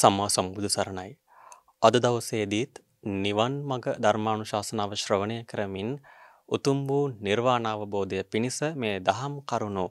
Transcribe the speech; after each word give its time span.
සම්මා 0.00 0.28
සම්බුදු 0.28 0.68
සරණයි. 0.68 1.10
අද 1.82 1.94
දවසේදීත් 1.96 2.74
නිවන් 3.18 3.54
මඟ 3.62 3.86
ධර්මානුශාසනාව 3.98 4.92
ශ්‍රවණය 4.94 5.38
කරමින් 5.44 5.90
උතුම් 6.48 6.78
වූ 6.88 7.04
නිර්වාණ 7.20 7.66
අවබෝධය 7.66 8.20
පිණිස 8.24 8.58
මේ 8.74 8.94
දහම් 9.00 9.34
කරුණු 9.44 9.86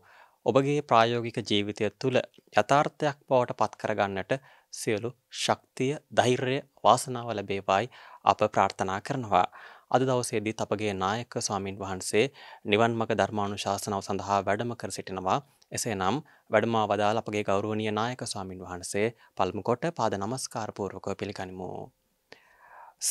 ඔබගේ 0.46 0.82
ප්‍රායෝගික 0.84 1.38
ජීවිතය 1.42 1.89
තුළ 1.96 2.18
යථාර්ථයක් 2.54 3.18
බවට 3.25 3.57
පත් 3.60 3.74
කරගන්නට 3.75 4.32
සියලු 4.74 5.10
ශක්තිය, 5.34 5.93
ධෛර්යය, 6.12 6.60
වාසනාව 6.84 7.30
ලැබේවායි 7.32 7.91
අප 8.26 8.39
ප්‍රාර්ථනා 8.47 9.00
කරනවා. 9.02 9.46
අද 9.89 10.02
දවසේදීත් 10.04 10.61
අපගේ 10.61 10.94
නායක 10.96 11.33
ස්වාමින් 11.39 11.78
වහන්සේ 11.78 12.25
නිවන් 12.66 12.94
මඟ 12.94 13.16
ධර්මානුශාසනාව 13.16 14.02
සඳහා 14.02 14.39
වැඩම 14.41 14.74
කර 14.75 14.91
සිටිනවා. 14.91 15.39
එසේනම් 15.71 16.15
වැඩමා 16.50 16.86
වදාළ 16.86 17.21
අපගේ 17.21 17.43
ගෞරවනීය 17.43 17.91
නායක 17.91 18.21
ස්වාමින් 18.25 18.61
වහන්සේ 18.61 19.07
පළමු 19.37 19.61
කොට 19.64 19.86
පාද 19.93 20.14
නමස්කාර 20.15 20.69
පූර්වකව 20.71 21.15
පිළිගනිමු. 21.15 21.69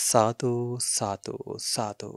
සාදු 0.00 0.52
සාදු 0.86 1.36
සාදු. 1.66 2.12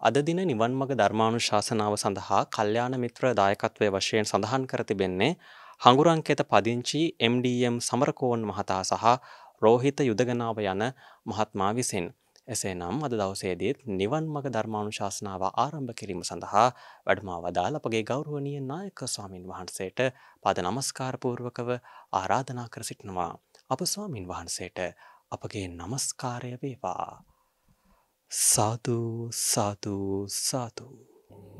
අද 0.00 0.16
දින 0.20 0.40
නිවන් 0.42 0.72
මඟ 0.72 0.94
ධර්මානුශාසනාව 0.94 1.94
සඳහා 1.96 2.42
කල්යාණ 2.48 2.94
මිත්‍ර 2.98 3.24
දායකත්වය 3.34 3.88
වශයෙන් 3.90 4.26
සඳහන් 4.26 4.64
කර 4.66 4.82
තිබෙන්නේ 4.84 5.36
හඟුරංකෙත 5.80 6.40
පදිංචි 6.44 7.02
MDM 7.24 7.76
සමරකෝන් 7.80 8.42
මහතා 8.44 8.82
සහ 8.84 9.04
රෝහිත 9.62 9.98
යුදගනාව 10.00 10.58
යන 10.64 10.82
මහත්මා 11.26 11.70
විසින්. 11.72 12.06
එසේනම් 12.48 13.04
අද 13.06 13.12
දවසේදීත් 13.12 13.84
නිවන් 13.92 14.24
මඟ 14.26 14.48
ධර්මානුශාසනාව 14.48 15.42
ආරම්භ 15.54 15.94
කිරීම 15.94 16.22
සඳහා 16.22 16.64
වැඩමා 17.06 17.38
වදාළ 17.44 17.78
අපගේ 17.78 18.02
ගෞරවනීය 18.02 18.62
නායක 18.62 19.02
ස්වාමින් 19.06 19.44
වහන්සේට 19.44 20.00
පාද 20.42 20.58
නමස්කාර 20.60 21.18
පූර්වකව 21.18 21.70
ආරාධනා 22.12 22.66
කර 22.68 22.82
සිටිනවා. 22.82 23.30
අප 23.70 23.80
ස්වාමින් 23.86 24.26
වහන්සේට 24.26 24.78
අපගේ 25.30 25.66
නමස්කාරය 25.70 26.52
වේවා. 26.58 27.24
සාදු 28.30 28.98
සාදු 29.42 29.96
සාදු. 30.40 30.88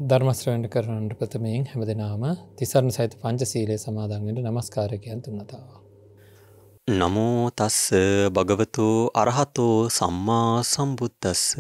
ධර්මශ්‍රවණය 0.04 0.68
කරන්නට 0.68 1.14
ප්‍රථමයෙන් 1.16 1.68
හැමදෙනාම 1.68 2.26
තිසරණ 2.58 2.90
සහිත 2.90 3.16
පංචශීලයේ 3.20 3.78
සමාදන් 3.78 4.26
වෙන්න 4.26 4.44
নমස්කාර 4.44 4.98
කියන් 4.98 5.22
තුනතාව. 5.22 5.81
නමෝ 6.88 7.50
තස්ස 7.50 7.94
භගවතු 8.28 9.14
අරහතෝ 9.14 9.86
සම්මා 9.88 10.62
සම්බුද්දස්ස. 10.64 11.54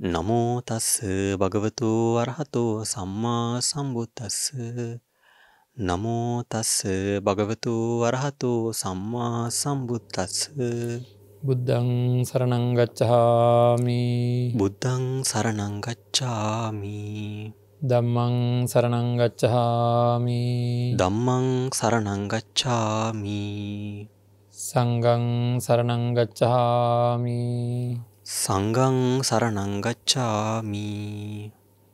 නමෝ 0.00 0.62
තස්ස 0.62 1.04
භගවතු 1.36 2.16
අරහතෝ 2.16 2.84
සම්මා 2.84 3.60
සම්බුද්දස්ස. 3.60 4.56
නමෝ 5.76 6.42
තස්ස 6.42 6.88
භගවතු 7.20 7.74
අරහතෝ 8.02 8.72
සම්මා 8.72 9.50
සම්බුද්දස්ස. 9.50 10.48
බුද්ධං 11.42 12.24
සරණං 12.24 12.66
ගච්ඡාමි. 12.72 14.02
බුද්ධං 14.56 15.04
සරණං 15.22 15.84
ගච්ඡාමි 15.84 17.67
ධම්මං 17.78 18.66
සරණං 18.66 19.14
ගච්ඡාමි. 19.14 20.98
ධම්මං 20.98 21.70
සරණං 21.70 22.26
ගච්ඡාමි. 22.26 23.46
සංඝං 24.50 25.62
සරණං 25.62 26.02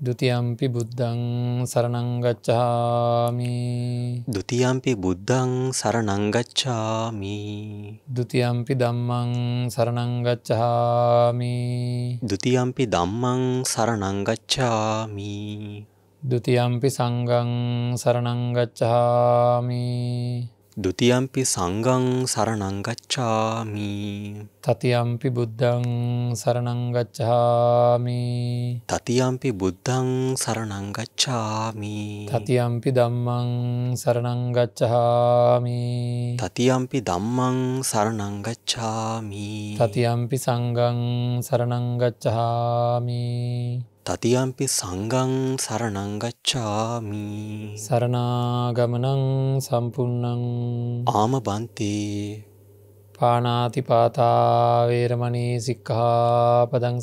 දෘතියම්පි 0.02 0.66
බුද්ධං 0.66 1.62
සරණංගච්ඡාමි 1.62 3.54
දෘතියම්පි 4.26 4.92
බුද්ධං 4.98 5.70
සරණංගච්ඡාමි 5.70 7.38
දෘතියම්පි 8.02 8.74
දම්මං 8.74 9.30
සරණංගච්ඡාමි 9.70 11.54
දෘතියම්පි 12.18 12.84
දම්මං 12.90 13.62
සරණංගච්ඡාමි 13.62 15.34
දෘතියම්පි 16.22 16.88
සංගං 16.90 17.50
සරණංගච්ඡාමි 17.94 19.86
සරණං 20.74 20.82
ගච්ඡාමි 20.82 20.82
ဒ 20.82 20.90
ුතියම්පි 20.90 21.42
සංඝං 21.46 22.26
සරණං 22.26 22.82
ගච්ඡාමි 22.82 23.94
ဒ 24.58 24.66
ුතියම්පි 24.74 25.30
සංඝං 25.30 25.86
සරණං 26.34 26.90
ගච්ඡාමි. 26.90 28.82
තතියම්පි 28.90 29.54
බුද්ධං 29.54 30.34
සරණං 30.34 30.90
ගච්ඡාමි. 30.90 32.26
තතියම්පි 32.26 32.90
බුද්ධං 32.90 32.90
සරණං 32.90 32.90
ගච්ඡාමි. 32.90 32.90
තතියම්පි 32.90 32.90
ධම්මං 32.90 33.46
සරණං 33.94 34.42
ගච්ඡාමි. 34.50 35.80
තතියම්පි 36.42 36.98
ධම්මං 37.06 37.86
සරණං 37.86 38.34
ගච්ඡාමි. 38.42 39.78
තතියම්පි 39.78 40.36
සංඝං 40.42 40.98
සරණං 41.38 41.86
ගච්ඡාමි 42.02 43.93
තතියම්පි 44.04 44.68
සංඝං 44.68 45.56
සරණං 45.56 46.20
ගච්ඡාමි. 46.20 47.72
සරණාගමනං 47.84 49.22
සම්පූර්ණං 49.64 50.42
ආම 51.08 51.32
බන්තේ 51.40 52.44
පානාති 53.16 53.80
පාතා 53.88 54.84
වේරමණී 54.90 55.56
සික්ඛාපදං 55.66 57.00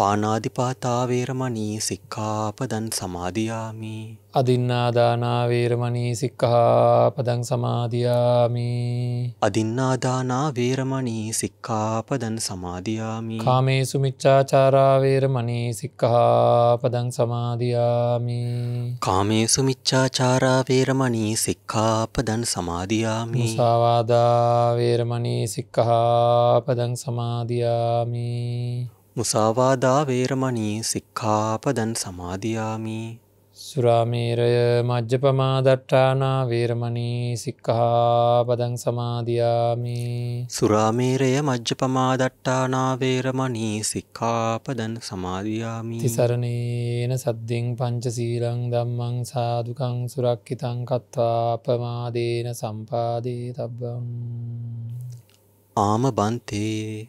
සමාදියාමි 0.00 0.20
පානාදිපාතා 0.20 1.08
වේරමණී 1.08 1.80
සික්ඛාපදං 1.80 2.86
සමාදියාමි. 2.92 4.18
අදින්නාදානා 4.34 5.48
වේරමණී 5.48 6.16
සික්ඛාපදං 6.16 7.44
සමාදියාමි. 7.44 9.34
අදින්නාදානා 9.40 10.54
වේරමණී 10.54 11.32
සික්ඛාපදං 11.32 12.38
සමාදියාමි. 12.38 13.38
කාමේසු 13.38 13.98
මිච්ඡාචාරා 13.98 15.00
වේරමණී 15.00 15.74
සික්ඛාපදං 15.74 17.12
සමාදියාමි. 17.12 18.96
කාමේසු 19.00 19.62
මිච්ඡාචාරා 19.62 20.64
වේරමණී 20.68 21.36
සික්ඛාපදං 21.36 22.44
සමාදියාමි. 22.44 23.42
මුසාවාදා 23.42 24.76
වේරමණී 24.76 25.46
සික්ඛාපදං 25.48 26.96
සමාදියාමි 26.96 28.30
මුසාවාදා 29.16 30.06
වේරමණී 30.06 30.82
සික්ඛාපදං 30.84 31.94
සමාදියාමි. 31.94 33.18
සුරාමේරය 33.56 34.52
මජ්ජපමා 34.84 35.56
දට්ඨානා 35.60 36.38
වේරමණී 36.48 37.36
සික්ඛාපදං 37.36 38.78
සමාදියාමි. 38.78 39.98
සුරාමේරය 40.50 41.32
මජ්ජපමා 41.42 42.14
දට්ඨානා 42.16 42.92
වේරමණී 43.00 43.84
සික්ඛාපදං 43.84 44.96
සමාදියාමි. 45.02 46.00
තිසරණේන 46.00 47.18
සද්දෙන් 47.18 47.76
පංචශීලං 47.76 48.66
ධම්මං 48.72 49.22
සාදුකං 49.26 50.02
සුරක්ෂිතං 50.08 50.84
කତ୍වා 50.86 51.52
අපමාදේන 51.52 52.56
සම්පාදේ 52.56 53.46
තබ්බං 53.52 54.12
ආම 55.76 56.14
බන්තේ 56.14 57.08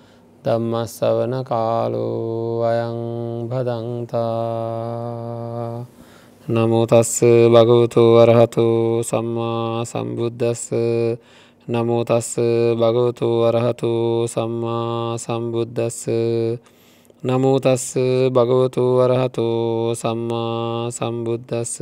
ධම්මස්සවන 0.43 1.33
කාලෝ 1.43 2.63
අයං 2.63 2.97
භදන්තා. 3.47 4.25
නමුතස්ස 6.47 7.21
භගවතු 7.47 8.03
වරහතු 8.15 8.65
සම්මා 9.03 9.85
සම්බුද්ධස්ස 9.85 10.63
නමුතස්ස 11.67 12.29
භගවතු 12.75 13.27
වරහතු 13.41 13.91
සම්මා 14.27 15.17
සම්බුද්ධස්ස 15.17 16.09
නමුතස්ස 17.23 17.85
භගවතු 18.33 18.83
වරහතු 18.97 19.47
සම්මා 19.95 20.89
සම්බුද්ධස්ස 20.89 21.77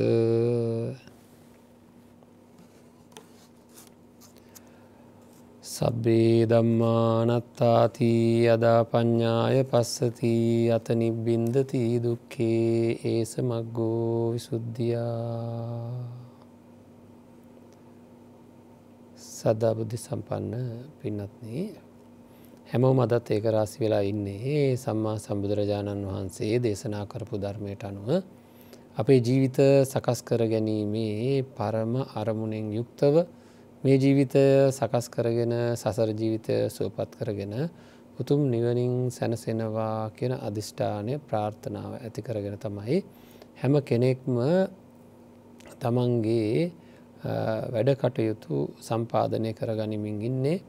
සබ්බේ 5.79 6.45
දම්මානත්තාති 6.45 8.11
අදා 8.49 8.81
පඤ්ඥාය 8.85 9.59
පස්සති 9.63 10.31
අත 10.69 10.87
නිබ්බින්දති 10.93 11.83
දුක්කේ 11.99 12.99
ඒස 13.05 13.31
මක්ගෝ 13.41 14.33
විසුද්ධියා. 14.33 16.19
සද්ධා 19.29 19.73
බුද්ධි 19.73 19.97
සම්පන්න 19.97 20.53
පින්නත්න 20.99 21.47
හැමෝ 22.69 22.93
මදත් 22.93 23.25
ඒක 23.29 23.45
රාසි 23.49 23.77
වෙලා 23.79 24.03
ඉන්නේ 24.03 24.75
සම්මා 24.77 25.17
සම්බුදුරජාණන් 25.17 26.03
වහන්සේ 26.05 26.53
දේශනා 26.59 27.05
කරපු 27.05 27.35
ධර්මයට 27.37 27.83
අනුව. 27.83 28.09
අපේ 28.97 29.19
ජීවිත 29.21 29.59
සකස් 29.85 30.19
කර 30.23 30.41
ගැනීමේ 30.45 31.43
පරම 31.55 31.93
අරමුණෙන් 32.13 32.67
යුක්තව 32.73 33.15
මේ 33.83 33.95
ජීවිතය 33.95 34.43
සකස් 34.69 35.05
කරගෙන 35.09 35.53
සසර 35.73 36.09
ජීවිතය 36.11 36.55
සුවපත් 36.69 37.11
කරගෙන 37.15 37.53
උතුම් 38.19 38.41
නිවනින් 38.45 39.07
සැනසෙනවා 39.09 40.11
කියන 40.11 40.33
අධිෂ්ඨානය 40.37 41.13
ප්‍රාර්ථනාව 41.21 41.91
ඇති 41.97 42.21
කරගෙන 42.21 42.57
තමයි 42.57 42.97
හැම 43.55 43.73
කෙනෙක්ම 43.81 44.35
තමන්ගේ 45.79 46.71
වැඩ 47.69 47.89
කටයුතු 47.95 48.67
සම්පාධනය 48.79 49.51
කරගනිමින් 49.53 50.21
ඉන්නේ 50.23 50.59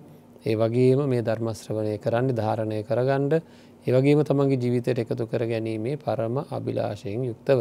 ඒ 0.43 0.57
වගේම 0.57 1.03
මේ 1.07 1.23
ධර්මශ්‍රවනය 1.23 1.99
කරන්න 1.99 2.31
ධාරණය 2.33 2.79
කරගණ්ඩ 2.85 3.43
ඒවගේම 3.87 4.21
තමන්ගේ 4.23 4.59
ජීවිතයට 4.59 4.99
එකතු 5.01 5.27
කර 5.27 5.43
ගැනීමේ 5.47 5.97
පරම 5.99 6.37
අභිලාශයෙන් 6.49 7.23
යුක්තව. 7.25 7.61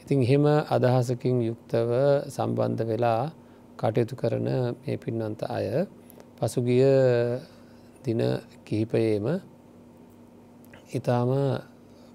ඉතින් 0.00 0.18
එහෙම 0.20 0.44
අදහසකින් 0.68 1.36
යුක්තව 1.42 1.90
සම්බන්ධ 2.28 2.82
වෙලා 2.84 3.22
කටයුතු 3.78 4.14
කරන 4.16 4.48
මේ 4.76 4.96
පින්නන්ත 4.96 5.40
අය 5.48 5.86
පසුගිය 6.36 6.84
දින 8.04 8.20
කිහිපයේම 8.64 9.26
ඉතාම 10.90 11.30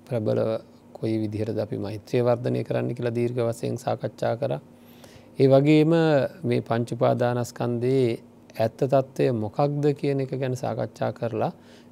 ප්‍රබලව 0.05 0.49
කොයි 0.93 1.15
විදිහට 1.19 1.57
අපි 1.57 1.77
මෛත්‍රය 1.77 2.19
වර්ධනය 2.21 2.61
කරන්න 2.63 2.89
කියලා 2.89 3.11
දීර්ඝ 3.11 3.41
වසයෙන් 3.41 3.77
සාකච්ඡා 3.77 4.33
කර. 4.35 4.51
ඒ 5.39 5.47
වගේම 5.47 5.91
මේ 6.43 6.61
පංචුපාදානස්කන්දේ 6.61 8.07
ඇත්ත 8.55 8.79
තත්ත්වය 8.83 9.25
මොකක්ද 9.35 9.83
කියන 9.93 10.19
එක 10.19 10.31
ගැන 10.35 10.55
සාකච්ඡා 10.55 11.11
කරලා 11.11 11.51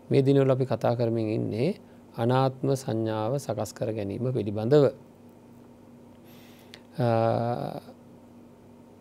මේ 0.09 0.21
දිනවල 0.21 0.51
අපි 0.51 0.65
කතා 0.65 0.93
කරමින් 0.95 1.27
ඉන්නේ 1.29 1.69
අනාත්ම 2.15 2.67
සංඥාව 2.73 3.33
සකස් 3.37 3.71
කර 3.73 3.89
ගැනීම 3.91 4.25
පිළිබඳව. 4.29 4.85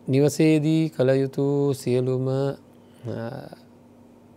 නිවසේදී 0.07 0.89
කළ 0.89 1.09
යුතු 1.15 1.73
සියලුම 1.73 2.25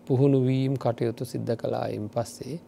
පුහුණුවීම් 0.06 0.76
කටයුතු 0.76 1.25
සිද්ධ 1.25 1.56
කලායින් 1.56 2.08
පස්සේ. 2.08 2.61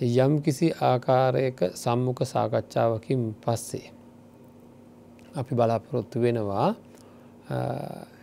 යම් 0.00 0.40
කිසි 0.40 0.72
ආකාරයක 0.72 1.60
සම්මුඛ 1.74 2.24
සාකච්ඡාවකින් 2.24 3.34
පස්සේ. 3.36 3.92
අපි 5.36 5.54
බලාපොරොත්තු 5.54 6.16
වෙනවා 6.18 6.68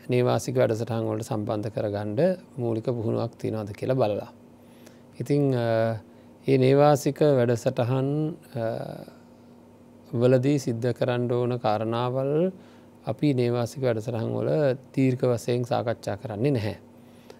නේවාසික 0.09 0.55
වැඩසටහන් 0.55 1.05
වලට 1.05 1.27
සම්බන්ධ 1.27 1.69
කරගණ්ඩ 1.69 2.19
මූලික 2.57 2.85
පුහුණුවක් 2.87 3.37
තියෙනවාද 3.37 3.69
කියලා 3.71 3.95
බලලා. 3.95 4.31
ඉතිං 5.19 5.53
ඒ 5.53 6.57
නේවාසික 6.57 7.21
වැඩසටහන් 7.37 8.09
වලදී 10.11 10.57
සිද්ධ 10.57 10.89
කරන්න 10.91 11.31
ඕන 11.31 11.59
කාරණාවල් 11.59 12.33
අපි 13.05 13.33
නේවාසික 13.33 13.81
වැඩසටහන් 13.81 14.29
වල 14.31 14.49
තීර්ක 14.91 15.21
වසයෙන් 15.23 15.65
සාකච්ඡා 15.65 16.17
කරන්නේ 16.17 16.51
නැහැ. 16.51 16.77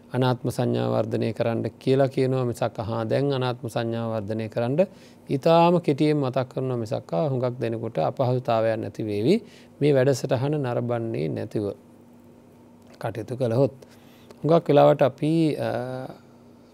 අනාත්ම 0.09 0.49
සංඥාවර්ධනය 0.49 1.33
කරන්න 1.33 1.65
කියලා 1.77 2.07
කියනවා 2.07 2.45
මිසක් 2.45 2.77
හා 2.81 3.03
දැන් 3.05 3.33
අනාත්ම 3.33 3.67
සංඥාවර්ධනය 3.67 4.47
කරන්න 4.49 4.79
ඉතාම 5.29 5.75
කෙටියෙන් 5.81 6.17
මතක් 6.17 6.47
කරන 6.49 6.71
මිසක්කා 6.75 7.23
හුඟක් 7.29 7.59
දෙනකොට 7.59 7.97
අපහසුතාවයක් 7.99 8.77
නැතිවේවි 8.77 9.35
මේ 9.79 9.93
වැඩසටහන 9.93 10.55
නරබන්නේ 10.59 11.27
නැතිව 11.29 11.65
කටයුතු 12.99 13.33
කළහොත්. 13.35 13.75
හුඟක් 14.39 14.65
වෙලාවට 14.65 15.01
අපි 15.03 15.33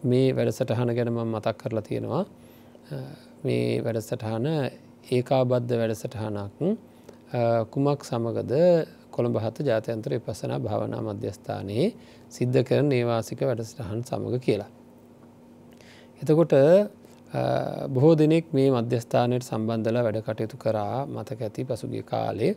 මේ 0.04 0.28
වැඩසටහන 0.32 0.90
ගැනම 0.94 1.20
මතක් 1.26 1.56
කරලා 1.58 1.84
තියෙනවා 1.84 2.24
මේ 3.44 3.84
වැඩසටහන 3.84 4.48
ඒකාබද්ධ 5.08 5.74
වැඩසටහනක් 5.74 6.60
කුමක් 7.72 8.04
සමගද 8.04 8.54
කොළඹ 9.12 9.38
හත 9.38 9.66
ජාතයන්තර 9.66 10.14
පසනා 10.20 10.60
භාවනා 10.60 11.02
මධ්‍යස්ථානයේ 11.04 11.88
සිද්ධ 12.30 12.60
කරන 12.64 12.92
ඒවාසික 12.92 13.42
වැඩසටහන් 13.42 14.02
සමඟ 14.02 14.40
කියලා. 14.40 14.72
එතකොට 16.22 16.54
බොහෝ 17.90 18.14
දෙනෙක් 18.16 18.46
මේ 18.52 18.70
මධ්‍යස්ථානයට 18.72 19.44
සම්බන්ධල 19.44 19.98
වැඩ 20.00 20.20
කටයුතු 20.22 20.58
කරා 20.58 20.98
මතක 21.08 21.40
ඇති 21.42 21.66
පසුගිය 21.66 22.04
කාලේ 22.04 22.54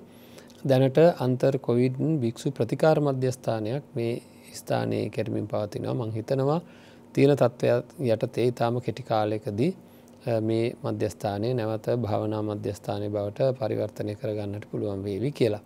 දැනට 0.65 0.99
අන්තර් 1.19 1.55
කොවිඩ්න් 1.61 2.19
භික්‍ෂු 2.21 2.51
ප්‍රතිකාර 2.51 2.99
මධ්‍යස්ථානයක් 3.01 3.85
මේ 3.95 4.15
ස්ථානයේ 4.55 5.05
කැරමින් 5.09 5.47
පවතිනවා 5.47 5.95
මං 5.97 6.13
හිතනවා 6.13 6.61
තියෙන 7.15 7.37
තත්ත්වයක් 7.37 7.85
යටතේ 8.07 8.47
ඉතාම 8.47 8.81
කෙටි 8.81 9.03
කාලයකදී 9.03 9.71
මේ 10.43 10.67
මධ්‍යස්ථානය 10.83 11.49
නැවත 11.55 11.87
භාවනා 11.99 12.43
මධ්‍යස්ථානය 12.43 13.09
බවට 13.09 13.49
පරිවර්තනය 13.55 14.15
කරගන්නට 14.15 14.65
පුළුවන් 14.71 15.03
වේවි 15.03 15.31
කියලා. 15.33 15.65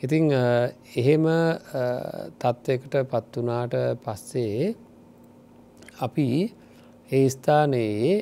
ඉතිං 0.00 0.24
එහෙම 0.94 1.26
තත්ත්වයකට 2.38 2.94
පත්වනාට 3.06 3.74
පස්සේ 4.04 4.74
අපි 6.00 6.28
ඒ 7.10 7.26
ස්ථානයේ 7.28 8.12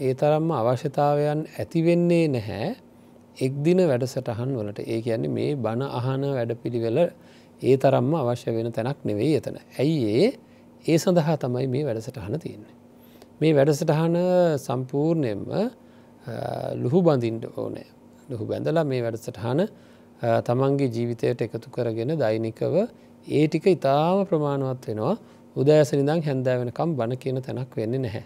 ඒ 0.00 0.14
තරම්ම 0.14 0.50
අවශ්‍යතාවයන් 0.52 1.40
ඇතිවෙන්නේ 1.54 2.24
නැහැ 2.28 2.68
එක්දින 3.38 3.80
වැඩසටහන් 3.84 4.50
වලට 4.52 4.84
ඒ 4.84 5.00
කියන්නේ 5.00 5.30
මේ 5.30 5.56
බණ 5.56 5.82
අහන 5.90 6.24
වැඩ 6.30 6.52
පිළිවෙල 6.56 6.98
ඒ 7.62 7.76
තරම්ම 7.78 8.14
අවශ්‍ය 8.14 8.50
වෙන 8.50 8.72
තැනක් 8.72 9.04
නෙවෙයි 9.04 9.36
එතන. 9.36 9.56
ඇයි 9.78 9.98
ඒ 10.16 10.28
ඒ 10.84 10.98
සඳහා 10.98 11.36
තමයි 11.38 11.66
මේ 11.68 11.84
වැඩසටහන 11.84 12.38
තියන්නේ. 12.38 12.81
මේ 13.42 13.52
වැඩසටහන 13.52 14.16
සම්පූර්ණයෙන්ම 14.58 15.44
ලුහු 16.76 16.98
බඳින්ට 17.02 17.44
ඕනෑ 17.54 17.86
ලුහු 18.28 18.44
බැඳලා 18.46 18.84
මේ 18.86 19.00
වැඩසටහන 19.02 19.62
තමන්ගේ 20.42 20.88
ජීවිතයට 20.88 21.40
එකතු 21.42 21.70
කරගෙන 21.70 22.12
දෛනිකව 22.16 22.74
ඒ 23.28 23.46
ටික 23.46 23.66
ඉතාම 23.68 24.26
ප්‍රමාණවත් 24.26 24.86
වෙනවා 24.88 25.14
උදෑසනිදං 25.56 26.22
හැන්දෑ 26.22 26.60
වෙනකම් 26.60 26.94
බණ 26.96 27.18
කියන 27.18 27.38
තැනක් 27.40 27.76
වෙන්න 27.76 27.96
නැහැ. 27.98 28.24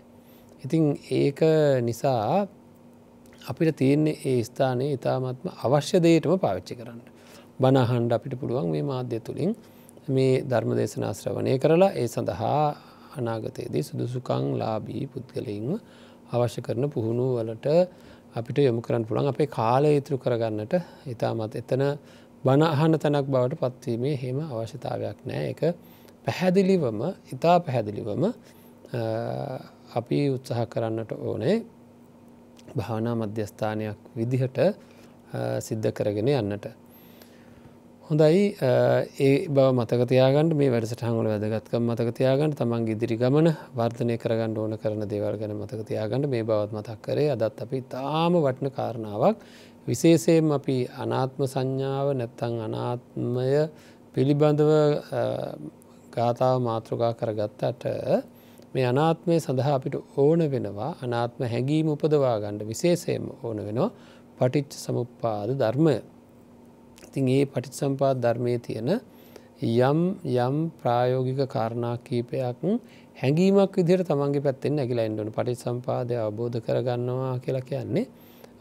ඉතිං 0.64 0.84
ඒක 1.12 1.40
නිසා 1.82 2.46
අපිට 3.42 3.76
තියෙන්නේ 3.76 4.16
ඒ 4.24 4.42
ස්ථානයේ 4.42 4.92
ඉතාමත්ම 4.92 5.48
අවශ්‍ය 5.60 6.00
දේටම 6.00 6.36
පාවිච්චි 6.38 6.74
කරන්න. 6.74 7.00
බණහන්ඩ 7.60 8.12
අපිට 8.12 8.38
පුළුවන් 8.40 8.70
මේ 8.70 8.84
මාධ්‍ය 8.84 9.20
තුළින් 9.20 9.56
මේ 10.08 10.42
ධර්ම 10.42 10.72
දේශනා 10.74 11.12
ශ්‍රවණය 11.14 11.58
කරලා 11.58 11.90
ඒ 11.94 12.06
සඳහා 12.08 12.62
අනාගතයේදී 13.16 13.82
සුදුසුකං 13.82 14.44
ලාබී 14.54 15.04
පුද්ගලයින්ව 15.06 15.70
අවශ්‍ය 16.30 16.60
කරන 16.60 16.84
පුහුණු 16.88 17.26
වලට 17.36 17.66
අපිට 18.34 18.58
යොමු 18.60 18.80
කරන්න 18.80 19.04
පුළන් 19.04 19.28
අපේ 19.28 19.48
කාලය 19.48 19.90
ඉතුරු 19.96 20.18
කරගන්නට 20.18 20.74
ඉතාමත් 21.06 21.54
එතන 21.54 21.84
බණ 22.44 22.64
අහන 22.64 22.92
තැනක් 22.96 23.28
බවට 23.28 23.60
පත්වීමේ 23.62 24.16
හෙම 24.16 24.38
අවශ්‍යතාවයක් 24.46 25.18
නෑ 25.24 25.44
එක 25.52 25.62
පැහැදිලිවම 26.24 27.00
ඉතා 27.32 27.56
පැහැදිලිවම 27.60 28.24
අපි 29.92 30.18
උත්සාහ 30.30 30.66
කරන්නට 30.66 31.12
ඕනේ 31.20 31.56
භාවනා 32.74 33.14
මධ්‍යස්ථානයක් 33.16 33.98
විදිහට 34.16 34.58
සිද්ධ 35.60 35.92
කරගෙන 35.92 36.28
යන්නට. 36.30 36.66
හොඳයි. 38.08 38.54
ඒ 39.18 39.48
බව 39.48 39.62
මතකතියාගන්න 39.74 40.50
මේ 40.52 40.68
වැඩසටහංගල 40.70 41.28
වැදගත්කම් 41.28 41.88
මතකතියාගන්න 41.90 42.52
තමන් 42.52 42.84
ඉදිරි 42.88 43.16
ගමන 43.18 43.48
වර්ධනය 43.74 44.14
කරගන්න 44.16 44.54
ඕන 44.56 44.76
කරන 44.78 45.02
දේවල් 45.04 45.38
ගැන 45.40 45.54
මතකතියාගන්න 45.56 46.28
මේ 46.28 46.44
බවත් 46.44 46.70
මතක් 46.72 47.02
කරේ. 47.02 47.26
අදත් 47.32 47.58
අපි 47.60 47.82
තාම 47.88 48.38
වටන 48.38 48.70
කාරණාවක්. 48.70 49.42
විශේෂයෙන් 49.88 50.52
අපි 50.52 50.78
අනාත්ම 50.96 51.42
සංඥාව 51.46 52.14
නැත්තං 52.14 52.56
අනාත්මය 52.60 53.50
පිළිබඳව 54.14 54.72
ගාථාව 56.12 56.56
මාතෘකා 56.62 57.12
කරගත්තට 57.16 57.84
මේ 58.72 58.86
අනාත්මය 58.86 59.40
සඳහා 59.40 59.74
අපිට 59.74 59.96
ඕන 60.16 60.46
වෙනවා 60.48 60.92
අනාත්ම 61.02 61.42
හැඟීම 61.44 61.90
උපදවා 61.90 62.36
ගණ්ඩ 62.38 62.70
විශේෂයෙන් 62.70 63.32
ඕන 63.40 63.66
වෙනවා 63.66 63.94
පටිච්ච 64.38 64.78
සමුප්පාද 64.80 65.58
ධර්මය. 65.58 65.96
ඉතින් 67.16 67.28
ඒ 67.30 67.44
පටිසම්පාත් 67.46 68.16
ධර්මය 68.18 68.58
තියෙන 68.60 68.90
යම් 69.58 70.00
යම් 70.36 70.56
ප්‍රායෝගික 70.76 71.40
කාරණා 71.48 71.96
කීපයක් 71.98 72.40
හැඟීමක් 73.18 73.72
විදිහට 73.74 74.04
තමන්ගේ 74.06 74.42
පැත්තෙන් 74.42 74.78
ඇගිලා 74.78 75.06
එන්ඩුවන 75.06 75.32
පටි 75.32 75.54
සම්පාදය 75.56 76.14
අවබෝධ 76.18 76.58
කරගන්නවා 76.60 77.38
කියලා 77.38 77.62
කියන්නේ 77.62 78.04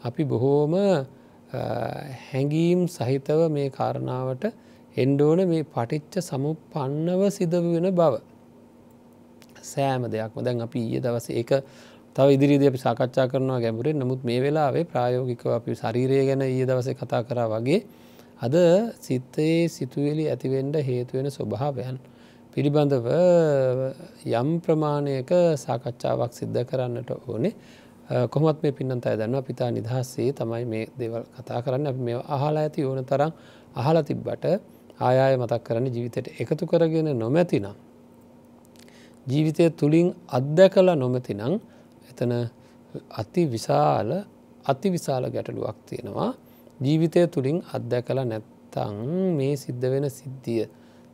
අපි 0.02 0.24
බොහෝම 0.24 0.74
හැඟීම් 2.24 2.86
සහිතව 2.88 3.40
මේ 3.50 3.68
කාරණාවට 3.70 4.46
එන්ඩෝන 4.96 5.44
මේ 5.46 5.66
පටිච්ච 5.66 6.16
සමුපන්නව 6.22 7.22
සිදවෙන 7.30 7.90
බව. 7.92 8.14
සෑම 9.64 10.02
දෙයක්ම. 10.06 10.40
දැන් 10.42 10.60
අපි 10.62 10.78
ඊය 10.80 11.00
දවස 11.00 11.28
ඒක 11.32 11.52
තව 12.16 12.28
ඉදිරිදි 12.30 12.66
අපි 12.66 12.78
සාකච්ඡා 12.78 13.28
කරනවා 13.28 13.60
ගැඹුරේ 13.60 13.92
නමුත් 13.94 14.24
මේ 14.24 14.40
වෙලාවේ 14.40 14.84
ප්‍රායෝගිකව 14.86 15.50
අපි 15.50 15.74
ශරීරය 15.74 16.24
ගැන 16.24 16.42
ඊය 16.42 16.64
දවස 16.64 16.88
කතා 16.94 17.22
කරා 17.24 17.48
වගේ 17.50 17.80
අද 18.40 18.54
සිත්තයේ 19.00 19.68
සිතුවෙලි 19.68 20.24
ඇතිවෙන්ඩ 20.28 20.76
හේතුවෙන 20.80 21.28
ස්වභාවයන්. 21.30 21.98
පිළිබඳව 22.52 23.06
යම් 24.32 24.48
ප්‍රමාණයක 24.60 25.30
සාකච්ඡාවක් 25.56 26.32
සිද්ධ 26.32 26.62
කරන්නට 26.64 27.10
ඕනේ. 27.12 27.52
කොමත් 28.30 28.62
මේ 28.62 28.72
පින්නන්ත 28.72 29.06
දන්නවා 29.12 29.42
පිතා 29.42 29.70
නිදහස්සේ 29.70 30.32
තමයි 30.32 30.64
මේ 30.64 30.84
දෙවල් 30.98 31.24
කතා 31.36 31.60
කරන්න. 31.62 31.86
අප 31.86 31.98
මේ 31.98 32.16
අහලා 32.28 32.62
ඇති 32.62 32.84
ඕන 32.84 33.04
තරම් 33.04 33.32
අහලා 33.76 34.02
තිබ්බට 34.02 34.44
ආයාය 34.98 35.36
මතක් 35.36 35.62
කරන්න 35.66 35.86
ජීවිතයට 35.94 36.28
එකතු 36.40 36.64
කරගෙන 36.66 37.08
නොමැතිනම්. 37.14 37.74
ජීවිතය 39.26 39.70
තුළින් 39.70 40.08
අත්දැකල 40.28 40.88
නොමැතිනං 40.94 41.60
එතන 42.10 42.32
අති 43.20 43.42
විශාල 43.46 44.10
අති 44.64 44.86
විශාල 44.90 45.24
ගැටලුවක් 45.34 45.78
තියෙනවා. 45.88 46.32
ජීවිතය 46.80 47.26
තුළින් 47.28 47.58
අත්දැකල 47.70 48.18
නැත්තං 48.24 48.96
මේ 49.32 49.54
සිද්ධ 49.56 49.86
වෙන 49.86 50.06
සිද්ධිය. 50.10 50.68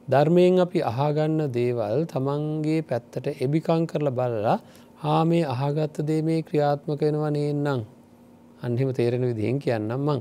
ධර්මයෙන් 0.08 0.58
අපි 0.58 0.78
අහගන්න 0.82 1.40
දේවල් 1.50 2.06
තමන්ගේ 2.06 2.82
පැත්තට 2.82 3.26
එබිකං 3.38 3.86
කරල 3.86 4.08
බලලා 4.10 4.56
හා 4.98 5.22
මේ 5.24 5.44
අහගත්ත 5.46 6.02
දේ 6.02 6.22
මේ 6.22 6.42
ක්‍රියාත්මක 6.42 7.00
වෙනවා 7.00 7.30
නේන්නම් 7.30 7.84
අන්හෙම 8.62 8.90
තේරෙන 8.92 9.22
විදිහෙන් 9.22 9.58
කියන්නම් 9.58 10.02
මං 10.06 10.20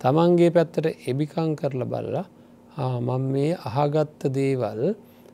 තමන්ගේ 0.00 0.50
පැත්තට 0.50 0.86
එබිකං 1.06 1.52
කරල 1.54 1.84
බලලා 1.86 2.24
මං 3.00 3.22
මේ 3.28 3.52
අහගත්ත 3.70 4.20
දේවල් 4.30 4.80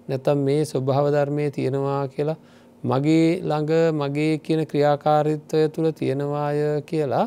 නැතම් 0.08 0.38
මේ 0.40 0.60
ස්වභාව 0.64 1.06
ධර්මය 1.10 1.46
තියෙනවා 1.50 2.02
කියලා 2.08 2.38
මගේ 2.84 3.28
ළඟ 3.42 3.72
මගේ 3.94 4.32
කියන 4.38 4.62
ක්‍රියාකාරිත්වය 4.66 5.62
තුළ 5.68 5.88
තියෙනවාය 5.92 6.60
කියලා 6.82 7.26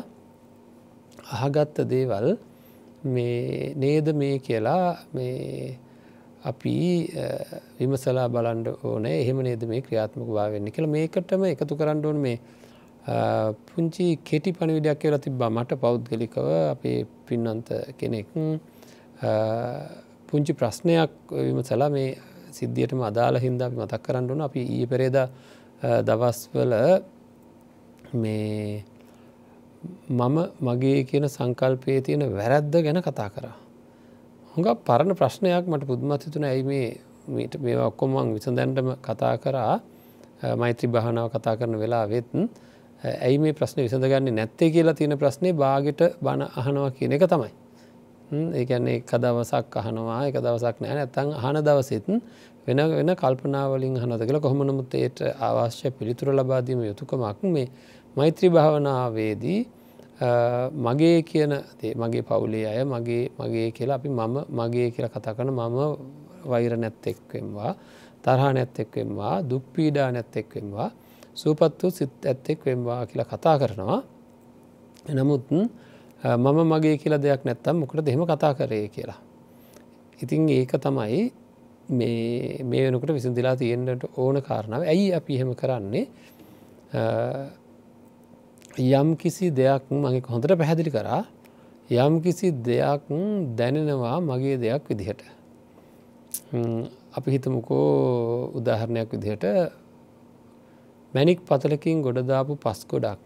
අහගත්ත 1.36 1.78
දේවල් 1.92 2.38
මේ 3.04 3.74
නේද 3.76 4.06
මේ 4.14 4.38
කියලා 4.38 4.96
මේ 5.14 5.78
අපි 6.44 6.76
විමසලා 7.78 8.28
බලන්ඩ 8.28 8.68
ඕන. 8.84 9.06
එහෙම 9.06 9.42
නේද 9.42 9.62
මේ 9.64 9.80
ක්‍රියාත්මක 9.80 10.28
භාවෙන්නේ 10.28 10.72
කියල. 10.72 10.86
මේකටම 10.86 11.44
එකතු 11.44 11.76
කරන්න 11.76 12.04
ඕන 12.04 12.20
මේ 12.26 12.38
පුංචි 13.68 14.06
කෙටි 14.24 14.52
පණවිඩයක් 14.52 14.98
කියලා 15.02 15.24
තිබ්බා 15.26 15.50
මට 15.50 15.80
පෞද්ගලිකව 15.84 16.48
අපේ 16.72 17.06
පින්නන්ත 17.26 17.68
කෙනෙක්. 17.98 18.26
පුංචි 20.28 20.52
ප්‍රශ්නයක් 20.52 21.10
විමසලා 21.46 21.90
මේ 21.90 22.10
සිද්ධියටම 22.50 23.02
අදාළ 23.10 23.38
හින්ද 23.38 23.60
අපි 23.62 23.76
මතක් 23.76 24.02
කරන්න 24.06 24.30
ඕන. 24.30 24.40
අපි 24.48 24.60
ඊ 24.76 24.86
පෙරේද 24.86 25.18
දවස්වල 26.08 26.74
මේ 28.14 28.84
මම 30.10 30.36
මගේ 30.60 31.04
කියන 31.04 31.24
සංකල්පය 31.26 32.00
තියෙන 32.00 32.22
වැරැද්ද 32.30 32.74
ගැන 32.76 33.00
කතා 33.00 33.28
කරා. 33.30 33.56
හොඟ 34.50 34.68
පරණ 34.78 35.14
ප්‍රශ්නයක් 35.14 35.66
මට 35.66 35.86
පුද්මත් 35.86 36.22
හිතුන 36.22 36.44
ඇයි 36.44 36.62
මේ 36.64 36.88
මීට 37.28 37.54
මේ 37.58 37.76
ඔක්කොමං 37.80 38.34
විසඳැන්ටම 38.34 38.90
කතා 39.00 39.34
කරා? 39.38 39.80
මෛත්‍රී 40.54 40.90
භානාව 40.90 41.30
කතා 41.30 41.54
කරන 41.56 41.74
වෙලා 41.76 42.04
වෙත්න් 42.06 42.48
ඇයි 43.04 43.38
මේ 43.38 43.52
ප්‍රශ්න 43.52 43.78
විසඳගන්නේ 43.78 44.32
නැත්තේ 44.32 44.70
කියලා 44.70 44.94
තියෙන 44.94 45.14
ප්‍රශ්නය 45.16 45.52
බාගට 45.54 46.00
බණ 46.20 46.42
අහනවා 46.54 46.90
කියන 46.90 47.12
එක 47.12 47.24
තමයි. 47.24 47.52
ඒකන්නේ 48.52 48.96
එක 48.96 49.12
දවසක් 49.14 49.76
අහනවා 49.76 50.20
එක 50.26 50.36
දවසක් 50.36 50.76
නෑ 50.80 50.94
නැත්තං 50.96 51.30
අහන 51.34 51.58
දවසෙතන් 51.60 52.20
වෙන 52.66 52.80
වෙන 52.90 53.10
කල්පනාවලින් 53.14 53.94
හනද 53.96 54.22
කියලා 54.22 54.40
කොහොමනමුත් 54.40 54.94
ඒට 54.94 55.22
අවශ්‍ය 55.40 55.90
පිළිතුර 55.92 56.28
ලබාදීම 56.30 56.82
යුතුකමක් 56.82 57.46
මේ 57.48 57.68
මෛත්‍රී 58.18 58.50
භාවනාවේදී 58.50 59.60
මගේ 60.78 61.18
කියන 61.22 61.52
මගේ 61.96 62.22
පවුලේ 62.22 62.64
අය 62.66 62.84
මගේ 62.84 63.24
මගේ 63.40 63.68
කියලා 63.70 63.98
අපි 64.00 64.08
මම 64.10 64.36
මගේ 64.50 64.88
කියලා 64.90 65.14
කතා 65.16 65.34
කන 65.34 65.50
මම 65.50 65.76
වෛර 66.44 66.72
නැත්තෙක්වෙන්වා 66.76 67.72
තරහා 68.24 68.52
නැත්තෙක්වෙන්වා 68.52 69.34
දුක්පීඩා 69.50 70.08
නැත්තෙක්වෙන්වා 70.12 70.90
සූපත් 71.34 71.82
වූ 71.82 71.90
සිත් 71.90 72.24
ඇත්තෙක් 72.24 72.64
වෙන්වා 72.66 73.06
කියලා 73.06 73.26
කතා 73.26 73.58
කරනවා. 73.58 74.02
නමුත් 75.08 75.44
මම 75.50 76.58
මගේ 76.72 76.96
කියලා 76.98 77.22
දෙයක් 77.22 77.44
නැත්තම් 77.44 77.76
මොකට 77.76 78.02
දෙහෙම 78.06 78.22
කතා 78.26 78.52
කරේ 78.54 78.88
කියලා. 78.88 79.20
ඉතින් 80.18 80.48
ඒක 80.48 80.72
තමයි 80.76 81.20
මේ 81.90 82.82
වෙනකට 82.84 83.14
විසඳලා 83.14 83.54
තියෙන්ට 83.56 84.02
ඕන 84.16 84.42
කාරණාව. 84.42 84.82
ඇයි 84.84 85.14
අපි 85.14 85.32
එහෙම 85.36 85.54
කරන්නේ? 85.54 86.04
යම් 88.78 89.16
කිසි 89.16 89.50
දෙයක් 89.50 89.90
මගේ 89.92 90.22
හොඳට 90.24 90.54
පැහැදිලි 90.54 90.90
කරා 90.90 91.22
යම් 91.90 92.14
කිසි 92.22 92.52
දෙයක් 92.62 93.02
දැනෙනවා 93.58 94.16
මගේ 94.20 94.56
දෙයක් 94.56 94.82
විදිහට. 94.88 95.22
අපි 97.16 97.28
හිතමුකෝ 97.30 98.52
උදාහරණයක් 98.54 99.10
විදිහට 99.12 99.44
මැනික් 101.14 101.40
පතලකින් 101.42 102.02
ගොඩදාපු 102.02 102.52
පස් 102.56 102.80
ගොඩක් 102.86 103.20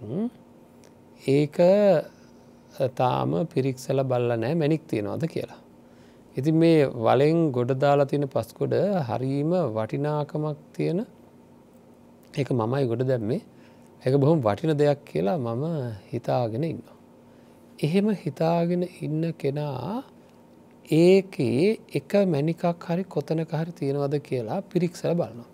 ඒක 1.22 1.56
තාම 2.94 3.30
පිරික්සල 3.46 3.98
බල්ල 4.04 4.30
නෑ 4.34 4.54
මැනික් 4.54 4.82
තියෙනවාද 4.88 5.24
කියලා. 5.26 5.60
ඉති 6.36 6.50
මේ 6.52 6.86
වලෙන් 6.98 7.38
ගොඩදාලා 7.52 8.06
තියෙන 8.06 8.26
පස්කොඩ 8.26 8.74
හරීම 9.08 9.50
වටිනාකමක් 9.74 10.58
තියෙන 10.72 11.00
එක 12.34 12.48
මමයි 12.52 12.86
ගොඩ 12.86 13.02
දැම්මේ 13.04 13.42
එක 14.02 14.14
බොහොම 14.16 14.40
වටින 14.40 14.76
දෙයක් 14.76 15.04
කියලා 15.04 15.38
මම 15.38 15.64
හිතාගෙන 16.10 16.64
ඉන්න. 16.64 16.82
එහෙම 17.78 18.08
හිතාගෙන 18.16 18.82
ඉන්න 19.00 19.32
කෙනා 19.34 20.02
ඒකේ 20.92 21.78
එක 21.92 22.12
මැනිකක් 22.26 22.64
හරි 22.80 23.04
කොතනක 23.06 23.52
හරි 23.52 23.72
තියෙනවද 23.72 24.16
කියලා 24.20 24.58
පිරික්සල 24.64 25.14
බලනවා. 25.14 25.46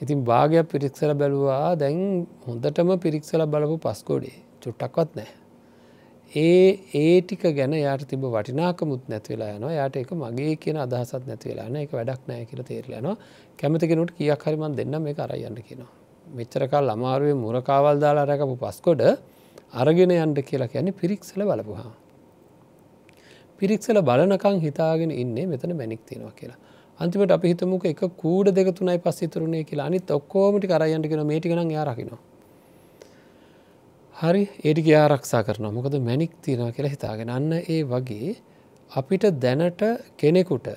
ඉතින් 0.00 0.24
භාගයක් 0.24 0.66
පිරික්සල 0.66 1.12
බැලුවා 1.14 1.76
දැන් 1.76 2.00
හොඳටම 2.46 2.94
පිරික්සල 2.98 3.44
බලපු 3.46 3.76
පස්කෝඩේ 3.78 4.38
චුට්ටක්වත් 4.62 5.14
නෑ. 5.14 5.30
ඒ 6.32 6.80
ඒ 6.94 7.20
ටික 7.20 7.44
ගැන 7.52 7.76
යාට 7.78 8.08
තිබ 8.08 8.24
වටිනාකමුත් 8.30 9.04
නැතිවෙලා 9.06 9.52
යන 9.52 9.70
යායට 9.70 9.96
එක 9.96 10.10
මගේ 10.16 10.56
කියන 10.56 10.78
අදහසත් 10.78 11.24
නැතිවෙලාන 11.26 11.76
එක 11.76 11.92
වැඩක් 11.92 12.22
නෑ 12.26 12.44
කියල 12.46 12.64
තේරලයනවා 12.64 13.16
කැමතිකෙනුට 13.58 14.16
කියක් 14.16 14.44
හරිමන් 14.44 14.76
දෙන්න 14.76 15.02
මේ 15.02 15.14
කරයන්න 15.14 15.62
කියනවා. 15.62 16.07
මෙච්චරකල් 16.34 16.90
අමාරුවේ 16.90 17.36
මුරකාවල් 17.36 17.96
දාලා 17.98 18.24
රැකපු 18.24 18.56
පස්කොඩ 18.56 19.02
අරගෙන 19.74 20.12
යන්ට 20.12 20.38
කියලා 20.42 20.68
කියන්නේ 20.68 20.92
පිරික්සල 20.92 21.42
බලපුහා. 21.42 21.92
පිරික්සල 23.58 23.98
බලනකං 24.00 24.58
හිතාගෙන 24.60 25.10
ඉන්නේ 25.12 25.46
මෙතන 25.46 25.76
මැනික් 25.76 26.00
තියෙනවා 26.06 26.32
කියලා. 26.32 26.58
අන්තිමට 26.98 27.30
අපි 27.30 27.52
හිතමුක 27.52 27.84
එක 27.84 28.02
කූඩ 28.16 28.54
දෙක 28.54 28.68
තුනයි 28.74 28.98
පස්සිතුරුණේ 28.98 29.64
කියලා 29.64 29.86
අනිත් 29.86 30.10
ඔක්කෝමටි 30.10 30.66
කරයන්ට 30.66 31.06
කියෙන 31.06 31.26
මේටිකන 31.26 31.70
යාරකිනවා. 31.70 32.20
හරි 34.16 34.42
ඒටික 34.64 34.88
ආරක්ෂා 34.96 35.42
කරනවා 35.42 35.72
මොකද 35.72 35.94
මැනික් 36.00 36.32
තියෙනවා 36.42 36.72
කියලා 36.72 36.94
හිතාගෙන 36.94 37.28
අන්න 37.30 37.52
ඒ 37.56 37.82
වගේ 37.84 38.30
අපිට 38.90 39.24
දැනට 39.40 39.82
කෙනෙකුට 40.16 40.68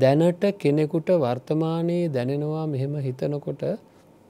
දැනට 0.00 0.42
කෙනෙකුට 0.58 1.08
වර්තමානයේ 1.16 2.08
දැනෙනවා 2.08 2.66
මෙහෙම 2.66 2.94
හිතනකොට 2.98 3.62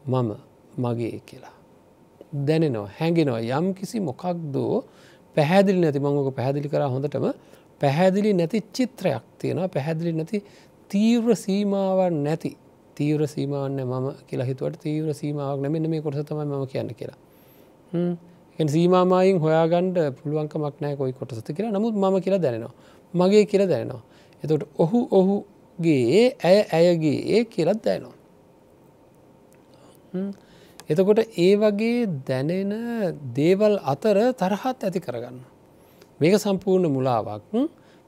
මම 0.05 0.31
මගේ 0.79 1.21
කියලා. 1.27 1.55
දැනෙනවා 2.47 2.91
හැඟෙනවා 2.99 3.41
යම් 3.59 3.75
කිසි 3.75 4.01
මොකක්දෝ 4.01 4.85
පැහැදිලි 5.37 5.81
නැති 5.81 5.99
මංගක 5.99 6.35
පැහැදිලි 6.35 6.69
කර 6.69 6.83
හොඳටම 6.87 7.27
පැහැදිලි 7.81 8.33
නැති 8.33 8.59
චිත්‍රයක් 8.73 9.25
තියෙනවා 9.39 9.69
පැහැදිලි 9.69 10.13
නැති 10.13 10.45
තීව්‍ර 10.91 11.37
සීමාවන් 11.37 12.17
නැති 12.25 12.51
තීව්‍ර 12.97 13.27
සීමාවන්න 13.27 13.81
මම 13.85 14.07
කියලා 14.27 14.47
හිතුවට 14.47 14.81
තීව්‍ර 14.81 15.15
සීමාවක් 15.15 15.61
නැමෙන 15.61 15.91
මේ 15.91 16.03
කොටස 16.03 16.25
තමයි 16.25 16.45
ම 16.45 16.67
කියන්න 16.67 16.91
කියලා. 16.95 17.19
සීමාමායින් 18.59 19.39
හොයාගණ්ඩ 19.41 19.99
පුළුවන්කමක් 20.19 20.77
නෑ 20.81 20.97
කොයි 20.97 21.13
කොටසත 21.13 21.51
කියලා 21.53 21.73
නමුත් 21.73 21.95
ම 21.95 22.21
කියලා 22.21 22.43
දැනෙනවා. 22.43 22.75
මගේ 23.15 23.45
කියලා 23.47 23.69
දැනෙනවා. 23.69 24.03
එතට 24.43 24.65
ඔහු 24.79 24.99
ඔහුගේ 25.11 26.23
ඇය 26.43 26.59
ඇයගේ 26.73 27.19
ඒ 27.35 27.45
කියලත් 27.47 27.81
දැනවා. 27.85 28.17
එතකොට 30.89 31.21
ඒ 31.39 31.53
වගේ 31.57 32.07
දැනෙන 32.27 32.73
දේවල් 33.35 33.75
අතර 33.85 34.19
තරහත් 34.35 34.79
ඇති 34.81 35.01
කරගන්න. 35.01 35.39
මේක 36.21 36.35
සම්පූර්ණ 36.37 36.89
මුලාවක් 36.91 37.53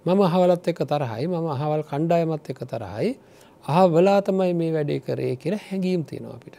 මම 0.04 0.20
අහවලත් 0.22 0.64
එක 0.66 0.80
තරහයි 0.84 1.26
මම 1.26 1.46
අහවල් 1.49 1.82
කණ්ඩායමත් 1.82 2.46
එක 2.49 2.60
තරහයි 2.64 3.10
අහවලා 3.64 4.18
තමයි 4.22 4.52
මේ 4.54 4.72
වැඩේ 4.72 5.00
කරේ 5.00 5.34
කියල 5.37 5.54
හැඟීම් 5.58 6.02
තියෙනවා 6.04 6.37
අපිට. 6.37 6.56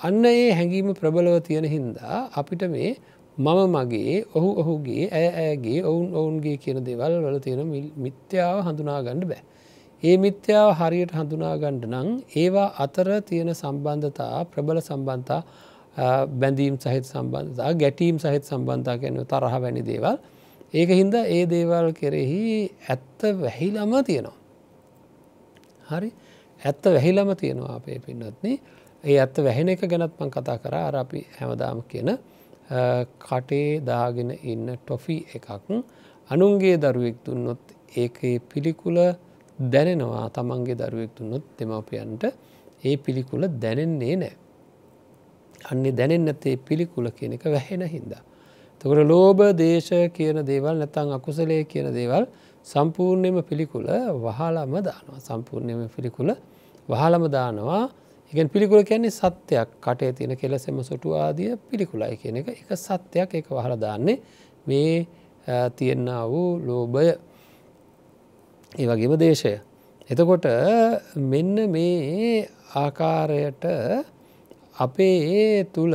අන්න 0.00 0.24
ඒ 0.26 0.50
හැඟීම 0.50 0.92
ප්‍රබලව 0.94 1.40
තියෙන 1.42 1.66
හින්දා 1.66 2.18
අපිට 2.34 2.62
මේ 2.68 2.90
මම 3.42 3.60
මගේ 3.74 4.16
ඔහු 4.34 4.50
ඔහුගේ 4.60 5.04
ඇය 5.10 5.28
ඇයගේ 5.36 5.80
ඔවුන් 5.84 6.08
ඔවුන්ගේ 6.14 6.56
කියන 6.58 6.78
දෙවල් 6.82 7.14
වල 7.24 7.38
තියෙන 7.40 7.62
මිත්‍යාව 7.98 8.58
හඳුනාගණ්ඩ 8.66 9.24
බෑ. 9.24 9.42
ඒ 10.02 10.16
මිත්‍යාව 10.18 10.68
හරියට 10.80 11.12
හඳුනාගණ්ඩ 11.12 11.84
නං 11.92 12.08
ඒවා 12.36 12.68
අතර 12.84 13.08
තියෙන 13.22 13.50
සම්බන්ධතා 13.54 14.44
ප්‍රබල 14.46 14.78
සම්බන්ධතා 14.80 15.40
බැඳීම් 16.34 16.76
සහිත 16.78 17.04
සම්බන්ධතා 17.06 17.72
ගැටීම් 17.74 18.16
සහිත 18.18 18.44
සම්බන්ධතා 18.44 18.96
කියන 18.98 19.18
තරහ 19.24 19.54
වැනි 19.58 19.82
දේවල් 19.84 20.16
ඒක 20.74 20.90
හින්ද 20.90 21.14
ඒ 21.14 21.44
දේවල් 21.46 21.88
කෙරෙහි 21.92 22.42
ඇත්ත 22.88 23.20
වැහිලම 23.38 23.92
තියෙනවා. 24.02 24.36
හරි 25.88 26.10
ඇත්ත 26.60 26.84
වැහිලම 26.86 27.30
තියෙනවා 27.36 27.74
අපේ 27.76 27.98
පින්නත්න 27.98 28.46
ඒ 29.04 29.16
ඇත්ත 29.16 29.36
වැහෙන 29.38 29.68
එක 29.68 29.82
ගැනත්මන් 29.84 30.30
කතා 30.30 30.58
කර 30.58 30.74
අර 30.78 30.96
අපි 30.96 31.20
හැමදාම 31.38 31.82
කියන 31.84 32.10
කටේ 33.20 33.80
දාගෙන 33.82 34.30
ඉන්න 34.44 34.66
ටොෆි 34.76 35.16
එකක් 35.34 35.48
අනුන්ගේ 36.30 36.76
දරුවෙක් 36.78 37.16
දුන්නොත් 37.26 37.62
ඒකේ 37.94 38.36
පිළිකුල 38.50 38.98
දැනෙනවා 39.58 40.26
තමන්ගේ 40.30 40.76
දරුවෙක් 40.76 41.10
දුන්නොත් 41.18 41.44
දෙමවපියන්ට 41.58 42.24
ඒ 42.84 42.96
පිළිකුල 42.96 43.42
දැනෙන්නේ 43.56 44.16
නෑ. 44.16 44.34
අන්නේ 45.64 45.92
දැනෙන් 45.92 46.24
නැතේ 46.24 46.56
පිළිකුල 46.58 47.06
කියන 47.10 47.32
එක 47.32 47.44
වැහෙන 47.46 47.82
හින්දා. 47.86 48.22
තකට 48.80 49.02
ලෝබ 49.06 49.40
දේශ 49.56 49.92
කියන 50.10 50.38
දේවල් 50.44 50.76
නැතං 50.76 51.12
අකුසලේ 51.12 51.62
කියන 51.64 51.88
දේවල් 51.92 52.24
සම්පූර්ණයම 52.66 53.36
පිළිකුල 53.42 53.86
වහලම 54.18 54.72
දානවා 54.80 55.20
සම්පූර්ණයම 55.20 55.80
පිළිකුල 55.88 56.30
වහලම 56.88 57.24
දානවා 57.30 57.82
ඉගන් 58.32 58.48
පිළිකුල 58.48 58.82
කියන්නේ 58.82 59.10
සත්‍යයක්. 59.12 59.68
කටේ 59.80 60.12
තියෙන 60.12 60.36
කෙලෙසෙම 60.36 60.78
සොටු 60.82 61.12
ආදිය 61.14 61.56
පිළිකුලයි 61.68 62.16
කියන 62.16 62.36
එක. 62.36 62.48
එක 62.50 62.70
සත්‍යයක්. 62.76 63.34
එක 63.34 63.46
වහල 63.48 63.74
දාන්නේ 63.78 64.18
මේ 64.66 65.06
තියෙන්න 65.76 66.08
වූ 66.26 66.58
ලෝභය. 66.60 67.12
ඒ 68.72 68.86
වගේම 68.86 69.14
දේශය. 69.16 69.54
එතකොට 70.10 70.46
මෙන්න 71.14 71.56
මේ 71.70 72.48
ආකාරයට 72.74 73.64
අපේ 74.76 75.64
තුළ 75.74 75.94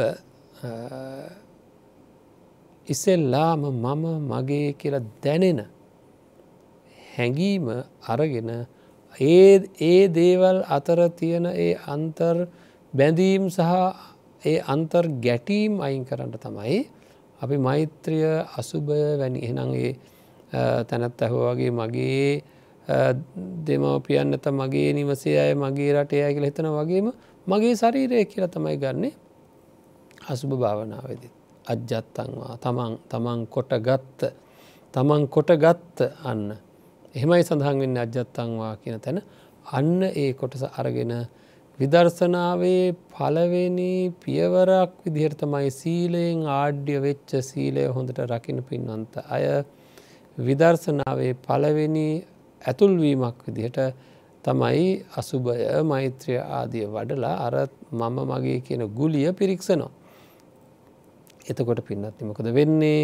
ඉස්සෙල්ලාම 2.87 3.61
මම 3.75 4.03
මගේ 4.29 4.73
කියලා 4.73 5.05
දැනෙන 5.23 5.59
හැඟීම 7.13 7.65
අරගෙන 8.07 8.49
ඒ 9.17 9.63
ඒ 9.81 10.07
දේවල් 10.09 10.63
අතර 10.67 10.99
තියෙන 11.11 11.45
ඒ 11.47 11.73
අන්තර් 11.87 12.47
බැඳීම් 12.93 13.49
සහ 13.49 13.61
ඒ 14.43 14.59
අන්තර් 14.63 15.05
ගැටීම් 15.19 15.81
අයින් 15.81 16.05
කරන්න 16.05 16.33
තමයි 16.35 16.79
අපි 17.41 17.57
මෛත්‍රිය 17.59 18.25
අසුභය 18.53 19.17
වැනි 19.17 19.39
එනගේ 19.43 19.91
තැනත් 20.83 21.21
ඇහෝ 21.21 21.49
වගේ 21.49 21.71
මගේ 21.71 22.43
දෙමවපියන් 23.61 24.33
ඇත 24.33 24.45
මගේ 24.51 24.93
නිවසේ 24.93 25.37
අය 25.39 25.53
මගේ 25.55 25.91
රටේ 25.93 26.23
අය 26.23 26.33
කියල 26.33 26.45
හිතන 26.45 26.69
වගේම 26.69 27.07
මගේ 27.47 27.75
ශරීරය 27.75 28.25
කියලා 28.25 28.47
තමයි 28.47 28.77
ගන්නේ 28.77 29.13
අසුභ 30.23 30.55
භාවනාවේදී. 30.55 31.31
අජ්ජත්තන්වා 31.65 32.53
තමන් 32.57 32.93
තමන් 33.05 33.39
කොට 33.47 33.71
ගත්ත 33.79 34.21
තමන් 34.93 35.27
කොට 35.27 35.51
ගත්ත 35.55 35.97
අන්න 36.23 36.55
එහෙමයි 37.15 37.43
සඳහන් 37.43 37.79
වෙන්න 37.79 37.97
අජ්ජත්තන්වා 37.97 38.73
කියන 38.77 38.99
තැන 38.99 39.19
අන්න 39.71 40.01
ඒ 40.03 40.29
කොටස 40.33 40.63
අරගෙන 40.73 41.13
විදර්ශනාවේ 41.79 42.95
පලවෙනි 43.11 43.91
පියවරක් 44.17 44.93
විදිහට 45.05 45.39
තමයි 45.39 45.69
සීලයෙන් 45.71 46.39
ආඩ්‍ය 46.53 46.95
වෙච්ච 46.99 47.33
සීලය 47.43 47.85
හොඳට 47.89 48.19
රකින 48.25 48.59
පින්වන්ත 48.63 49.19
අය 49.29 49.45
විදර්ශනාවේ 50.37 51.33
පලවෙනි 51.41 52.07
ඇතුල්වීමක් 52.61 53.37
විදිහට 53.47 53.79
තමයි 54.43 54.87
අසුභය 55.15 55.69
මෛත්‍රිය 55.83 56.39
ආදිය 56.51 56.85
වඩලා 56.87 57.35
අර 57.41 57.55
මම 57.91 58.17
මගේ 58.25 58.59
කියන 58.61 58.83
ගුලිය 58.91 59.29
පිරික්සනවා. 59.33 59.91
එතකොට 61.45 61.81
පින්නත් 61.81 62.21
මොකද 62.21 62.47
වෙන්නේ 62.53 63.01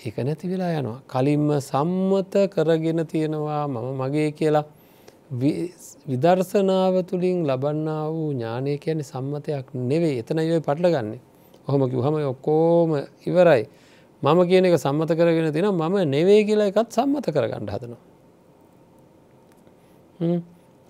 ඒක 0.00 0.16
නැති 0.18 0.48
වෙලා 0.48 0.72
යනවා. 0.80 1.00
කලින්ම 1.08 1.48
සම්මත 1.60 2.34
කරගෙන 2.54 3.00
තියෙනවා 3.06 3.68
මම 3.68 3.86
මගේ 4.00 4.30
කියලා 4.32 4.64
විදර්ශනාව 6.08 6.94
තුළින් 7.04 7.44
ලබන්නා 7.44 8.04
වූ 8.10 8.30
ඥානය 8.32 8.78
කියන්නේ 8.78 9.04
සම්මතයක් 9.04 9.66
නෙවෙයි 9.74 10.20
එතන 10.22 10.38
යොයි 10.40 10.60
පටලගන්නේ. 10.60 11.20
ඔහොම 11.68 11.82
කිව්හම 11.90 12.14
ඔක්කෝම 12.32 12.90
ඉවරයි. 13.26 13.64
මම 14.22 14.38
කියන 14.48 14.64
එක 14.64 14.76
සම්මත 14.78 15.10
කරගෙන 15.12 15.52
තින 15.52 15.68
මම 15.70 15.96
නෙවේ 16.08 16.40
කියලා 16.44 16.70
එකත් 16.72 16.88
සම්මත 16.90 17.26
කරගන්න 17.28 17.68
හදනවා. 17.68 18.02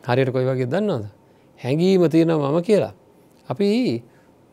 හරියට 0.05 0.31
කොයි 0.33 0.47
වගේ 0.47 0.67
දන්නවද. 0.67 1.05
හැඟීම 1.61 2.03
තියෙන 2.09 2.33
මම 2.33 2.59
කියලා. 2.63 2.95
අපි 3.49 3.67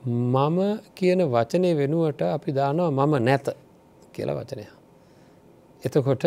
මම 0.02 0.60
කියන 0.96 1.20
වචනය 1.26 1.70
වෙනුවට 1.78 2.22
අපි 2.28 2.50
දානවා 2.52 2.92
මම 2.92 3.16
නැත 3.24 3.48
කියලා 4.18 4.38
වචනය. 4.38 4.64
එතකොට 5.84 6.26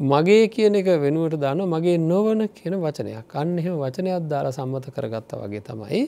මගේ 0.00 0.48
කියන 0.48 0.74
එක 0.74 0.88
වෙනුවට 0.98 1.36
දාන 1.36 1.58
මගේ 1.66 1.98
නොවන 2.00 2.48
කියන 2.50 2.74
වචනයක්. 2.76 3.34
අන්න 3.34 3.58
එහෙම 3.58 3.76
වචනයක් 3.76 4.24
දාලා 4.26 4.52
සම්මත 4.52 4.86
කරගත්ත 4.90 5.30
වගේ 5.34 5.62
තමයි 5.62 6.02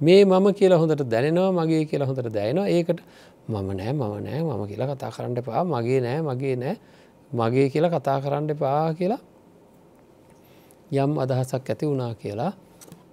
මේ 0.00 0.24
මම 0.24 0.46
කියලා 0.52 0.78
හොඳට 0.78 1.04
දැනෙනවා 1.04 1.52
මගේ 1.52 1.84
කියලා 1.84 2.06
හොඳට 2.06 2.28
දැයනවා 2.30 2.68
ඒකට 2.68 3.00
මම 3.48 3.68
නෑ 3.70 3.92
මම 3.92 4.14
නෑ 4.20 4.40
මම 4.42 4.66
කියලා 4.66 4.88
කතා 4.90 5.10
කරන්න 5.10 5.42
පා 5.42 5.64
මගේ 5.64 6.00
නෑ 6.00 6.20
මගේ 6.20 6.56
නෑ 6.56 6.76
මගේ 7.30 7.68
කියලා 7.68 7.90
කතා 7.90 8.20
කරන්න 8.20 8.56
පා 8.56 8.92
කියලා 8.92 9.20
යම් 10.94 11.12
අදහසක් 11.18 11.70
ඇති 11.70 11.86
වුණා 11.86 12.14
කියලා 12.14 12.52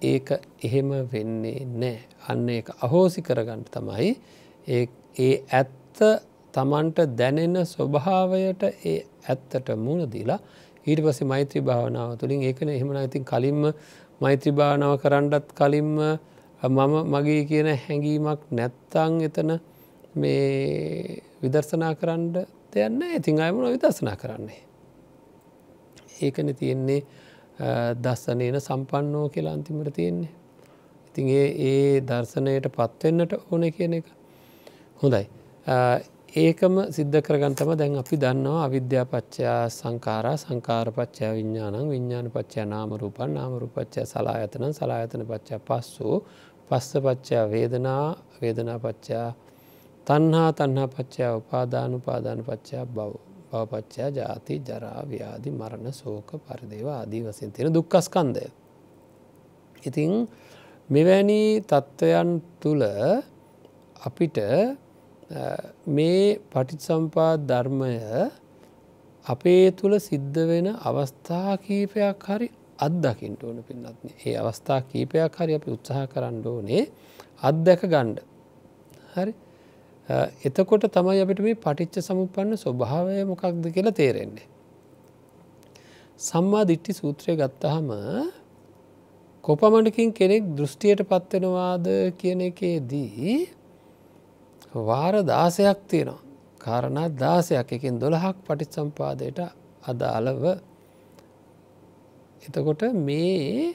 ඒක 0.02 0.28
එහෙම 0.60 0.90
වෙන්නේ 1.06 1.64
නෑ. 1.64 1.98
අන්න 2.22 2.48
එක 2.50 2.68
අහෝසි 2.78 3.22
කරගන්න 3.22 3.64
තමයි 3.66 4.10
ඒ 4.66 5.32
ඇත්ත 5.50 5.98
තමන්ට 6.54 6.98
දැනෙන 7.16 7.56
ස්වභාවයට 7.66 8.62
ඒ 8.84 8.98
ඇත්තට 9.24 9.68
මුණ 9.76 10.04
දීලා 10.06 10.40
ඊට 10.86 11.00
පස්සේ 11.00 11.26
මෛත්‍රී 11.26 11.62
භාවනාව 11.62 12.16
තුළින් 12.16 12.42
ඒකන 12.42 12.68
එහෙමන 12.70 12.98
ඉතින් 13.00 13.24
කලින්ම 13.24 13.62
මෛත්‍රී 14.20 14.52
භාවනාව 14.52 14.94
කරන්නටත් 14.98 15.52
කලින්ම 15.54 15.92
මම 16.62 16.94
මගේ 17.06 17.44
කියන 17.44 17.68
හැඟීමක් 17.76 18.40
නැත්තං 18.50 19.14
එතන 19.20 19.50
මේ 20.14 21.22
විදර්ශනා 21.42 21.94
කරන්න 21.94 22.46
දෙයන්න 22.72 23.02
ඉතින් 23.10 23.40
අයමුණ 23.40 23.72
විදර්ශනා 23.72 24.16
කරන්නේ. 24.16 24.60
ඒකන 26.20 26.54
තියෙන්නේ 26.54 27.00
දස්සනයන 27.96 28.60
සම්පන්නෝ 28.60 29.28
කියලා 29.28 29.52
අන්තිමට 29.52 29.92
තියෙන්නේ. 29.92 30.30
ඉතින් 31.08 31.28
ඒ 31.30 31.48
ඒ 31.66 32.00
දර්ශනයට 32.02 32.66
පත්වෙන්නට 32.70 33.32
ඕන 33.42 33.72
කියන 33.72 33.94
එක 33.94 34.06
හොඳයි. 35.02 35.26
ඒකම 36.32 36.88
සිද්ධ 36.88 37.18
කරගන්තම 37.20 37.70
දැන් 37.76 37.94
අපි 37.94 38.16
දන්නවා 38.16 38.64
අවිද්‍යාපච්චයා 38.64 39.68
සංකාරා 39.70 40.36
සංකාරපච්චා 40.38 41.32
විඤ්ඥානං 41.32 41.76
විඤ්ඥාන 41.86 42.30
පච්චා 42.30 42.64
නාමරූපන් 42.66 43.34
නාමරූපච්චා 43.34 44.04
සලායතන 44.06 44.72
සලායතන 44.72 45.24
පච්චා 45.24 45.60
පස්සු 45.60 46.24
පස්ස 46.68 46.90
පච්චා 46.98 47.44
වේදනා 47.46 48.06
වේදනා 48.38 48.78
පච්චා 48.78 49.28
තන්හා 50.06 50.50
තන්හා 50.54 50.88
පච්චා 50.88 51.36
උපාදානු 51.36 52.00
පාදාන 52.00 52.40
පච්චා 52.42 52.84
බව 52.88 53.12
භවපච්චා 53.50 54.08
ජාති 54.10 54.54
ජරාව්‍යාදි 54.60 55.50
මරණ 55.50 55.92
සෝක 55.92 56.28
පරිදේව 56.40 56.88
ආදී 56.90 57.22
වසින් 57.22 57.52
තියෙන 57.52 57.74
දුක්කස්කන්දය. 57.74 58.44
ඉතිං 59.82 60.12
මෙවැනි 60.88 61.42
තත්ත්වයන් 61.62 62.30
තුළ 62.60 62.84
අපිට 64.00 64.38
මේ 65.88 66.38
පටිත්සම්පාත් 66.50 67.46
ධර්මය 67.46 67.92
අපේ 69.24 69.70
තුළ 69.72 69.94
සිද්ධ 70.00 70.40
වෙන 70.46 70.66
අවස්ථා 70.82 71.56
කීපයක් 71.58 72.26
හරි 72.26 72.48
අත්දකිින්ට 72.78 73.40
ඕන 73.42 73.62
පින්නත්න 73.62 74.12
ඒ 74.20 74.34
අවස්ථා 74.36 74.80
කීපයක් 74.84 75.34
හරි 75.34 75.54
අපි 75.54 75.70
උත්සාහ 75.70 76.04
කරන්න 76.06 76.44
ඕනේ 76.46 76.84
අත්දැක 77.42 77.82
ගණ්ඩ 77.84 78.18
හරි? 79.14 79.32
එතකොට 80.42 80.84
තමයි 80.90 81.20
අපිට 81.20 81.40
මේ 81.40 81.56
පටිච්ච 81.56 82.02
සමුපන්න 82.02 82.56
ස්වභාවය 82.56 83.24
මොකක්ද 83.24 83.64
කියලා 83.70 83.94
තේරෙන්නේ. 83.94 84.46
සම්මා 86.20 86.64
දිට්ටි 86.64 86.92
සූත්‍රය 86.92 87.36
ගත්තහම 87.36 87.88
කොපමණකින් 89.44 90.12
කෙනෙක් 90.12 90.44
දෘෂ්ටියට 90.56 91.02
පත්වෙනවාද 91.04 91.86
කියන 92.18 92.40
එකේදී 92.42 93.36
වාර 94.74 95.14
දාසයක් 95.24 95.78
තියෙනවා. 95.88 96.20
කාරණා 96.58 97.08
දාසයක් 97.10 97.72
එකින් 97.72 97.98
දොළහක් 97.98 98.36
පටිත් 98.46 98.72
සම්පාදයට 98.72 99.38
අදාළව 99.84 100.44
එතකොට 102.42 102.82
මේ 102.94 103.74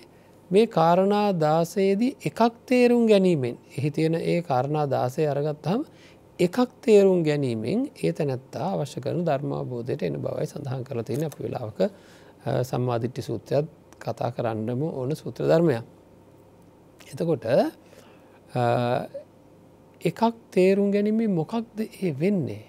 මේ 0.51 0.67
කාරණා 0.67 1.27
දාසයේදී 1.35 2.17
එකක් 2.21 2.39
තේරුම් 2.65 3.03
ගැනීමෙන් 3.07 3.55
එහි 3.77 3.89
තියෙන 3.91 4.15
ඒ 4.15 4.41
කාරණා 4.41 4.85
දාසය 4.87 5.21
අරගත්හම 5.25 5.81
එකක් 6.39 6.57
තේරුම් 6.81 7.19
ගැනීමෙන් 7.23 7.79
ඒ 7.97 8.11
තැනැත්තා 8.11 8.67
අවශ්‍ය 8.73 8.99
කරන 9.01 9.21
ධර්මාබෝධයට 9.25 10.03
එන 10.03 10.17
බවයි 10.17 10.45
සඳහන් 10.45 10.83
කර 10.83 11.03
තියෙන 11.03 11.23
අප 11.23 11.35
වෙලාවක 11.37 11.79
සම්මාධිට්ටි 12.63 13.21
සූත්‍රයක් 13.21 13.65
කතා 13.99 14.31
කරන්නම 14.31 14.81
ඕන 14.89 15.15
සූත්‍ර 15.15 15.43
ධර්මයක්. 15.43 15.85
එතකොට 17.03 17.45
එකක් 20.01 20.21
තේරුම් 20.51 20.91
ගැනීමේ 20.91 21.27
මොකක්ද 21.29 21.79
ඒ 21.79 22.11
වෙන්නේ. 22.19 22.65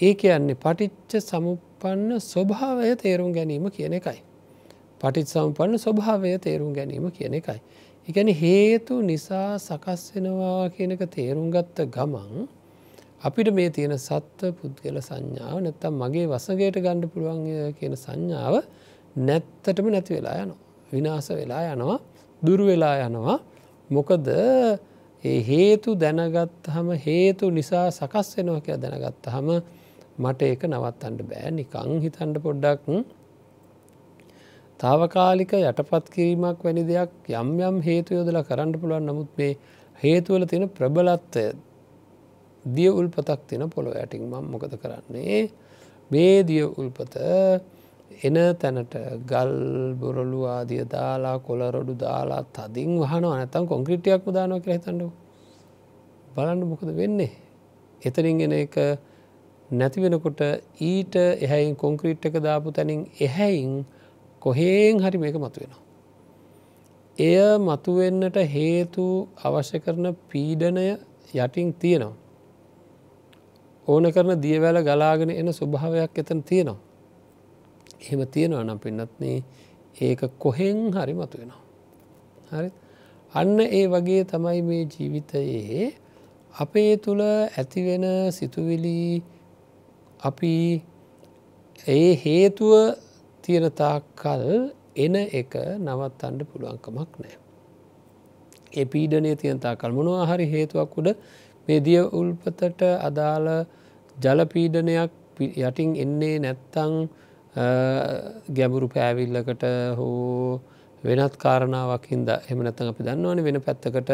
ඒ 0.00 0.14
කියන්නේ 0.14 0.54
පටිච්ච 0.54 1.22
සමුපන්න 1.22 2.18
ස්වභාවය 2.20 2.96
තේරුම් 2.96 3.32
ගැනීම 3.32 3.70
කියන 3.70 3.92
එකයි. 3.92 4.20
පටිච් 5.00 5.28
සම්පන්න 5.28 5.78
ස්වභාවය 5.78 6.38
තේරුම් 6.38 6.72
ගැනීම 6.74 7.10
කියන 7.10 7.34
එකයි. 7.34 7.60
එකැන 8.08 8.28
හේතු 8.34 9.02
නිසා 9.02 9.58
සකස් 9.58 10.02
වෙනවා 10.14 10.70
කියනක 10.70 11.02
තේරුම් 11.10 11.50
ගත්ත 11.50 11.86
ගමන් 11.86 12.48
අපිට 13.22 13.48
මේ 13.52 13.70
තියෙන 13.70 13.94
සත්ව 13.98 14.52
පුද්ගල 14.52 14.98
සංඥාව 15.00 15.56
නැත්තම් 15.60 15.94
මගේ 15.94 16.26
වසගේට 16.26 16.78
ගණ්ඩ 16.78 17.10
පුළුවන් 17.12 17.74
කියන 17.78 17.94
සංඥාව 17.96 18.54
නැත්තටම 19.16 19.86
නැති 19.90 20.14
වෙලා 20.14 20.36
යනවා. 20.44 20.60
විනාස 20.92 21.28
වෙලා 21.30 21.64
යනවා 21.74 21.98
දුරු 22.42 22.64
වෙලා 22.66 22.96
යනවා 23.06 23.38
මොකද 23.90 24.28
ඒ 25.28 25.38
හේතු 25.48 25.90
දැනගත් 26.02 26.68
හම 26.74 26.88
හේතු 27.06 27.50
නිසා 27.58 27.86
සකස් 27.90 28.28
වෙනවා 28.36 28.64
කිය 28.66 28.76
දැනගත්ත 28.84 29.30
හම 29.34 29.48
මට 30.24 30.40
ඒක 30.50 30.62
නවත්තන්ට 30.70 31.22
බෑ. 31.30 31.50
නිකං 31.58 31.90
හිතන්ඩ 32.04 32.36
පොඩ්ඩක්. 32.44 32.84
තාවකාලික 34.80 35.52
යටපත් 35.60 36.06
කිරීමක් 36.14 36.60
වැනි 36.64 36.84
දෙයක් 36.90 37.32
යම් 37.40 37.50
යම් 37.68 37.80
හේතු 37.88 38.18
යොදලා 38.18 38.44
කරන්න 38.50 38.74
පුළුවන්. 38.80 39.08
නමුත් 39.08 39.30
මේ 39.38 39.52
හේතුවල 40.02 40.44
තියෙන 40.50 40.68
ප්‍රබලත්වය 40.76 41.46
දිය 42.64 42.90
උල්පතක් 42.90 43.40
තියෙන 43.48 43.70
පොළො 43.74 43.90
ඇටිං 43.94 44.28
මම් 44.30 44.46
මොකද 44.52 44.74
කරන්නේ? 44.82 45.42
මේ 46.10 46.36
දිය 46.44 46.64
උල්පත 46.80 47.18
එන 48.10 48.36
තැනට 48.56 48.94
ගල් 49.26 49.52
බොරලු 49.94 50.40
ආදිය 50.46 50.84
දාලා 50.86 51.38
කොලරොඩු 51.40 51.94
දාලා 51.96 52.42
තදින් 52.50 52.92
වහන 53.00 53.24
අනතම් 53.26 53.64
කොංක්‍රිටියක් 53.66 54.24
දානව 54.30 54.62
කර 54.62 54.72
හිතන්නඩු 54.72 55.08
බලන්න 56.34 56.64
මොකද 56.64 56.90
වෙන්නේ 56.94 57.32
එතරින්ගෙන 58.02 58.52
එක 58.54 58.76
නැති 59.70 60.00
වෙනකොට 60.00 60.40
ඊට 60.82 61.14
එහැයින් 61.16 61.76
කොංක්‍රීට් 61.76 62.24
එක 62.24 62.40
දාපු 62.40 62.72
තැනින් 62.72 63.00
එහැයින් 63.20 63.84
කොහේෙන් 64.42 64.96
හරි 64.98 65.18
මේක 65.18 65.36
මතුවෙනවා. 65.36 65.82
එය 67.18 67.58
මතුවෙන්නට 67.60 68.36
හේතු 68.48 69.28
අවශ්‍ය 69.38 69.78
කරන 69.78 70.16
පීඩනය 70.28 70.86
යටින් 71.34 71.74
තියෙනවා. 71.74 72.16
ඕන 73.86 74.04
කරන 74.08 74.40
දියවැල 74.40 74.78
ගලාගෙන 74.80 75.30
එන 75.30 75.52
ස්වභාවයක් 75.52 76.18
එතන 76.18 76.42
තියෙනවා. 76.42 76.87
එහෙම 78.00 78.20
තියෙනවා 78.26 78.64
නම් 78.64 78.78
පින්නත්නේ 78.78 79.38
ඒක 80.00 80.20
කොහෙන් 80.38 80.78
හරි 80.94 81.14
මතුවෙනවා. 81.14 81.62
හරි 82.52 82.70
අන්න 83.32 83.58
ඒ 83.60 83.86
වගේ 83.86 84.22
තමයි 84.24 84.60
මේ 84.62 84.84
ජීවිතයේ 84.86 85.88
අපේ 86.54 86.92
තුළ 86.98 87.22
ඇතිවෙන 87.22 88.06
සිතුවිලි 88.32 89.22
අපි 90.20 90.54
ඒ 91.86 92.08
හේතුව 92.16 92.72
තියෙනතාකල් 93.44 94.46
එන 94.96 95.14
එක 95.40 95.52
නවත්තන්ඩ 95.78 96.48
පුළුවන්කමක් 96.50 97.12
නෑ. 97.18 97.36
ඒ 98.72 98.84
පීඩනය 98.84 99.30
තියනතා 99.36 99.74
කල් 99.76 99.92
මොනවා 99.92 100.26
හරි 100.26 100.46
හේතුවක් 100.46 100.98
උඩ 101.00 101.08
මේ 101.68 101.80
දිය 101.80 102.02
උල්පතට 102.18 102.82
අදාළ 103.00 103.48
ජලපීඩනයක් 104.16 105.12
යටින් 105.60 105.90
එන්නේ 106.04 106.36
නැත්තං 106.38 106.94
ගැඹුරු 108.50 108.88
පෑවිල්ලකට 108.88 109.64
හෝ 109.96 110.60
වෙනත් 111.02 111.36
කාරණාවක් 111.36 112.04
හින්ද 112.06 112.28
එම 112.28 112.58
නැතන් 112.60 112.90
අපි 112.92 113.02
දන්නවන 113.02 113.42
වෙන 113.44 113.60
පැත්තකට 113.60 114.12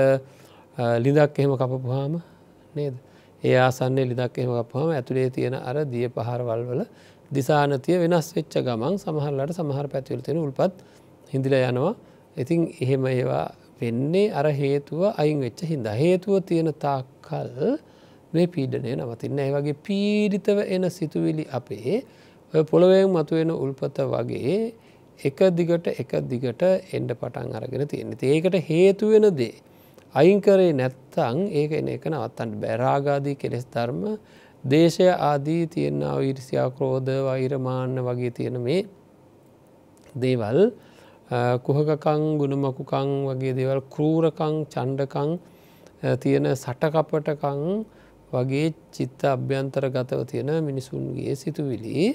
ලිදක් 0.99 1.39
එහෙම 1.39 1.53
කපපුහාම 1.55 2.23
නේද. 2.75 2.95
ඒ 3.43 3.57
ආසන්නේ 3.59 4.07
ලිදක් 4.07 4.39
එහෙම 4.39 4.53
කපහම 4.53 4.91
ඇතුළේ 4.91 5.31
තියෙන 5.31 5.55
අර 5.55 5.77
දිය 5.87 6.09
පහරවල් 6.09 6.63
වල 6.71 6.83
දිසානතිය 7.31 7.99
වෙනස් 7.99 8.29
වෙච්ච 8.37 8.55
ගමන් 8.61 8.97
සමහරලට 8.99 9.53
සමහර 9.53 9.87
පැතිවල 9.89 10.23
තියෙන 10.23 10.39
උල්පත් 10.39 10.85
හිදිල 11.33 11.55
යනවා. 11.61 11.95
ඉතින් 12.37 12.61
එහෙම 12.81 13.07
ඒවා 13.09 13.47
වෙන්නේ 13.81 14.33
අර 14.33 14.47
හේතුව 14.53 15.03
අයින් 15.15 15.41
වෙච්ච 15.41 15.61
හින්ද. 15.65 15.87
හේතුව 15.95 16.35
තියෙන 16.43 16.73
තාක්කල් 16.77 17.79
මේ 18.33 18.47
පීඩනය 18.49 18.93
නවතින්න. 18.97 19.39
ඒ 19.39 19.51
වගේ 19.53 19.77
පීඩිතව 19.83 20.59
එන 20.67 20.91
සිතුවිලි 20.91 21.45
අපේ 21.51 22.05
පොළොවෙන් 22.63 23.11
මතුවෙන 23.11 23.51
උල්පත 23.53 23.99
වගේ 24.07 24.57
එක 25.21 25.39
දිගට 25.53 25.87
එක 25.95 26.13
දිගට 26.25 26.63
එන්ඩ 26.93 27.15
පටන් 27.15 27.55
අරගෙන 27.55 27.89
තියෙන 27.89 28.13
ඒකට 28.15 28.57
හේතුවෙන 28.63 29.29
දේ 29.35 29.55
අයිංකරේ 30.15 30.73
නැත්තං 30.73 31.39
ඒක 31.53 31.73
එන 31.73 31.89
එක 31.89 32.05
නවත්තන්ට 32.07 32.61
බැරාගාදී 32.61 33.37
කෙලෙස් 33.37 33.67
ධර්ම 33.67 34.03
දේශය 34.65 35.09
ආදී 35.11 35.63
තියෙන්න්නාව 35.69 36.21
ඉරිසියා 36.23 36.69
ක්‍රෝධ 36.71 37.11
වෛරමාන්න 37.23 37.97
වගේ 38.01 38.31
තියෙන 38.31 38.61
මේ 38.61 38.83
දේවල් 40.17 40.61
කුහකකං 41.61 42.23
ගුණමකුකං 42.39 43.11
වගේ 43.27 43.55
දේවල් 43.55 43.81
කරූරකං 43.89 44.55
චණ්ඩකං 44.69 45.31
තියෙන 46.19 46.47
සටකපටකං 46.55 47.63
වගේ 48.33 48.69
චිත්ත 48.93 49.23
අභ්‍යන්තර 49.27 49.85
ගතව 49.89 50.21
තියෙන 50.27 50.51
මිනිසුන්ගේ 50.63 51.35
සිතුවිලි 51.37 52.15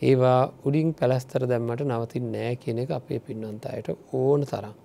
ඒවා 0.00 0.52
උඩින් 0.64 0.94
පැලස්තර 0.94 1.42
දැම්මට 1.46 1.82
නවතින් 1.86 2.30
නෑ 2.32 2.54
කියන 2.56 2.78
එක 2.78 2.90
අපේ 2.90 3.20
පින්නන්තයට 3.20 3.88
ඕන 4.14 4.44
තරම්. 4.44 4.76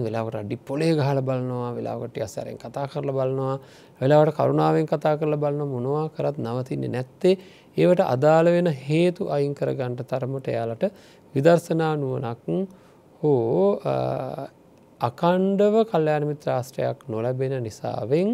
වෙලාවට 0.00 0.36
අඩි 0.36 0.56
පොලේ 0.58 0.92
ගහල 0.94 1.20
බලනවා 1.20 1.70
වෙලාවට 1.74 2.18
අස්සරෙන් 2.20 2.58
කතා 2.58 2.86
කරල 2.86 3.10
බලනවා 3.10 3.56
වෙලාවට 4.00 4.36
කරුණාවෙන් 4.36 4.86
කතා 4.86 5.14
කරල 5.16 5.36
බලන්න 5.36 5.68
මොනවා 5.68 6.06
කරත් 6.10 6.38
නවතින්නේ 6.38 6.90
නැත්තේ. 6.90 7.34
ඒවට 7.76 8.02
අදාළ 8.06 8.46
වෙන 8.48 8.68
හේතු 8.84 9.28
අයින් 9.28 9.54
කර 9.54 9.72
ගන්ට 9.72 10.08
තරමට 10.08 10.48
එයාලට 10.48 10.84
විදර්ශනා 11.34 11.92
නුවනක් 11.96 12.46
හෝ 13.22 13.76
අකණ්ඩව 15.00 15.76
කල්්‍යයාන 15.84 16.24
මිත්‍රාශ්‍රයක් 16.26 16.98
නොලැබෙන 17.08 17.54
නිසාවෙන් 17.62 18.28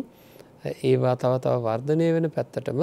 ඒවා 0.83 1.17
තව 1.17 1.33
තව 1.39 1.55
වර්ධනය 1.63 2.09
වෙන 2.15 2.27
පැත්තටම 2.31 2.81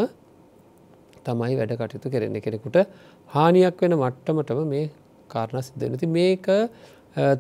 තමයි 1.26 1.56
වැඩ 1.60 1.74
කටයුතු 1.76 2.14
කෙරෙන්නේ 2.14 2.46
කෙනෙකුට 2.46 2.78
හානියක් 3.30 3.82
වෙන 3.82 3.96
මට්ටමටම 3.96 4.62
මේ 4.68 4.86
කාරණ 5.30 5.66
සිද්ධනති 5.68 6.08
මේක 6.10 6.48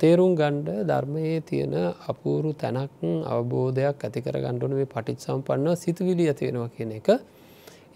තේරුම් 0.01 0.35
ගණ්ඩ 0.35 0.87
ධර්මයේ 0.87 1.39
තියෙන 1.41 1.73
අපූරු 2.07 2.51
තැනක් 2.55 3.01
අවබෝධයක් 3.27 4.05
ඇතිකර 4.07 4.37
ගණ්ඩුන 4.37 4.75
මේ 4.79 4.87
පටිච් 4.87 5.19
සම්පන්න 5.19 5.75
සිතුවිලි 5.75 6.27
ඇති 6.27 6.47
වෙනවා 6.47 6.69
කියන 6.69 6.91
එක. 6.99 7.09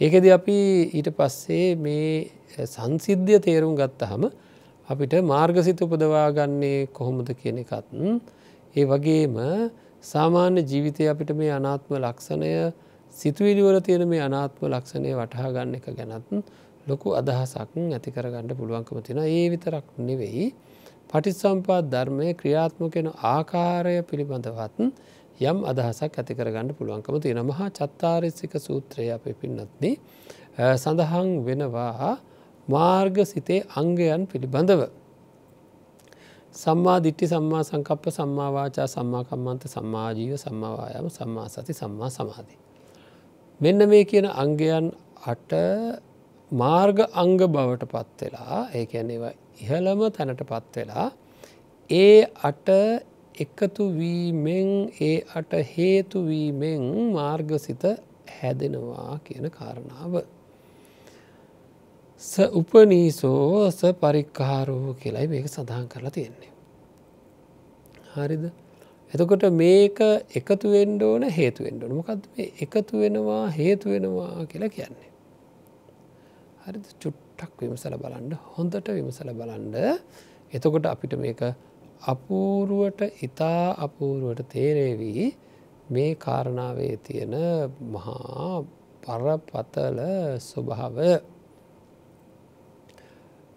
ඒකෙද 0.01 0.25
අපි 0.29 0.57
ඊට 0.91 1.09
පස්සේ 1.17 1.67
මේ 1.77 2.65
සංසිද්ධිය 2.65 3.39
තේරුම් 3.39 3.73
ගත්තහම 3.79 4.23
අපිට 4.87 5.13
මාර්ගසිත 5.25 5.81
උපදවාගන්නේ 5.81 6.87
කොහොමද 6.93 7.29
කියන 7.41 7.63
එකත්. 7.63 7.87
ඒ 8.75 8.85
වගේම 8.85 9.35
සාමාන්‍ය 10.03 10.61
ජීවිතය 10.63 11.07
අපිට 11.07 11.31
මේ 11.33 11.51
අනාත්ම 11.51 11.95
ලක්ෂණය 11.97 12.51
සිතුවිලිවල 13.19 13.77
තියෙන 13.81 14.03
මේ 14.07 14.21
අනාත්ම 14.21 14.65
ලක්ෂණය 14.67 15.11
වටහා 15.13 15.49
ගන්න 15.51 15.75
එක 15.75 15.87
ගැනත් 15.91 16.29
ලොකු 16.87 17.15
අදහසක් 17.15 17.75
ඇතිකරගන්න 17.91 18.51
පුළුවන්කම 18.53 18.99
තියෙන 19.01 19.21
ඒ 19.27 19.45
විතරක් 19.49 19.87
නෙවෙයි 20.01 20.47
පටිසම්පාත් 21.09 21.85
ධර්මය 21.87 22.27
ක්‍රියාත්මකෙන 22.35 23.07
ආකාරය 23.27 23.95
පිළිබඳවත් 24.03 24.77
යම් 25.41 25.57
අදහසක් 25.65 26.13
ඇතිකරගන්න 26.15 26.69
පුළුවන්කම 26.73 27.15
තියෙන 27.19 27.41
මහා 27.45 27.69
චත්තාරිස්සික 27.71 28.53
සූත්‍රය 28.59 29.07
අප 29.09 29.25
පින්නත්දී 29.35 29.95
සඳහන් 30.75 31.29
වෙනවා 31.41 32.11
මාර්ග 32.67 33.17
සිතේ 33.25 33.61
අංගයන් 33.73 34.27
පිළිබඳව. 34.27 34.81
සම්මා 36.55 36.99
දිට්ටි 36.99 37.27
සම්මා 37.27 37.63
සංකප්ප 37.63 38.03
සම්මාවාචා 38.11 38.87
සම්මාකම්මන්ත 38.87 39.63
සම්මාජීව 39.67 40.33
සම්මාවායම 40.37 41.07
සම්මා 41.09 41.47
සති 41.49 41.73
සම්මා 41.73 42.09
සමාධී. 42.11 42.68
මෙන්න 43.61 43.89
මේ 43.89 44.05
කියන 44.05 44.27
අංගයන් 44.35 44.85
අට 45.25 45.53
මාර්ග 46.51 46.99
අංග 47.13 47.37
බවට 47.37 47.89
පත්වෙලා 47.93 48.59
ඒකැනේවා 48.73 49.33
ඉහළම 49.59 50.01
තැනට 50.11 50.43
පත්වෙලා 50.51 51.07
ඒ 51.89 52.17
අට 52.43 52.69
එකතු 53.35 53.83
වීමෙන් 53.93 54.69
ඒ 55.01 55.15
අට 55.33 55.53
හේතුවීමෙන් 55.73 56.85
මාර්ගසිත 57.13 57.83
හැදෙනවා 58.35 59.19
කියන 59.25 59.45
කාරණාව. 59.51 60.13
ස 62.21 62.33
උපනීසෝ 62.53 63.71
ස 63.71 63.81
පරික්කාරෝ 64.01 64.95
කියලයි 65.01 65.27
මේක 65.27 65.47
සඳහන් 65.47 65.87
කරලා 65.87 66.11
තියෙන්නේ. 66.11 66.51
හරිද 68.13 68.43
එතකොට 69.11 69.45
මේක 69.53 69.99
එකතු 70.31 70.67
වෙන්ඩ 70.69 71.01
ඕන 71.01 71.23
හේතුවෙන්ඩ 71.31 71.83
මොකද 71.91 72.25
මේ 72.31 72.49
එකතු 72.61 72.99
වෙනවා 72.99 73.43
හේතු 73.51 73.89
වෙනවා 73.89 74.45
කියලා 74.45 74.69
කියන්නේ. 74.69 75.09
හරි 76.63 76.79
චුට්ටක් 77.01 77.55
විමසල 77.59 77.95
බලන්ඩ 77.97 78.33
හොඳට 78.53 78.89
විමසල 78.89 79.31
බලන්ඩ 79.33 79.75
එතකොට 80.53 80.85
අපිට 80.85 81.13
මේක 81.17 81.41
අපූරුවට 82.03 83.01
ඉතා 83.21 83.75
අපූරුවට 83.77 84.45
තේරේවී. 84.47 85.25
මේ 85.89 86.15
කාරණාවේ 86.17 86.95
තියෙන 86.99 87.33
මහා 87.87 88.63
පරපතල 89.01 89.99
ස්වභාවය. 90.39 91.11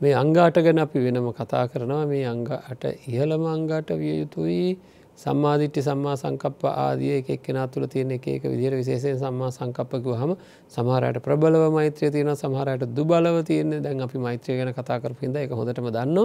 මේ 0.00 0.14
අංගාට 0.14 0.56
ගැන 0.58 0.78
අපි 0.78 0.98
වෙනම 1.00 1.28
කතා 1.32 1.68
කරනවා. 1.68 2.06
මේ 2.06 2.24
අංගට 2.26 2.84
ඉහළම 3.06 3.44
අංගට 3.46 3.92
විය 3.94 4.16
යුතුයි. 4.20 4.78
සම්මාධිට්්‍ය 5.18 5.82
සම්මා 5.82 6.16
සංකප්ප 6.16 6.64
ආදිය 6.64 7.12
එක 7.18 7.42
කෙන 7.42 7.58
තුළ 7.68 7.86
තියෙන 7.86 8.10
එක 8.10 8.26
විදිර 8.44 8.74
විශේෂය 8.74 9.14
සම්මා 9.18 9.50
සංකප්පකව 9.50 10.14
හම 10.14 10.32
සමහරයට 10.68 11.22
ප්‍රබලව 11.22 11.70
මෛත්‍රය 11.70 12.10
තියෙන 12.10 12.34
සමහරයට 12.34 12.88
දුබලව 12.96 13.44
තියන්නේ. 13.44 13.80
දැන් 13.80 14.00
අපි 14.00 14.18
මෛත්‍රය 14.18 14.56
ගැන 14.56 14.72
කතා 14.72 14.98
කරපින්ද 15.00 15.36
එක 15.36 15.50
හොඳටම 15.52 15.88
දන්න 15.90 16.18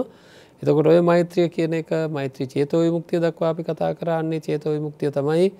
එතකොට 0.62 0.86
ඔය 0.86 1.00
මෛත්‍රිය 1.00 1.48
කියන 1.48 1.74
එක 1.74 1.90
මෛත්‍රී 2.10 2.48
චේතෝ 2.48 2.82
විමුක්තිය 2.82 3.20
දක්වා 3.20 3.50
අපි 3.50 3.62
කතා 3.62 3.94
කරන්නේ. 3.94 4.40
චේතෝ 4.40 4.72
විමුක්තිය 4.74 5.10
තමයි 5.10 5.52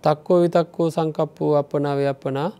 තක්කෝ 0.00 0.38
විතක්කෝ 0.42 0.88
සංකප්පෝ 0.90 1.52
අපනාව 1.56 2.00
අපනා 2.06 2.50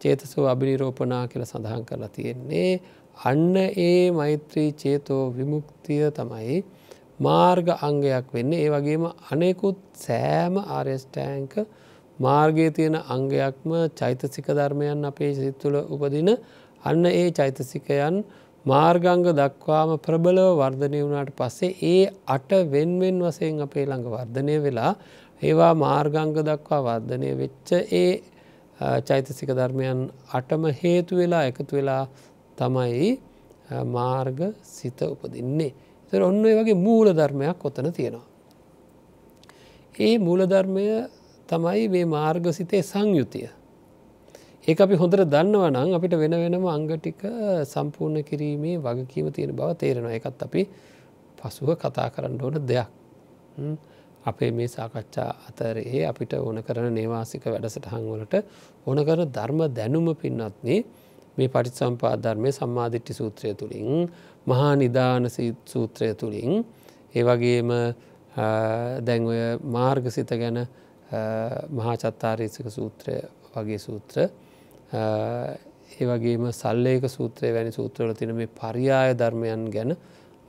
චේතසෝ 0.00 0.46
අභිනිරෝපනා 0.46 1.28
කියල 1.28 1.44
සඳහන් 1.44 1.84
කරලා 1.84 2.08
තියෙන්නේ. 2.08 2.80
අන්න 3.24 3.56
ඒ 3.56 4.10
මෛත්‍රී 4.10 4.72
චේතෝ 4.72 5.24
විමුක්තිය 5.36 6.10
තමයි 6.10 6.64
මාර්ග 7.20 7.68
අංගයක් 7.80 8.32
වෙන්න 8.32 8.52
ඒ 8.54 8.68
වගේම 8.68 9.04
අනෙකුත් 9.30 9.78
සෑම 9.96 10.56
ආරෙස්ටෑන්ක 10.58 11.54
මාර්ගය 12.18 12.66
තියෙන 12.70 12.96
අංගයක්ම 13.08 13.72
චෛතසික 13.94 14.46
ධර්මයන් 14.50 15.04
අපේ 15.04 15.32
සිත්තුල 15.34 15.76
උපදින 15.86 16.30
අන්න 16.82 17.04
ඒ 17.06 17.26
චෛතසිකයන් 17.32 18.24
මාර්ගංග 18.64 19.26
දක්වාම 19.32 19.90
ප්‍රබලව 19.98 20.48
වර්ධනය 20.56 21.00
වුණට 21.02 21.32
පස්සේ 21.34 21.76
ඒ 21.84 22.10
අට 22.26 22.50
වෙන්වෙන් 22.68 23.20
වසයෙන් 23.20 23.60
අපේ 23.60 23.84
ළඟ 23.84 24.08
වර්ධනය 24.08 24.56
වෙලා 24.60 24.92
ඒවා 25.42 25.72
මාර්ගංග 25.76 26.36
දක්වා 26.42 26.80
වර්ධනය 26.82 27.30
වෙච්ච 27.36 27.72
ඒ 27.94 28.10
චෛතසික 29.02 29.50
ධර්මයන් 29.50 30.10
අටම 30.32 30.64
හේතු 30.74 31.16
වෙලා 31.16 31.44
එකතු 31.44 31.72
වෙලා 31.72 32.04
තමයි 32.56 33.10
මාර්ග 33.88 34.40
සිත 34.64 35.00
උපදින්නේ. 35.04 35.72
තර 36.12 36.22
ඔන්න 36.22 36.42
වගේ 36.42 36.74
මූල 36.76 37.12
ධර්මයක් 37.12 37.64
ඔතන 37.64 37.92
තියෙනවා. 37.92 38.26
ඒ 39.98 40.18
මූලධර්මය 40.18 40.84
තමයි 41.48 41.88
මේ 41.88 42.04
මාර්ග 42.06 42.44
සිතේ 42.50 42.82
සංයුතිය. 42.82 43.48
ඒ 44.62 44.76
අපි 44.76 44.94
හොඳට 44.94 45.24
දන්නව 45.26 45.64
නම් 45.66 45.94
අපිට 45.94 46.14
වෙන 46.14 46.34
වෙනම 46.36 46.66
අංගටික 46.68 47.20
සම්පූර්ණ 47.64 48.22
කිරීමේ 48.22 48.76
වගකීම 48.78 49.28
තියෙන 49.30 49.52
බව 49.52 49.68
තේරෙනවා 49.74 50.12
එකත් 50.12 50.42
අපි 50.42 50.62
පසුව 51.38 51.70
කතා 51.76 52.08
කරන්න 52.10 52.40
ඕන 52.40 52.56
දෙයක්. 52.62 52.88
අපේ 54.22 54.50
මේ 54.50 54.68
සාකච්ඡා 54.68 55.30
අතරේ 55.48 56.02
අපිට 56.04 56.32
ඕන 56.34 56.58
කරන 56.60 56.92
නේවාසික 56.92 57.44
වැඩසටහංවලට 57.44 58.34
ඕන 58.86 58.98
කරන 59.00 59.28
ධර්ම 59.28 59.60
දැනුම 59.70 60.08
පින්නත්න්නේ 60.14 60.80
මේ 61.36 61.48
පටිසම්පා 61.48 62.14
ධර්මය 62.18 62.52
සම්මාධිට්ටි 62.52 63.12
සූත්‍රය 63.12 63.54
තුළින් 63.54 64.10
මහා 64.46 64.76
නිධාන 64.76 65.26
සූත්‍රය 65.66 66.14
තුළින්. 66.14 66.64
ඒ 67.14 67.22
වගේම 67.22 67.70
දැන්ඔය 69.00 69.40
මාර්ගසිත 69.66 70.30
ගැන 70.32 70.66
මහා 71.70 71.96
චත්තාරීසික 71.96 72.66
සූත්‍රය 72.68 73.16
වගේ 73.52 73.78
සූත්‍ර 73.78 74.16
ඒ 74.92 76.06
වගේම 76.06 76.46
සල්ලේක 76.52 77.04
සූත්‍රය 77.08 77.52
වැනි 77.52 77.72
සූත්‍රවල 77.72 78.14
තින 78.14 78.34
මේ 78.34 78.46
පරියාය 78.52 79.14
ධර්මයන් 79.14 79.70
ගැන 79.70 79.96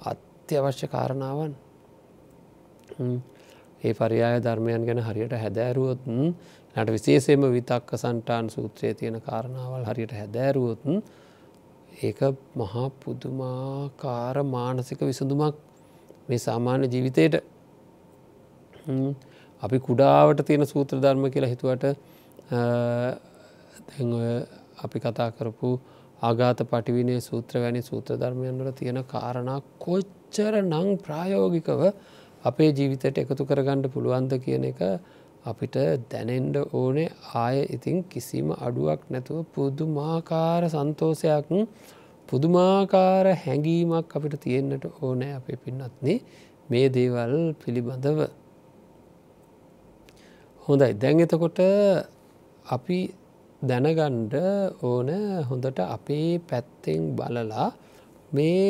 අත්‍යවශ්‍ය 0.04 0.88
කාරණාවන්. 0.88 1.54
ඒ 3.84 3.94
පරියාය 3.94 4.40
ධර්මයන් 4.40 4.86
ගැන 4.86 5.00
හරියට 5.00 5.34
හැදෑරුවොත් 5.36 6.02
නට 6.76 6.90
විශේෂයම 6.90 7.42
විතක්ක 7.50 7.90
සන්ටාන් 7.96 8.50
සූත්‍රයේ 8.50 8.94
තියෙන 8.94 9.18
කාරණාවල් 9.20 9.86
හරියට 9.86 10.14
හැදෑරුවොත් 10.14 10.82
ඒක 12.02 12.22
මහා 12.56 12.88
පුදුමාකාර 13.00 14.36
මානසික 14.48 15.02
විසඳුමක් 15.04 15.56
මේ 16.28 16.40
සාමාන්‍ය 16.40 16.86
ජීවිතයට 16.88 17.36
අපි 19.62 19.78
කුඩාවට 19.80 20.42
තියෙන 20.44 20.66
සූත්‍ර 20.66 20.98
ධර්ම 20.98 21.26
කියලා 21.30 21.52
හිතුවට 21.52 21.86
අපි 24.82 24.98
කතා 25.00 25.30
කරපු 25.32 25.70
ආගාත 26.22 26.60
පටිවිනේ 26.66 27.20
සූත්‍ර 27.22 27.56
වැනි 27.60 27.82
සූත්‍ර 27.82 28.18
ධර්මයන්වල 28.18 28.72
තියෙන 28.74 29.00
කාරණා 29.06 29.60
කොච්චර 29.80 30.54
නං 30.64 30.90
ප්‍රායෝගිකව 31.00 31.82
අපේ 32.44 32.70
ජීවිතයට 32.72 33.18
එකතු 33.18 33.44
කරගණ්ඩ 33.46 33.94
පුළුවන්ද 33.94 34.34
කියන 34.40 34.66
එක 34.66 34.82
අපිට 35.46 35.76
දැනෙන්ඩ 36.12 36.56
ඕනේ 36.74 37.10
ආය 37.36 37.58
ඉතින් 37.76 37.98
කිසිම 38.04 38.48
අඩුවක් 38.58 39.02
නැතුව 39.10 39.40
පුදුමාකාර 39.54 40.64
සන්තෝසයක් 40.70 41.48
පුදුමාකාර 42.30 43.26
හැඟීමක් 43.36 44.14
අපිට 44.18 44.36
තියෙන්න්නට 44.40 44.86
ඕනෑ 45.00 45.32
අපේ 45.34 45.58
පින්නත්නේ 45.64 46.18
මේ 46.70 46.86
දේවල් 46.90 47.34
පිළිබඳව. 47.54 48.20
හොඳයි 50.62 50.94
දැන් 50.94 51.20
එතකොට 51.20 51.60
අපි 52.66 53.00
දැනගණ්ඩ 53.62 54.36
ඕන 54.82 55.10
හොඳට 55.50 55.80
අපේ 55.88 56.30
පැත්තෙන් 56.50 57.02
බලලා 57.18 57.68
මේ 58.32 58.70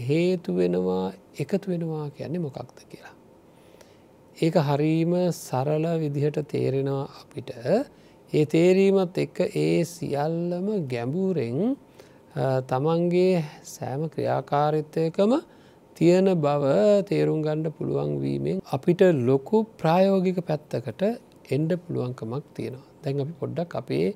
හේතු 0.00 0.50
වෙනවා 0.56 1.06
එකතු 1.38 1.66
වෙනවා 1.66 2.06
කියන්නේ 2.10 2.44
මොකක්ද 2.46 2.78
කියලා. 2.90 3.14
ඒක 4.36 4.54
හරීම 4.58 5.12
සරල 5.30 5.84
විදිහට 6.00 6.38
තේරෙනවා 6.46 7.08
අපිට 7.20 7.50
ඒ 8.32 8.44
තේරීමත් 8.46 9.18
එක්ක 9.18 9.38
ඒ 9.56 9.84
සියල්ලම 9.86 10.68
ගැඹුරෙන් 10.88 11.58
තමන්ගේ 12.66 13.44
සෑම 13.64 14.02
ක්‍රියාකාරිත්වයකම 14.08 15.32
තියෙන 15.96 16.28
බව 16.36 16.64
තේරුම් 17.04 17.42
ගණ්ඩ 17.42 17.76
පුළුවන් 17.76 18.12
වීමෙන් 18.18 18.62
අපිට 18.68 19.02
ලොකු 19.22 19.66
ප්‍රායෝගික 19.76 20.40
පැත්තකට 20.42 21.02
එන්ඩ 21.50 21.72
පුළුවන්කමක් 21.78 22.44
තියෙනවා. 22.54 22.88
දැන් 23.02 23.20
අපි 23.20 23.34
පොඩ්ඩක් 23.40 23.76
අපේ 23.76 24.06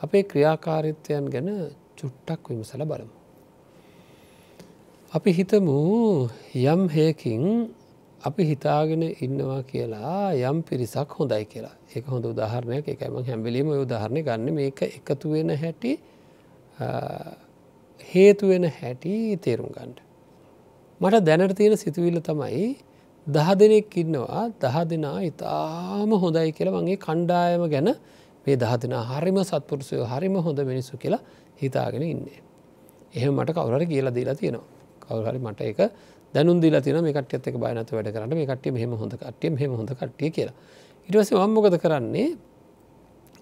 අපේ 0.00 0.22
ක්‍රියාකාරිත්වයන් 0.24 1.26
ගැන 1.28 1.48
චුට්ටක් 1.94 2.48
විමසල 2.48 2.82
බලමු. 2.84 3.14
අපි 5.12 5.30
හිතමු 5.32 5.78
යම් 6.64 6.82
හයකින් 6.88 7.44
අපි 8.20 8.42
හිතාගෙන 8.44 9.02
ඉන්නවා 9.22 9.62
කියලා 9.62 10.34
යම් 10.34 10.62
පිරිසක් 10.62 11.10
හොඳයි 11.10 11.44
කියලා. 11.44 11.76
එක 11.94 12.04
හොඳ 12.04 12.24
උදාහරණයක්. 12.24 12.88
එකම 12.88 13.14
හැම්බිලීම 13.22 13.68
උදාහරණය 13.76 14.22
ගන්න. 14.22 14.48
මේක 14.52 14.82
එකතු 14.82 15.30
වෙන 15.30 15.50
හැටි 15.54 15.92
හේතුවෙන 18.00 18.64
හැටි 18.70 19.38
තේරුම් 19.38 19.70
ගණ්ඩ. 19.70 19.98
මට 21.00 21.24
දැනට 21.24 21.56
තියෙන 21.56 21.76
සිතුවිල්ල 21.76 22.20
තමයි 22.20 22.76
දහ 23.26 23.48
දෙනෙක් 23.54 23.94
ඉන්නවා. 23.94 24.50
දහ 24.58 24.76
දෙනා 24.84 25.18
ඉතාම 25.22 26.10
හොඳයි 26.14 26.50
කියලා 26.52 26.74
මගේ 26.76 26.98
කණ්ඩායම 26.98 27.62
ගැන 27.70 27.94
මේ 28.44 28.56
දහ 28.56 28.74
දෙනා 28.82 29.04
හරිම 29.10 29.38
සත්පුරුසය 29.42 30.02
හරිම 30.04 30.34
හොඳ 30.38 30.58
මිනිස්සු 30.62 30.96
කියලා 30.96 31.22
හිතාගෙන 31.62 32.02
ඉන්නේ. 32.04 32.40
එහෙම 33.14 33.32
මට 33.32 33.54
කවුරට 33.54 33.86
කියලා 33.86 34.14
දීලා 34.14 34.34
තියෙනවා. 34.34 34.77
කවුහරි 35.08 35.40
මට 35.40 35.60
එක 35.62 35.78
දැනුන් 36.34 36.60
දිලා 36.60 36.80
තින 36.80 37.00
මේ 37.02 37.12
කට්‍යත් 37.12 37.48
එක 37.48 37.56
බයනත 37.56 37.90
වැඩ 37.90 38.12
කරන්න 38.14 38.34
මේ 38.34 38.46
කට්ටිය 38.46 38.72
මෙහෙම 38.72 38.94
හොඳ 38.94 39.14
කට්ටිය 39.14 39.50
මෙහෙම 39.50 39.76
හොඳ 39.76 39.90
කට්ටිය 39.92 40.30
කියලා. 40.30 40.56
ඉටවස 41.08 41.30
මම්මොකද 41.34 41.78
කරන්නේ? 41.78 42.28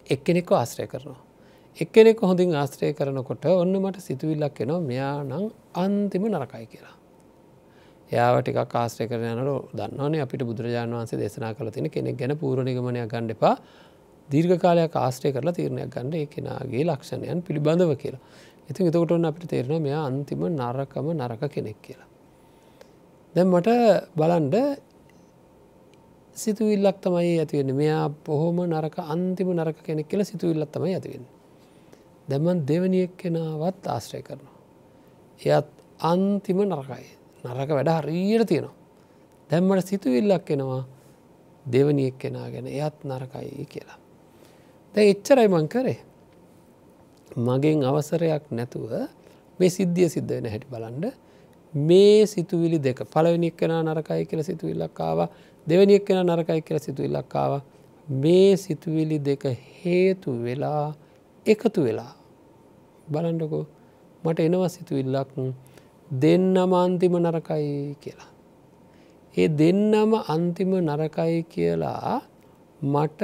එක්කෙනෙක්ව 0.08 0.52
ආශ්‍රය 0.52 0.86
කරනවා. 0.86 1.22
එක්කෙනෙක් 1.78 2.20
හොඳින් 2.22 2.54
ආශ්‍රය 2.54 2.92
කරනකොට 2.92 3.44
ඔන්න 3.52 3.74
මට 3.76 4.00
සිතුවිල්ලක් 4.00 4.60
එනවා 4.60 4.80
මෙයා 4.82 5.16
නං 5.24 5.50
අන්තිම 5.76 6.24
නරකයි 6.28 6.66
කියලා. 6.66 6.94
යාවටික 8.10 8.58
කාශ්‍රය 8.68 9.08
කරන 9.08 9.26
යනට 9.32 9.74
දන්නවනේ 9.74 10.22
අපිට 10.22 10.42
බුදුරජාණන් 10.46 10.94
වන්සේ 10.94 11.18
දේශනා 11.18 11.52
කළ 11.54 11.70
තින 11.70 11.90
කෙනෙක් 11.90 12.16
ගැන 12.16 12.34
පූරණිගමනයක් 12.38 13.10
ගණ්ඩපා 13.10 13.54
දීර්ඝ 14.28 14.60
කාලයක් 14.60 14.94
ආශ්‍රය 14.96 15.32
කරලා 15.32 15.52
තීරණයක් 15.52 15.90
ගණඩ 15.90 16.14
ඒ 16.14 16.26
කෙනගේ 16.26 16.84
ලක්ෂණයන් 16.84 17.42
පිළිබඳව 17.42 17.92
කියලා. 17.96 18.22
ඉතින් 18.68 18.88
එතකොට 18.88 19.12
ඔන්න 19.12 19.24
අපිට 19.24 19.48
තේරෙන 19.48 19.82
මෙයා 19.82 20.02
අන්තිම 20.06 20.42
නරකම 20.50 21.06
නරක 21.12 21.42
කෙනෙක් 21.50 21.78
කියලා 21.82 22.10
දැන් 23.34 23.48
මට 23.48 23.68
බලන්ඩ 24.16 24.56
සිතුවිල්ලක් 26.36 26.98
තමයි 27.00 27.38
ඇතිවෙන 27.40 27.70
මෙයා 27.74 28.08
පොහොම 28.24 28.58
නරක 28.64 28.96
අන්තිම 29.06 29.48
නරක 29.52 29.78
කෙනෙක් 29.82 30.08
කියල 30.08 30.24
සිතුවිල්ලක් 30.24 30.70
තමයි 30.70 30.94
ඇතිවෙන. 30.94 31.24
දැමන් 32.28 32.58
දෙවනියෙක් 32.68 33.12
කෙනාවත් 33.16 33.86
ආශ්‍රය 33.86 34.20
කරනවා. 34.22 34.56
එයත් 35.40 35.68
අන්තිම 36.02 36.58
නරකයි 36.64 37.06
නරක 37.44 37.70
වැඩ 37.70 37.90
හරීයට 37.98 38.48
තියෙනවා. 38.48 38.74
දැම්මට 39.50 39.86
සිතුවිල්ලක් 39.86 40.50
එනවා 40.50 40.82
දෙවනියෙක් 41.66 42.18
කෙනා 42.18 42.48
ගැන 42.50 42.66
එයත් 42.68 42.98
නරකයි 43.04 43.66
කියලා. 43.66 43.98
දැ 44.94 45.10
එච්චරයි 45.12 45.48
මං 45.48 45.68
කරේ. 45.68 45.98
මගෙන් 47.36 47.84
අවසරයක් 47.84 48.44
නැතුව 48.50 48.90
මේ 49.58 49.68
සිද්ධිය 49.68 50.08
සිද්ධ 50.08 50.30
වෙන 50.30 50.46
හැටි 50.46 50.68
බලන්ඩ 50.70 51.04
මේ 51.74 52.26
සිතුවිලි 52.26 52.78
දෙක 52.78 52.98
පලවෙනික් 53.04 53.56
කෙන 53.56 53.72
නරකයි 53.84 54.24
කියල 54.24 54.42
සිතුවිල්ලක්කාව 54.42 55.18
දෙවනික් 55.66 56.04
කෙන 56.06 56.20
නරකයි 56.24 56.60
කියල 56.62 56.78
සිතුවිල්ලක්කාව 56.78 57.52
මේ 58.08 58.56
සිතුවිලි 58.56 59.18
දෙක 59.18 59.44
හේතු 59.80 60.30
වෙලා 60.42 60.94
එකතු 61.46 61.80
වෙලා. 61.84 62.12
බලන්ඩකෝ 63.12 63.64
මට 64.24 64.38
එනවා 64.40 64.68
සිතුවිල්ලක් 64.68 65.28
දෙන්නම 66.10 66.72
අන්තිම 66.74 67.14
නරකයි 67.18 67.96
කියලා. 68.00 68.30
ඒ 69.34 69.48
දෙන්නම 69.50 70.12
අන්තිම 70.28 70.70
නරකයි 70.80 71.42
කියලා 71.44 72.20
මට 72.84 73.20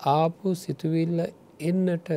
ආපු 0.00 0.54
සිතුවිල්ල 0.54 1.18
එන්නට 1.60 2.08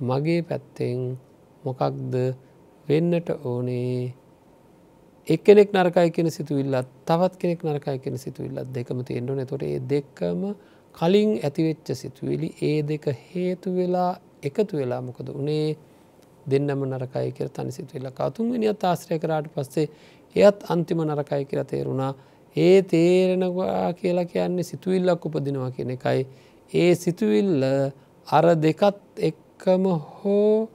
මගේ 0.00 0.42
පැත්තෙන් 0.42 1.18
මොකක්ද 1.64 2.14
වෙන්නට 2.88 3.28
ඕනේ? 3.44 4.14
එක්කෙනෙක් 5.28 5.72
නරකයි 5.72 6.10
කියෙන 6.10 6.30
සිතුවිල්ලත් 6.30 6.88
තවත් 7.04 7.36
කෙනෙක් 7.36 7.64
නරකයි 7.64 7.98
කියෙන 7.98 8.18
සිතුවිල්ලත් 8.18 8.68
දෙකම 8.74 9.00
තියෙන්ඩුව 9.02 9.44
තොට 9.44 9.62
ඒ 9.62 9.80
දෙක්කම 9.90 10.42
කලින් 10.94 11.30
ඇතිවෙච්ච 11.40 11.88
සිතුවිලි 11.94 12.48
ඒ 12.62 12.82
දෙක 12.82 13.06
හේතු 13.30 13.74
වෙලා 13.74 14.12
එකතු 14.42 14.76
වෙලා 14.76 15.00
මොකද 15.00 15.28
උනේ? 15.30 15.76
දෙන්නම 16.46 16.84
නරකයි 16.86 17.32
කියර 17.32 17.48
තනි 17.48 17.72
සිතුවිල්ල 17.72 18.10
කතුන්ගනිියත් 18.12 18.84
ආශ්‍රය 18.84 19.18
කරාට 19.18 19.48
පස්සේ 19.54 19.86
එයත් 20.36 20.58
අන්තිම 20.68 21.00
නරකයි 21.04 21.44
කියර 21.44 21.64
තේරුණා. 21.64 22.12
ඒ 22.56 22.82
තේරෙනවා 22.82 23.92
කියලා 23.92 24.24
කියන්නේ 24.24 24.62
සිතුවිල්ලක් 24.62 25.26
උපදිනවා 25.26 25.70
කියන 25.70 25.90
එකයි. 25.90 26.26
ඒ 26.72 26.94
සිතුවිල්ල 26.94 27.64
අර 28.28 28.46
දෙකත් 28.62 29.18
එක්කම 29.58 29.84
හෝ 30.14 30.68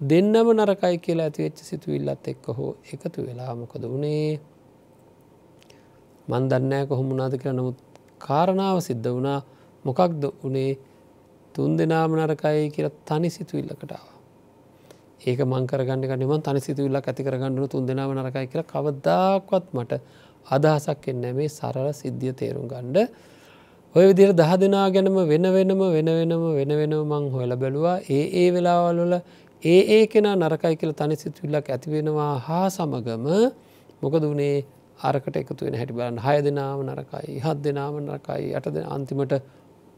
දෙන්නම 0.00 0.48
නරකයි 0.54 0.98
කියලා 0.98 1.26
ඇතිවෙච්ච 1.26 1.58
සිතුවිල්ලත් 1.60 2.28
එක්ක 2.28 2.44
හෝ 2.48 2.70
එකතු 2.86 3.26
වෙලා 3.26 3.54
මොකද 3.54 3.84
වනේ? 3.84 4.40
මන්දන්නෑ 6.28 6.86
කොහොමුණනාද 6.86 7.34
කියලා. 7.34 7.58
නමුත් 7.58 7.78
කාරණාව 8.18 8.78
සිද්ධ 8.80 9.08
වුණා. 9.08 9.40
මොකක්ද 9.84 10.22
උනේ 10.42 10.78
තුන් 11.54 11.76
දෙනාම 11.76 12.14
නරකයි 12.14 12.70
කියලා 12.70 12.94
තනි 13.04 13.30
සිතුවිල්ලකටාව 13.30 14.06
ඒක 15.22 15.40
මංකරගන්න 15.44 16.04
නිම 16.16 16.32
තනි 16.40 16.60
සිතුවිල්ලක් 16.60 17.06
ඇති 17.06 17.22
කරගන්නු 17.22 17.68
තුන් 17.68 17.86
දෙනාව 17.86 18.14
නරකයි 18.14 18.46
කියලා 18.46 18.70
කවදදාක්වත් 18.72 19.66
මට 19.74 20.00
අදහසක් 20.46 21.08
එන්න 21.08 21.24
මේ 21.34 21.48
සරල 21.50 21.88
සිද්ධිය 21.92 22.32
තේරුම් 22.34 22.66
ගණ්ඩ 22.66 23.08
ඔය 23.94 24.04
විදිර 24.08 24.30
දහ 24.36 24.52
දෙනා 24.60 24.88
ගැනම 24.94 25.14
වෙන 25.30 25.44
වෙනම 25.54 25.80
වෙන 25.94 26.08
වෙනම 26.08 26.42
වෙන 26.56 26.72
වෙනම 26.80 27.12
මං 27.12 27.24
හොල 27.32 27.52
බැලුවා. 27.56 27.94
ඒ 28.08 28.24
ඒ 28.40 28.48
වෙලාවල්ල 28.54 29.14
ඒ 29.62 29.80
ඒ 29.94 30.02
කෙනා 30.06 30.34
නරකයි 30.36 30.76
කියල 30.80 30.92
තනි 30.92 31.16
සිතුවිල්ලක් 31.16 31.68
ඇතිවෙනවා 31.68 32.32
හා 32.48 32.66
සමගම 32.68 33.26
මොකද 34.02 34.24
වනේ? 34.32 34.58
අරකට 35.00 35.36
එකතු 35.40 35.64
වෙන 35.64 35.78
හැටි 35.80 35.96
බලන්න. 35.96 36.20
හය 36.26 36.36
දෙනාම 36.46 36.84
නරකයි 36.84 37.40
හත් 37.40 37.56
දෙනාම 37.64 37.96
නරකයි 38.02 38.52
අට 38.58 38.68
අන්තිමට 38.94 39.34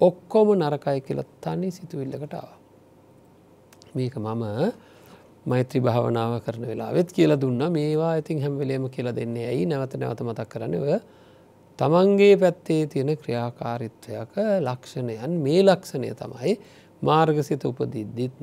ඔක්කොම 0.00 0.48
නරකයි 0.54 0.98
කියලා 1.06 1.28
තනි 1.44 1.70
සිතුවිල්ලකටාව. 1.70 2.48
මේක 3.96 4.14
මම 4.16 4.44
මෛත්‍රී 5.46 5.82
භාවනාව 5.82 6.32
කරන 6.46 6.64
වෙලා 6.72 6.92
වෙත් 6.94 7.10
කියල 7.10 7.34
දුන්න. 7.36 7.62
මේවා 7.78 8.14
ඉතින් 8.22 8.38
හැම්වෙලේම 8.38 8.86
කියලා 8.88 9.18
දෙන්නේ 9.20 9.48
ඇයි? 9.52 9.66
නැවත 9.66 9.98
නැවත 9.98 10.22
මතක් 10.22 10.48
කරන 10.48 10.78
ඔය 10.78 10.94
තමන්ගේ 11.80 12.34
පැත්තේ 12.36 12.82
තියෙන 12.86 13.10
ක්‍රියාකාරිත්වයක 13.16 14.34
ලක්ෂණයන් 14.60 15.36
මේ 15.44 15.60
ලක්ෂණය 15.62 16.10
තමයි 16.14 16.52
මාර්ගසිත 17.02 17.64
උපදිද්දිත් 17.64 18.36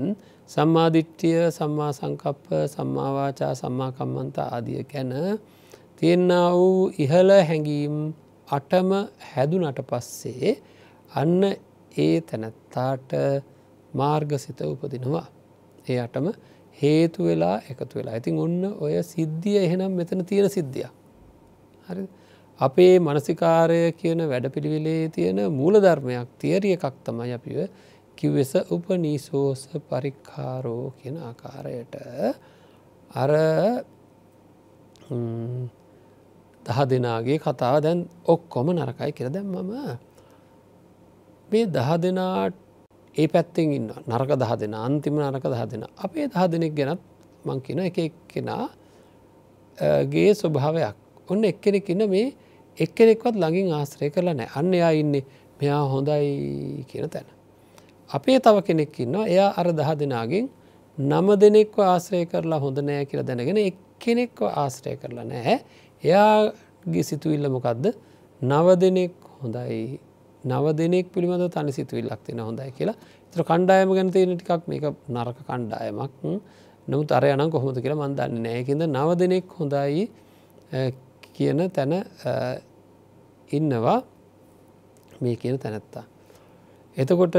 සම්මාධිට්්‍යය 0.49 1.51
සම්මා 1.51 1.91
සංකප්ප 1.93 2.47
සම්මාවාචා 2.67 3.53
සම්මාකම්මන්ත 3.55 4.37
ආදිය 4.45 4.81
ගැන 4.85 5.13
තියෙන්න 5.97 6.33
වූ 6.53 6.89
ඉහළ 6.97 7.31
හැඟීම් 7.43 7.95
අටම 8.47 8.89
හැදුනට 9.29 9.79
පස්සේ 9.89 10.51
අන්න 11.11 11.41
ඒ 11.97 12.21
තැනැත්තාට 12.21 13.11
මාර්ගසිත 13.93 14.61
උපදිනවා. 14.63 15.25
ඒ 15.89 15.99
අටම 15.99 16.27
හේතු 16.77 17.23
වෙලා 17.23 17.57
එකතු 17.69 17.99
වෙලා 17.99 18.15
ඉතින් 18.15 18.39
ඔන්න 18.39 18.61
ඔය 18.79 18.95
සිද්ධිය 19.05 19.57
එහෙනම් 19.59 19.91
මෙතන 19.99 20.25
තියෙන 20.25 20.49
සිද්ධිය. 20.49 20.89
හරි 21.87 22.03
අපේ 22.59 22.99
මනසිකාරය 22.99 23.91
කියන 23.93 24.19
වැඩපිළිවිලේ 24.29 25.09
තියෙන 25.09 25.39
මූල 25.51 25.75
ධර්මයක් 25.77 26.29
තියරිය 26.39 26.73
එකක් 26.73 26.95
තමයි 27.05 27.33
අපිව 27.33 27.59
කිවෙස 28.17 28.53
උපනීසෝස 28.71 29.61
පරික්කාරෝ 29.89 30.93
කියන 30.99 31.17
ආකාරයට. 31.19 31.95
අර 33.11 33.31
දහ 36.65 36.79
දෙනාගේ 36.91 37.37
කතාව 37.37 37.75
දැන් 37.81 37.99
ඔක්කොම 38.25 38.67
නරකයි 38.73 39.11
කියර 39.11 39.29
දැම්මම 39.29 39.69
මේ 41.49 41.65
දහ 41.67 41.89
දෙනාට 41.99 42.55
ඒ 43.15 43.27
පැත්තෙන් 43.27 43.69
ඉන්න 43.71 43.87
නරක 44.07 44.31
දහ 44.35 44.53
දෙෙන 44.57 44.73
අන්තිම 44.75 45.15
නරක 45.15 45.45
දහ 45.45 45.63
දෙෙන. 45.71 45.85
අපේ 45.97 46.25
දහ 46.27 46.43
දෙනෙක් 46.51 46.73
ගැනත් 46.73 47.01
මං 47.45 47.61
කියන 47.61 47.79
එක 47.79 47.97
එක්කෙනා 47.99 48.65
ගේ 50.09 50.33
ස්වභාවයක්. 50.33 50.95
ඔන්න 51.29 51.43
එක්කෙනෙක් 51.43 51.89
ඉන්න 51.89 52.09
මේ 52.09 52.33
එක්කෙනෙක්වත් 52.77 53.35
ළඟින් 53.41 53.73
ආශ්‍රය 53.79 54.09
කරලා 54.15 54.35
නෑ 54.39 54.49
අන්න 54.59 54.73
එයා 54.73 54.93
ඉන්නේ 55.01 55.23
මෙයා 55.59 55.83
හොඳයි 55.93 56.85
කියන 56.89 57.09
තැන. 57.09 57.27
අපේ 58.09 58.39
තව 58.39 58.55
කෙනෙක් 58.67 58.99
ඉන්න 58.99 59.15
එයා 59.25 59.49
අර 59.59 59.67
දහ 59.79 59.91
දෙනාගෙන් 60.01 60.49
නම 60.97 61.27
දෙනෙක්ව 61.43 61.79
ආශ්‍රය 61.91 62.25
කරලා 62.31 62.59
හොඳ 62.65 62.77
නෑ 62.89 63.05
කියල 63.09 63.23
දැනගෙන 63.29 63.59
එක්කෙනෙක්ව 63.63 64.43
ආශ්‍රය 64.63 64.93
කරලා 65.01 65.25
නෑ 65.31 65.55
එයාගේ 66.03 67.03
සිතුවිල්ල 67.09 67.49
මොකක්ද 67.55 67.85
නව 68.41 68.67
දෙනෙක් 68.83 69.13
හොඳයි. 69.41 69.99
නව 70.43 70.65
දෙනෙක් 70.79 71.07
පිළිබඳ 71.13 71.49
තනි 71.55 71.71
සිතුවිල්ලක් 71.71 72.21
තියෙන 72.25 72.41
හොඳයි 72.49 72.71
කියලා. 72.77 72.97
තර 73.33 73.41
කණ්ඩායම 73.49 73.89
ගැන 73.97 74.11
තියෙන 74.11 74.37
ටිකක් 74.37 74.69
මේක 74.69 74.85
නරක 75.09 75.37
කණ්ඩායමක්. 75.49 76.13
නමුත් 76.87 77.11
අර 77.11 77.23
යනම් 77.25 77.49
කොහොමද 77.51 77.77
කියලා 77.83 77.99
මන්දන්න 78.03 78.41
නෑකිද 78.45 78.81
නව 78.87 79.09
දෙනෙක් 79.21 79.49
හොඳයි 79.59 80.07
කියන 81.35 81.59
තැන 81.75 81.93
ඉන්නවා 83.51 83.99
මේ 85.21 85.35
කියන 85.35 85.57
තැනැත්තා. 85.59 86.05
එතකොට 86.97 87.35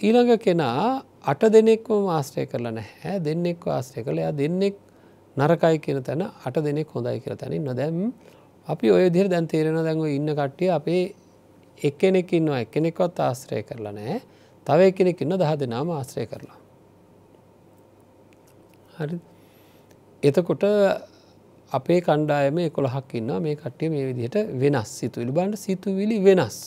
ඊළඟ 0.00 0.38
කෙනා 0.38 1.02
අට 1.22 1.42
දෙනෙක්ම 1.52 2.08
ආශ්‍රය 2.08 2.46
කරලා 2.46 2.72
නැහැ. 2.72 3.20
දෙන්නෙක් 3.20 3.66
ආශ්‍රය 3.66 4.04
කළ 4.04 4.18
එයා 4.18 4.32
දෙන්නෙක් 4.32 4.76
නරකයි 5.36 5.78
කියන 5.84 6.02
තැන 6.02 6.22
අට 6.46 6.56
දෙනෙක් 6.64 6.88
හොඳයි 6.94 7.20
කියර 7.20 7.36
තැනින් 7.36 7.64
නොදැම් 7.64 8.12
අපි 8.68 8.90
ඔය 8.90 9.10
දිර 9.10 9.28
දැන් 9.28 9.46
තේරෙන 9.46 9.78
දැන්ව 9.84 10.06
ඉන්න 10.08 10.30
කට්ටිය 10.38 10.70
අපේ 10.78 11.14
එක්කෙනෙක් 11.78 12.32
ඉන්නවා. 12.32 12.60
එක්කෙනෙක්වත් 12.64 13.20
ආශ්‍රය 13.20 13.62
කරලා 13.68 13.92
නෑ 13.92 14.20
තව 14.66 14.78
එකෙනෙක් 14.92 15.20
ඉන්න 15.20 15.36
දහ 15.36 15.52
දෙනාම 15.62 15.90
ආශ්‍රය 15.90 16.26
කරලා. 16.32 16.58
හරි 18.96 19.16
එතකොට 20.22 20.64
අපේ 21.72 22.00
කණ්ඩායම 22.00 22.58
එකොළහක් 22.60 23.14
ඉන්න 23.14 23.32
මේ 23.42 23.56
කට්ටිය 23.56 23.90
මේ 23.90 24.06
විදිහට 24.10 24.36
වෙනස් 24.62 24.92
සිතුවිලි. 24.98 25.32
බන්ඩ 25.32 25.58
සිතුවිලි 25.58 26.18
වෙනස්. 26.24 26.58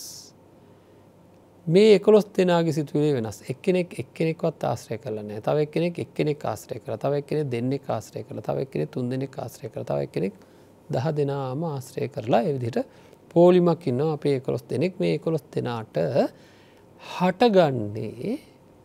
මේ 1.67 1.95
එකොළොස් 1.97 2.25
දෙනාගේ 2.37 2.73
සිතුවේ 2.73 3.11
වෙනස්. 3.13 3.37
එක්කෙනෙක් 3.49 3.99
එක්කෙනෙක්වත් 3.99 4.63
ආශ්‍රය 4.63 4.97
කරලන 4.97 5.29
තව 5.41 5.65
එක්කෙනෙක් 5.65 5.99
එක්කෙනෙක් 5.99 6.45
ආශ්‍රය 6.45 6.79
කර 6.79 6.97
තව 6.97 7.21
එක්කෙනෙ 7.21 7.43
දෙන්නෙක් 7.53 7.89
ආශ්‍රය 7.89 8.23
කර 8.23 8.41
තව 8.41 8.65
එක්කෙනෙ 8.65 8.85
තුන් 8.87 9.09
දෙනෙක් 9.09 9.37
ආශ්‍රය 9.37 9.69
කර 9.69 9.83
තව 9.83 10.07
එක්කෙනෙක් 10.07 10.33
දහ 10.89 11.07
දෙනාම 11.19 11.63
ආශ්‍රය 11.65 12.07
කරලා 12.09 12.43
එවිදිට 12.43 12.79
පෝලිමක් 13.29 13.87
ඉන්න 13.87 14.01
අපේ 14.07 14.39
කොළොස් 14.39 14.63
දෙනෙක්. 14.69 14.99
මේ 14.99 15.17
කොළොස් 15.19 15.43
දෙනාට 15.53 15.95
හටගන්නේ 17.01 18.39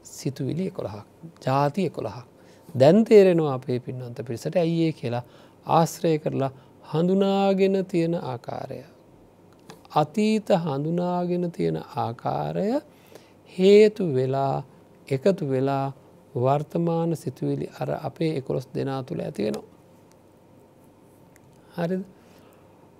සිතුවිලි 0.04 0.66
එකොළහක් 0.70 1.06
ජාති 1.46 1.86
එකොළහක්. 1.90 2.26
දැන් 2.74 3.04
තේරෙනවා 3.04 3.54
අපේ 3.54 3.78
පින්නන්ත 3.80 4.18
පිරිසට 4.26 4.56
ඇයිඒ 4.56 4.92
කියලා. 4.92 5.22
ආශ්‍රය 5.68 6.18
කරලා 6.18 6.52
හඳුනාගෙන 6.84 7.76
තියෙන 7.86 8.14
ආකාරය. 8.24 8.80
අතීත 9.92 10.48
හඳුනාගෙන 10.64 11.52
තියෙන 11.52 11.78
ආකාරය 11.96 12.68
හේතු 13.54 14.04
වෙලා 14.14 14.56
එකතු 15.08 15.44
වෙලා 15.48 15.86
වර්තමාන 16.34 17.16
සිතුවිලි 17.16 17.66
අර 17.80 17.90
අපේ 18.02 18.32
එකොළොස් 18.38 18.66
දෙනා 18.74 19.02
තුළ 19.02 19.20
ඇතිවෙනවා. 19.20 19.66
හරිද 21.76 22.02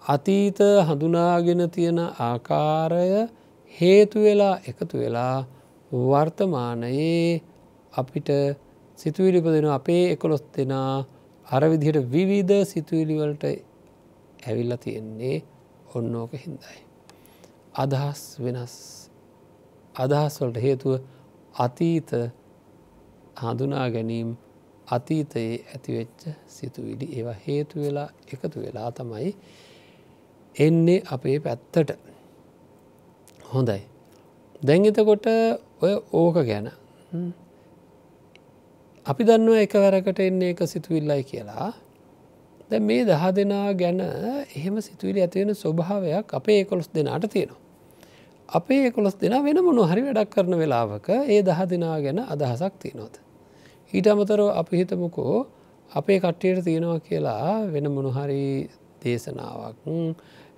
අතීත 0.04 0.58
හඳුනාගෙන 0.86 1.62
තියෙන 1.70 1.98
ආකාරය 2.20 3.28
හේතු 3.72 4.18
වෙලා 4.20 4.56
එකතු 4.68 4.98
වෙලා 4.98 5.36
වර්තමානයේ 5.92 7.42
අපිට 7.92 8.28
සිතුවිලිපදෙන 8.98 9.68
අපේ 9.70 10.02
එකොළොස් 10.12 10.44
දෙනා 10.56 11.04
අරවිදිහට 11.48 11.98
විවිධ 12.12 12.64
සිතුවිලිවලට 12.64 13.44
ඇවිල්ල 14.46 14.72
තියෙන්නේ 14.76 15.36
ඔන්නෝක 15.94 16.32
හින්දයි. 16.34 16.80
අදහස් 17.74 18.22
වෙනස් 18.44 18.74
අදහස් 19.94 20.34
වලට 20.40 20.64
හේතුව 20.66 20.92
අතීත 21.54 22.10
හඳුනා 23.42 23.86
ගැනීම් 23.94 24.28
අතීතයේ 24.88 25.54
ඇතිවෙච්ච 25.72 26.22
සිතුවිලි 26.56 27.06
ඒවා 27.16 27.38
හේතු 27.46 27.80
වෙලා 27.82 28.08
එකතු 28.32 28.56
වෙලා 28.64 28.90
තමයි 28.92 29.32
එන්නේ 30.56 31.00
අපේ 31.14 31.38
පැත්තට 31.40 31.90
හොඳයි. 33.52 33.82
දැන් 34.62 34.88
එතකොට 34.90 35.26
ඔය 35.82 35.94
ඕක 36.12 36.36
ගැන 36.48 36.66
අපි 39.08 39.24
දන්නවා 39.24 39.60
එකවරකට 39.64 40.18
එන්නේ 40.20 40.50
එක 40.52 40.60
සිතුවිල්ලයි 40.66 41.22
කියලා 41.24 41.68
දැ 42.70 42.80
මේ 42.80 43.04
දහ 43.04 43.22
දෙනා 43.32 43.68
ගැන 43.74 44.00
එහෙම 44.00 44.74
සිතුවිලි 44.80 45.20
ඇතිවෙන 45.24 45.54
ස්වභාවයක් 45.54 46.34
අපේ 46.34 46.58
කොළොස් 46.64 46.88
දෙනාට 46.90 47.24
තියෙනවා. 47.26 47.60
අපේ 48.48 48.90
කොළොස් 48.90 49.16
දෙන 49.16 49.36
වෙන 49.44 49.58
මොනු 49.64 49.86
හරි 49.90 50.02
වැඩක් 50.06 50.30
කරන 50.30 50.54
වෙලාවක 50.54 51.08
ඒ 51.26 51.40
දහ 51.42 51.60
දෙනා 51.66 51.96
ගැන 52.00 52.20
අදහසක් 52.26 52.74
තියෙනවද. 52.78 53.14
ඊට 53.92 54.06
අමතරව 54.06 54.48
අපි 54.52 54.74
හිතමුකෝ 54.76 55.36
අපේ 55.90 56.18
කට්ටියට 56.20 56.64
තියෙනවා 56.64 57.00
කියලා 57.00 57.72
වෙන 57.72 57.86
මොනුහරි 57.90 58.44
දේශනාවක් 59.02 59.78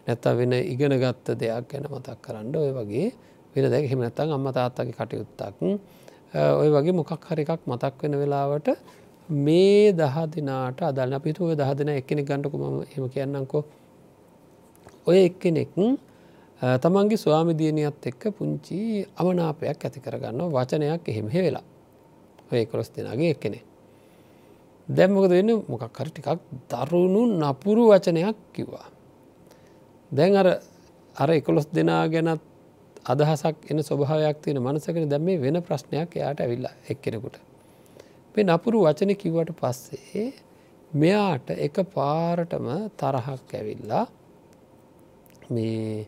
නැත්ත 0.06 0.24
වෙන 0.34 0.52
ඉගෙන 0.64 0.94
ගත්ත 0.96 1.38
දෙයක් 1.38 1.70
ගැන 1.70 1.86
මතක් 1.86 2.18
කරන්න 2.20 2.54
ඔය 2.56 2.70
වගේ 2.72 3.08
වෙන 3.54 3.70
දැක 3.70 3.86
හෙමනැත්තන් 3.86 4.32
අම්ම 4.32 4.46
තාත්තගේ 4.52 4.96
කටයුත්තක් 4.98 5.58
ඔය 6.34 6.68
වගේ 6.70 6.92
මොකක් 6.92 7.24
හරි 7.24 7.42
එකක් 7.44 7.62
මතක් 7.66 8.02
වෙන 8.02 8.14
වෙලාවට 8.20 8.68
මේ 9.28 9.92
දහ 9.92 10.16
දෙනාට 10.26 10.82
අදන්න 10.82 11.14
අපිතු 11.14 11.44
ඔය 11.44 11.56
දහ 11.56 11.72
දෙන 11.74 11.88
එක්කෙනෙ 11.90 12.22
ගණඩකුම 12.22 12.62
එම 12.96 13.08
කියන්නකෝ 13.08 13.64
ඔය 15.06 15.18
එක්කෙනෙක් 15.24 15.74
තමන්ගේ 16.82 17.16
ස්වාමිදියනියත් 17.16 18.06
එක්ක 18.06 18.22
පුංචි 18.36 19.06
අමනාපයක් 19.16 19.84
ඇති 19.84 20.00
කරගන්න 20.00 20.40
වචනයක් 20.50 21.08
එහෙම 21.08 21.26
වෙලා 21.26 21.66
ඔය 22.52 22.66
කොළොස් 22.66 22.90
දෙනගේ 22.90 23.30
එක්කෙනෙ 23.30 23.60
දැම්මකද 24.88 25.30
වෙන්න? 25.30 25.50
මොකක් 25.68 25.98
හරි 25.98 26.10
ටිකක් 26.10 26.40
දරුණු 26.70 27.22
නපුරු 27.40 27.82
වචනයක් 27.90 28.36
කිව්වා. 28.52 28.86
දැන් 30.12 30.36
අර 30.36 30.48
අර 31.16 31.30
එකොළොස් 31.30 31.66
දෙනා 31.72 32.08
ගැනත් 32.08 32.42
අදහසක් 33.06 33.56
එන 33.70 33.78
ස්වභාවයක් 33.80 34.36
තියෙන 34.42 34.58
මනසකන. 34.58 35.08
දැම 35.08 35.22
මේ 35.22 35.38
වෙන 35.38 35.56
ප්‍රශ්නයක් 35.60 36.16
එයාට 36.16 36.40
ඇවිල්ලා 36.40 36.74
එක්කෙනෙකුට. 36.88 37.36
මේ 38.34 38.44
නපුරු 38.44 38.78
වචන 38.80 39.12
කිව්වට 39.16 39.50
පස්සේ 39.54 40.26
මෙයාට 40.92 41.48
එක 41.58 41.76
පාරටම 41.88 42.66
තරහක් 42.96 43.50
ඇවිල්ලා 43.52 44.04
මේ 45.50 46.06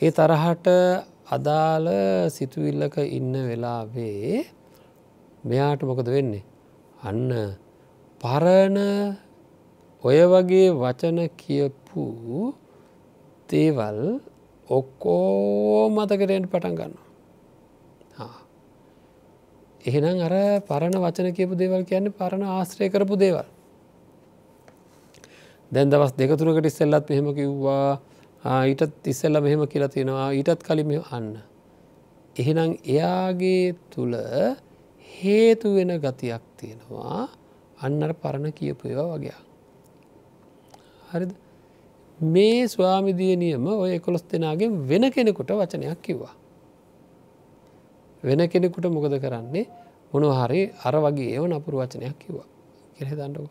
ඒ 0.00 0.10
තරහට 0.10 0.68
අදාළ 1.28 1.88
සිතුවිල්ලක 2.28 2.96
ඉන්න 3.08 3.34
වෙලාවේ 3.44 4.44
මෙයාට 5.44 5.82
මොකද 5.82 6.08
වෙන්නේ? 6.08 6.44
අන්න 7.00 7.56
පරණ 8.20 8.78
ඔය 10.04 10.18
වගේ 10.26 10.68
වචන 10.74 11.18
කියපු 11.34 12.04
දේවල් 13.48 14.00
ඔක්කෝ 14.70 15.88
මතකරයට 15.96 16.46
පටන් 16.52 16.74
ගන්න. 16.78 16.94
එහෙනම් 19.88 20.18
අර 20.26 20.34
පරණ 20.68 20.96
වචන 21.04 21.34
කියපු 21.38 21.58
දේවල් 21.62 21.82
කියන්නේ 21.90 22.16
පරණ 22.20 22.44
ආශ්‍රය 22.56 22.86
කරපු 22.94 23.16
දේවල්. 23.24 23.46
දැන් 25.72 25.90
දවස් 25.92 26.12
දෙකතුරකට 26.20 26.70
ඉස්සෙල්ලත් 26.70 27.10
මෙහෙම 27.10 27.28
කිව්වා 27.38 28.00
ඊටත් 28.70 29.06
ඉස්සෙල්ල 29.12 29.40
මෙහෙම 29.46 29.62
කියලා 29.72 29.92
තියෙනවා 29.94 30.28
ඊටත් 30.38 30.62
කලින් 30.66 30.90
අන්න. 31.16 31.28
එහෙනම් 32.36 32.70
එයාගේ 32.94 33.76
තුළ 33.92 34.16
හේතු 35.14 35.68
වෙන 35.76 35.92
ගතියක් 36.04 36.42
තියෙනවා 36.58 37.28
අන්නර 37.84 38.12
පරණ 38.22 38.52
කියපු 38.58 38.88
ඒවා 38.88 39.08
වගේ. 39.14 39.38
හරිද 41.12 41.32
මේ 42.20 42.68
ස්වාමිදිය 42.68 43.36
නියම 43.36 43.66
ඔය 43.66 43.98
කොළොස් 43.98 44.24
දෙනාගේ 44.24 44.68
වෙන 44.88 45.10
කෙනෙකුට 45.10 45.50
වචනයක් 45.50 46.02
කිව්වා. 46.02 46.34
වෙන 48.22 48.48
කෙනෙකුට 48.48 48.86
මොකද 48.86 49.14
කරන්නේ 49.18 49.66
මොනහරි 50.12 50.62
අර 50.84 50.94
වගේ 50.96 51.32
ඒව 51.34 51.44
නපුරු 51.48 51.78
වචනයක් 51.78 52.18
කිව්වා 52.18 52.46
කෙහෙ 52.96 53.16
දන්නක. 53.16 53.50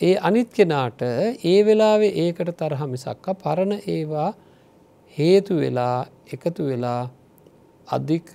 ඒ 0.00 0.16
අනිත් 0.18 0.48
කෙනාට 0.48 1.02
ඒ 1.44 1.58
වෙලාවේ 1.62 2.12
ඒකට 2.16 2.56
තරහ 2.56 2.82
මිසක්ක 2.86 3.26
පරණ 3.42 3.72
ඒවා 3.86 4.30
හේතු 5.16 5.54
වෙලා 5.54 6.06
එකතු 6.26 6.62
වෙලා 6.64 7.10
අධික 7.88 8.32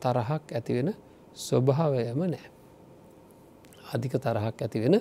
තරහක් 0.00 0.44
ඇතිවෙන 0.50 0.94
ස්වභාවයම 1.36 2.20
නෑ. 2.24 2.46
අධික 3.92 4.14
තරහක් 4.16 4.56
ඇතිවෙන 4.58 4.96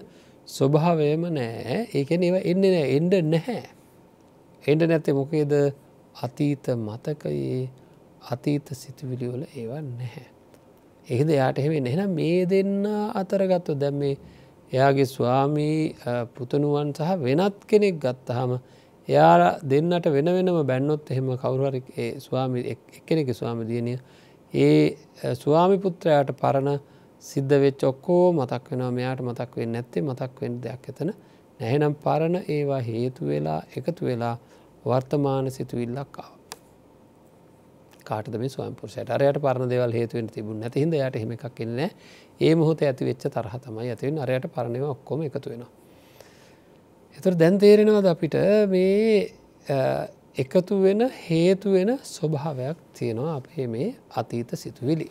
ස්වභාවයම 0.48 1.24
නෑ 1.32 1.78
ඒකැන 1.92 2.24
ඒව 2.24 2.38
එන්න 2.44 2.62
නෑ 2.64 2.88
එන්ඩ 2.98 3.14
නැහැ. 3.26 3.64
එන්ඩ 4.64 4.84
නැත්තේ 4.84 5.14
මොකේද 5.14 5.54
අතීත 6.18 6.66
මතකයේ 6.78 7.70
අතීත 8.30 8.68
සිතුවිලිවල 8.74 9.44
ඒවා 9.50 9.82
නැහැ. 9.82 10.28
එහෙද 11.08 11.30
යාට 11.32 11.58
එහෙම 11.58 11.74
එහෙනම් 11.84 12.14
මේ 12.14 12.46
දෙන්න 12.46 12.86
අතරගත්තු 13.14 13.76
දැම් 13.76 13.98
මේ 13.98 14.18
එයාගේ 14.72 15.08
ස්වාමී 15.08 15.96
පුතනුවන් 16.36 16.94
සහ 16.94 17.18
වෙනත් 17.20 17.66
කෙනෙක් 17.68 17.98
ගත්තහම 18.00 18.52
එයා 19.08 19.60
දෙන්නට 19.64 20.06
වෙන 20.08 20.30
වෙනම 20.30 20.60
බැන්නොත් 20.64 21.12
එහෙම 21.12 21.32
කවුරුහරි 21.38 21.82
ස්වාමි 22.20 22.64
එක්කෙනෙක 22.74 23.34
ස්වාමි 23.34 23.66
දියනිය 23.66 23.98
ඒ 24.54 25.34
ස්වාමි 25.36 25.78
පුත්‍රයාට 25.78 26.32
පරණ 26.34 26.80
සිද්ධ 27.22 27.56
වෙච් 27.64 27.84
ඔක්කෝ 27.84 28.26
මතක් 28.34 28.66
වෙනවා 28.72 28.92
මෙයාට 28.92 29.22
මතක් 29.22 29.52
වෙන්න 29.60 29.74
නැත්තේ 29.76 30.02
මතක් 30.02 30.42
වෙන්න 30.42 30.56
දෙයක් 30.64 30.86
එතන 30.92 31.10
නැහෙනම් 31.60 31.96
පරණ 32.04 32.38
ඒවා 32.56 32.82
හේතු 32.82 33.28
වෙලා 33.32 33.60
එකතු 33.78 34.06
වෙලා 34.06 34.36
වර්තමාන 34.86 35.52
සිතුවිල්ලක් 35.52 36.18
ආව. 36.18 36.32
කාටද 38.04 38.36
මේ 38.42 38.50
ස්වයම්පුරෂයට 38.50 39.12
අරයට 39.16 39.38
පරණ 39.46 39.70
දෙවල් 39.74 39.94
හේතුවෙන් 39.98 40.32
තිබුණ 40.36 40.60
නැති 40.60 40.84
හිද 40.84 40.98
යට 41.00 41.20
හෙම 41.22 41.36
එකක් 41.38 41.62
එන්න 41.66 41.80
ඒ 42.42 42.54
මොහොත 42.56 42.82
ඇති 42.82 43.08
වෙච්ච 43.10 43.28
තරහ 43.30 43.56
තමයි 43.66 43.94
ඇතිවෙන් 43.94 44.20
අරයට 44.26 44.50
පරණව 44.56 44.90
ඔක්කොම 44.96 45.24
එකතු 45.30 45.54
වෙනවා. 45.54 45.72
එතුර 47.18 47.34
දැන් 47.36 47.62
තේරෙනවද 47.64 48.12
අපිට 48.16 48.36
මේ 48.74 49.30
එකතු 50.44 50.82
වෙන 50.84 51.10
හේතු 51.24 51.78
වෙන 51.78 51.98
ස්වභාවයක් 52.16 52.78
තියෙනවා 52.98 53.36
අපේ 53.36 53.68
මේ 53.68 53.90
අතීත 54.16 54.52
සිතුවිලි. 54.56 55.08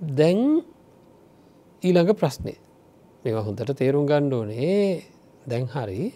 දැන් 0.00 0.62
ඊළඟ 1.82 2.12
ප්‍රශ්නය 2.14 2.54
මෙවා 3.24 3.44
හොඳට 3.44 3.76
තේරුම් 3.76 4.06
ගණ්ඩෝනේ 4.06 5.04
දැන් 5.46 5.66
හරි. 5.66 6.12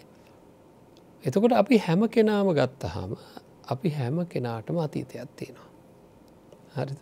එතකොට 1.23 1.53
අපි 1.53 1.77
හැම 1.77 2.07
කෙනාම 2.07 2.49
ගත්තහම 2.49 3.13
අපි 3.67 3.89
හැම 3.89 4.25
කෙනාටම 4.25 4.77
අතීතයක් 4.77 5.29
තියෙනවා. 5.35 5.69
හරි 6.75 6.95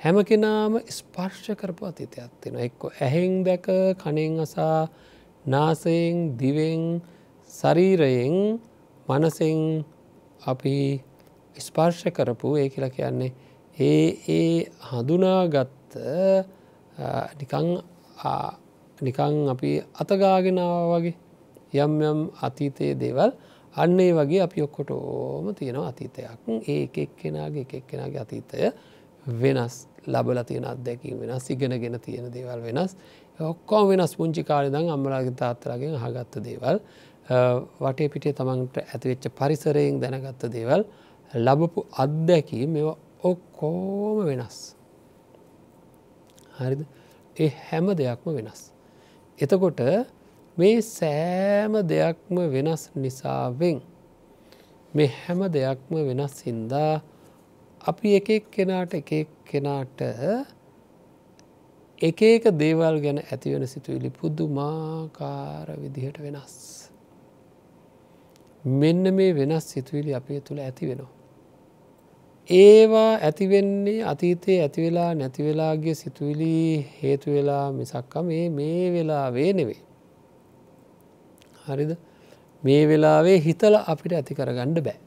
හැම 0.00 0.16
කෙනාම 0.22 0.78
ස්පර්ශ 0.88 1.56
කරපු 1.56 1.86
අතීතයක් 1.86 2.30
තියෙන 2.40 2.60
එක්කො 2.60 2.92
ඇහෙන් 3.00 3.42
දැක 3.42 3.66
කනෙන් 3.96 4.40
අසා 4.40 4.88
නාසයෙන් 5.46 6.36
දිවෙන් 6.36 7.00
ශරීරයෙන් 7.50 8.60
මනසෙන් 9.08 9.84
අපි 10.46 11.02
ස්පර්ශ 11.56 12.04
කරපු 12.10 12.56
ඒ 12.56 12.68
කියලා 12.68 12.90
කියන්නේ 12.90 13.32
ඒ 13.80 14.06
ඒ 14.30 14.70
හඳුනාගත්ත 15.88 16.46
නිකං 17.40 17.82
නිකං 19.00 19.48
අපි 19.48 19.82
අතගාගෙනාව 19.94 20.90
වගේ. 20.92 21.14
යම් 21.74 22.00
යම් 22.02 22.20
අතීතයේ 22.42 22.94
දේවල් 22.94 23.32
අන්නේ 23.74 24.12
වගේ 24.12 24.42
අපි 24.42 24.62
ඔක්කොටෝම 24.62 25.54
තියෙනවා 25.54 25.88
අතීතයක්. 25.88 26.38
ඒ 26.66 26.82
එකෙක් 26.84 27.10
කෙනගේ 27.16 27.62
එකෙක් 27.62 27.86
කෙනගේ 27.86 28.20
අතීතය 28.20 28.72
වෙනස් 29.26 29.86
ලබල 30.06 30.42
තියෙන 30.44 30.64
අත්දැකින් 30.64 31.20
වෙනස් 31.20 31.50
ඉගෙනගෙන 31.50 32.00
තියෙන 32.00 32.32
දේවල් 32.32 32.60
වෙනස්. 32.62 32.96
ඔක්කෝ 33.40 33.88
වෙනස්. 33.88 34.16
පුංචි 34.16 34.42
කාලදං 34.44 34.88
අම්මලාගේ 34.88 35.36
තාත්තරගෙන් 35.36 35.94
හගත්ත 35.96 36.42
දේවල්. 36.42 36.80
වටේ 37.80 38.08
පිටේ 38.08 38.32
තමන්ට 38.32 38.76
ඇතිවෙච්ච 38.84 39.28
පරිසරයෙන් 39.38 40.00
දැනගත්ත 40.00 40.42
දේවල් 40.50 40.82
ලබපු 41.34 41.80
අත්දැකී 42.04 42.66
මෙ 42.66 42.80
ඔක්කෝම 43.22 44.24
වෙනස්. 44.24 44.77
හරිද 46.58 46.82
ඒ 47.36 47.50
හැම 47.64 47.86
දෙයක්ම 47.94 48.28
වෙනස් 48.36 48.62
එතකොට 49.38 49.80
මේ 50.56 50.78
සෑම 50.88 51.74
දෙයක්ම 51.86 52.36
වෙනස් 52.52 52.82
නිසාවෙන් 52.96 53.78
මේ 54.94 55.10
හැම 55.16 55.40
දෙයක්ම 55.50 55.92
වෙනස් 56.08 56.36
හින්දා 56.42 56.94
අපි 57.80 58.08
එකෙක් 58.14 58.44
කෙනාට 58.50 58.92
එකෙක් 58.94 59.28
කෙනාට 59.46 60.00
එක 61.98 62.22
එක 62.22 62.44
දේවල් 62.54 63.00
ගැන 63.00 63.18
ඇතිවෙන 63.20 63.66
සිතුවිලි 63.66 64.10
පුද්දු 64.10 64.44
මාකාර 64.48 65.68
විදිහට 65.76 66.18
වෙනස්. 66.18 66.54
මෙන්න 68.64 69.04
මේ 69.12 69.34
වෙනස් 69.34 69.64
සිතුවිලි 69.66 70.14
අපේ 70.14 70.40
තුළ 70.40 70.60
ඇති 70.60 70.86
වෙනවා. 70.86 71.17
ඒවා 72.48 73.18
ඇතිවෙන්නේ 73.18 74.04
අතීතයේ 74.04 74.62
ඇතිවෙලා 74.62 75.14
නැතිවෙලාගේ 75.14 75.94
සිතුවිලි 75.94 76.86
හේතු 77.02 77.30
වෙලා 77.30 77.72
මිසක්ක 77.72 78.14
මේ 78.22 78.48
මේ 78.50 78.92
වෙලා 78.92 79.26
වේ 79.32 79.52
නෙවෙයි. 79.52 79.82
හරිද? 81.66 81.92
මේ 82.62 82.88
වෙලාවේ 82.88 83.38
හිතල 83.40 83.74
අපිට 83.86 84.12
ඇති 84.12 84.34
කරගණ්ඩ 84.34 84.80
බෑ. 84.80 84.98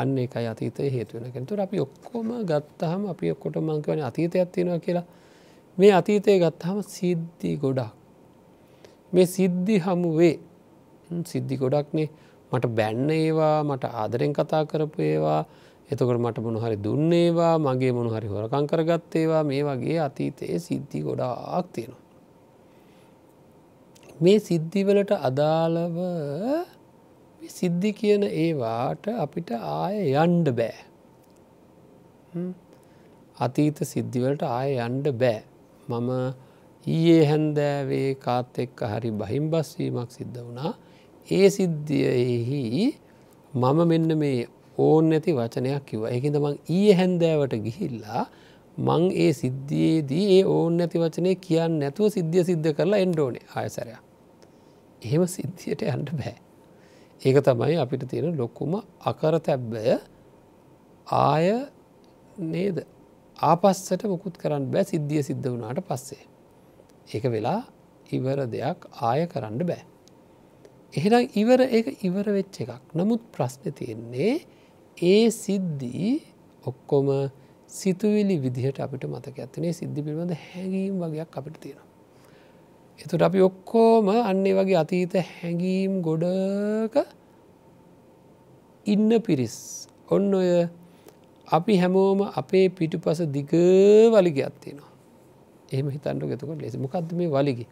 අන්න 0.00 0.18
එකයි 0.18 0.46
අතීතය 0.46 0.90
හේතුවෙන 0.90 1.46
තුර 1.46 1.60
අපි 1.60 1.80
ඔක්කොම 1.80 2.28
ගත්තහම 2.44 3.06
අපි 3.06 3.30
ඔක්කොට 3.30 3.56
මංකවන 3.58 4.02
අතීතයක් 4.02 4.52
තියෙනවා 4.52 4.78
කියලා. 4.78 5.06
මේ 5.78 5.92
අතීතය 5.92 6.38
ගත්තහම 6.38 6.82
සිද්ධි 6.88 7.56
ගොඩක්. 7.56 7.94
මේ 9.12 9.26
සිද්ධි 9.26 9.78
හමුවේ 9.78 10.34
සිද්ධි 11.26 11.56
ගොඩක්නේ. 11.56 12.08
මට 12.52 12.66
බැන්න 12.68 13.10
ඒවා 13.12 13.56
මට 13.62 13.84
ආදරෙන් 13.94 14.32
කතා 14.32 14.64
කරපු 14.64 15.02
ඒවා 15.02 15.42
එතකොට 15.90 16.18
මට 16.18 16.38
මොනහරි 16.38 16.76
දුන්නේවා 16.78 17.54
මගේ 17.58 17.92
මොනහරි 17.92 18.28
හොරකං 18.28 18.66
කරගත්තේවා 18.66 19.42
මේ 19.44 19.62
වගේ 19.62 19.98
අතීතයේ 19.98 20.58
සිද්ධි 20.58 21.02
ගොඩාක් 21.02 21.66
තියෙනවා. 21.72 22.04
මේ 24.20 24.38
සිද්ධිවලට 24.40 25.12
අදාළව 25.20 25.96
සිද්ධි 27.40 27.90
කියන 27.92 28.22
ඒවාට 28.36 29.04
අපිට 29.16 29.50
ආය 29.72 29.96
යන්ඩ 30.16 30.52
බෑ. 30.52 30.78
අතීත 33.38 33.78
සිද්ධිවලට 33.84 34.42
ආය 34.50 34.78
යන්ඩ 34.78 35.10
බෑ. 35.14 35.42
මම 35.90 36.10
ඊයේ 36.86 37.24
හැන්දෑවේ 37.26 38.14
කාත් 38.16 38.58
එක්ක 38.58 38.78
හරි 38.84 39.10
බහිම් 39.12 39.50
බස්වීමක් 39.50 40.10
සිද්ධ 40.10 40.38
වුණා 40.38 40.72
ඒ 41.28 41.48
සිද්ධියෙහි 41.50 42.62
මම 43.52 43.78
මෙන්න 43.88 44.10
මේ 44.18 44.46
ඕන් 44.78 45.10
නැති 45.10 45.32
වචනයක් 45.32 45.82
කිව 45.86 46.04
ඒකද 46.06 46.36
මං 46.42 46.54
ඊය 46.68 46.92
හැන්දෑවට 46.92 47.56
ගිහිල්ලා 47.66 48.24
මං 48.78 49.10
ඒ 49.14 49.32
සිද්ධියේදී 49.32 50.26
ඒ 50.36 50.44
ඕන් 50.46 50.76
නැති 50.76 50.98
වචනය 50.98 51.34
කියන්න 51.38 51.80
නැතුව 51.80 52.08
සිද්ධිය 52.08 52.44
සිද්ධ 52.44 52.70
කරලා 52.76 53.02
එන්ඩෝනේ 53.06 53.44
ආයසරය 53.54 53.98
එහෙම 55.02 55.26
සිද්ධියට 55.26 55.82
යන්න 55.84 56.06
බෑ. 56.12 56.36
ඒක 57.22 57.36
තමයි 57.44 57.76
අපිට 57.76 58.06
තියෙන 58.08 58.36
ලොක්කුම 58.36 58.80
අකර 59.02 59.38
තැබ්බය 59.40 59.98
ආය 61.06 61.50
නේද? 62.38 62.84
ආපස්සට 63.38 64.04
මුකුත් 64.04 64.36
කරන්න 64.36 64.70
බෑ 64.72 64.84
සිද්ධිය 64.84 65.22
සිද්ධ 65.22 65.46
වුණාට 65.46 65.80
පස්සේ. 65.88 66.24
ඒක 67.14 67.24
වෙලා 67.34 67.60
ඉවර 68.12 68.46
දෙයක් 68.46 68.88
ආය 69.02 69.26
කරන්න 69.26 69.64
බෑ. 69.66 69.82
එහෙනම් 70.94 71.28
ඉවර 71.34 71.60
ඒ 71.68 71.82
ඉවර 72.02 72.26
වෙච්ච 72.30 72.62
එකක්. 72.62 72.82
නමුත් 72.94 73.22
ප්‍රශ්න 73.34 73.72
තියෙන්නේ 73.72 74.34
ඒ 75.00 75.30
සිද්ධී 75.32 76.20
ඔක්කොම 76.64 77.08
සිතුවිලි 77.66 78.36
විදිහට 78.36 78.80
අපිට 78.80 79.04
මතක 79.04 79.38
ඇත්තනේ 79.38 79.72
සිද්ධි 79.72 80.02
පිළිබඳ 80.04 80.34
හැඟීම් 80.36 81.00
වගේයක් 81.00 81.38
අපිට 81.38 81.56
තියෙනවා. 81.56 81.88
එතුට 82.98 83.22
අපි 83.22 83.40
ඔක්කෝම 83.40 84.08
අන්නේ 84.12 84.52
වගේ 84.52 84.76
අතීත 84.76 85.14
හැඟීම් 85.14 86.02
ගොඩක 86.02 86.96
ඉන්න 88.86 89.10
පිරිස් 89.22 89.56
ඔන්න 90.10 90.28
ඔය 90.34 90.68
අපි 91.48 91.74
හැමෝම 91.76 92.20
අපේ 92.34 92.68
පිටු 92.68 93.00
පස 93.00 93.24
දිග 93.32 93.52
වලිගයක් 94.12 94.52
තියෙනවා. 94.60 94.92
එහෙම 95.72 95.88
හිතන්ට 95.88 96.28
ගතකොට 96.28 96.60
ලෙස 96.60 96.76
මොකක්ද 96.76 97.16
මේ 97.16 97.32
වලිගි 97.36 97.66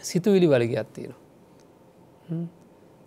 සිතුවිලි 0.00 0.48
වලිගයක් 0.48 0.88
තියෙනවා. 0.94 1.20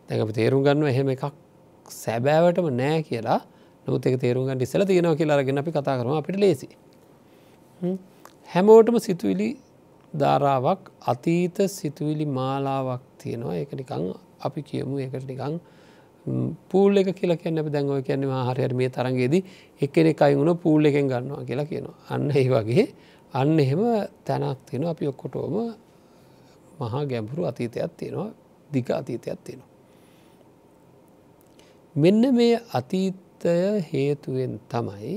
දැඟ 0.10 0.34
තේරුම් 0.38 0.62
ගන්න 0.64 0.88
එහෙම 0.88 1.10
එකක් 1.10 1.49
සැබෑවටම 1.90 2.70
නෑ 2.82 3.02
කියලා 3.04 3.40
නොත් 3.88 4.06
එක 4.06 4.20
තේරුම්ගන් 4.22 4.62
ඉස්සල 4.62 4.86
තියෙනව 4.86 5.18
කියලා 5.18 5.40
අරගෙන 5.40 5.62
අපි 5.62 5.72
කතා 5.72 5.98
කරම. 6.00 6.14
අපිට 6.22 6.38
ලේසි. 6.38 6.70
හැමෝටම 8.50 8.98
සිතුවිලි 9.00 9.50
ධාරාවක් 10.14 10.82
අතීත 11.08 11.58
සිතුවිලි 11.70 12.26
මාලාවක් 12.40 13.04
තියෙනවා. 13.18 13.56
ඒක 13.56 13.72
නිකං 13.74 14.14
අපි 14.42 14.62
කියමු. 14.62 14.96
එකට 15.00 15.28
නිකං 15.28 15.60
පූල් 16.70 16.98
එක 16.98 17.16
කියලා 17.16 17.38
කියන්න 17.38 17.72
දැන්ව 17.76 18.04
කියන්න 18.04 18.26
හරයට 18.50 18.74
මේ 18.74 18.90
තරගේදී 18.90 19.44
එක්කෙනෙ 19.82 20.14
අයිුණ 20.20 20.58
පූල් 20.58 20.86
එකෙන් 20.86 21.08
ගන්නවා 21.08 21.46
කියලා 21.46 21.70
කියනවා. 21.72 21.98
අන්න 22.10 22.32
ඒ 22.32 22.48
වගේ 22.50 22.86
අන්න 23.34 23.60
එහෙම 23.60 23.82
තැනක් 24.26 24.60
තියෙන 24.68 24.86
අපි 24.88 25.08
ඔක්කොටෝම 25.08 25.56
මහා 26.80 27.06
ගැඹුරු 27.06 27.46
අතීතයක් 27.46 27.92
තියෙනවා. 27.98 28.30
දිග 28.74 28.88
අතීතයක් 28.92 29.40
තියෙනවා. 29.44 29.69
මෙන්න 32.02 32.22
මේ 32.32 32.56
අතීතය 32.72 33.54
හේතුවෙන් 33.84 34.54
තමයි 34.68 35.16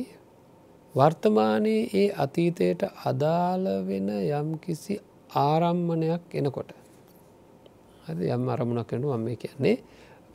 වර්තමානයේ 0.95 1.83
ඒ 1.93 2.09
අතීතයට 2.17 2.83
අදාළ 3.05 3.67
වෙන 3.87 4.09
යම් 4.09 4.49
කිසි 4.59 4.95
ආරම්මණයක් 5.39 6.25
එනකොට. 6.33 6.71
හරි 8.07 8.27
යම් 8.29 8.49
අරමුණක් 8.49 8.89
කනු 8.89 9.09
අම්ම 9.11 9.27
කියන්නේ. 9.37 9.77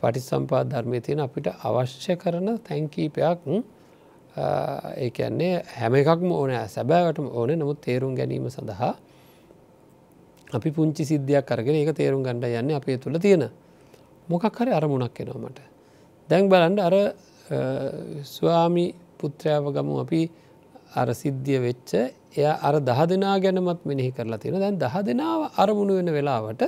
පටිසම්පාද 0.01 0.65
ධර්මය 0.67 1.01
තියෙන 1.01 1.19
අපිට 1.19 1.47
අවශ්‍ය 1.59 2.15
කරන 2.15 2.47
තැන්කීපයක් 2.59 3.39
ඒ 4.95 5.09
කියන්නේ 5.09 5.53
හැම 5.71 5.93
එකක්ම 5.95 6.29
ඕන 6.31 6.51
සැබෑවටම 6.67 7.27
ඕන. 7.29 7.49
නමුත් 7.51 7.79
තේරුම් 7.81 8.13
ගැනීම 8.15 8.45
සඳහා 8.49 8.93
අපි 10.49 10.69
පුංචි 10.71 11.03
සිද්ධියක් 11.03 11.45
කරගෙන 11.45 11.75
ඒක 11.75 11.91
තේරුම් 11.93 12.21
ගණඩ 12.23 12.53
යන්න 12.55 12.71
අපේ 12.73 12.97
තුළ 12.97 13.19
තියෙන 13.19 13.49
මොකක් 14.29 14.53
හරි 14.53 14.71
අරමුණක් 14.71 15.19
එනවාමට 15.19 15.76
දැන් 16.29 16.49
බලන්ඩ 16.51 16.79
අර 16.79 16.95
ස්වාමි 18.25 18.85
පුත්‍රයාව 19.19 19.65
ගමු 19.75 19.99
අපි 20.03 20.21
අර 20.95 21.07
සිද්ධිය 21.13 21.59
වෙච්ච 21.59 21.91
එය 22.35 22.45
අර 22.67 22.75
දහ 22.79 22.99
දෙනා 23.11 23.35
ගැනමත් 23.39 23.81
මෙනෙහි 23.85 24.11
කරලා 24.11 24.39
තියෙන 24.39 24.59
දැන් 24.59 24.79
දහ 24.83 24.95
දෙනාව 25.09 25.41
අරමුණු 25.57 25.93
වෙන 25.99 26.09
වෙලාවට 26.17 26.63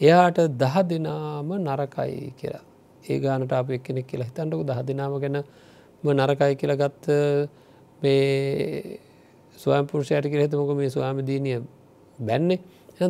එයාට 0.00 0.38
දහ 0.62 0.76
දෙනාම 0.90 1.48
නරකයි 1.58 2.32
කියලා. 2.40 2.64
ඒ 3.04 3.18
ගානට 3.20 3.52
අප 3.52 3.70
එක්කෙනෙක් 3.70 4.06
කියලා 4.06 4.28
හිතන්ටකු 4.30 4.64
දහ 4.70 4.80
දෙනාව 4.88 5.14
ගැන 5.22 5.38
නරකයි 6.20 6.54
කියලා 6.60 6.80
ගත්ත 6.82 7.06
මේ 8.02 8.98
ස්වයම් 9.56 9.86
පුරුෂයට 9.86 10.26
කියල 10.32 10.42
හිතමක 10.46 10.74
මේ 10.80 10.90
ස්වාමදීනය 10.90 11.54
බැන්නේ. 12.18 12.60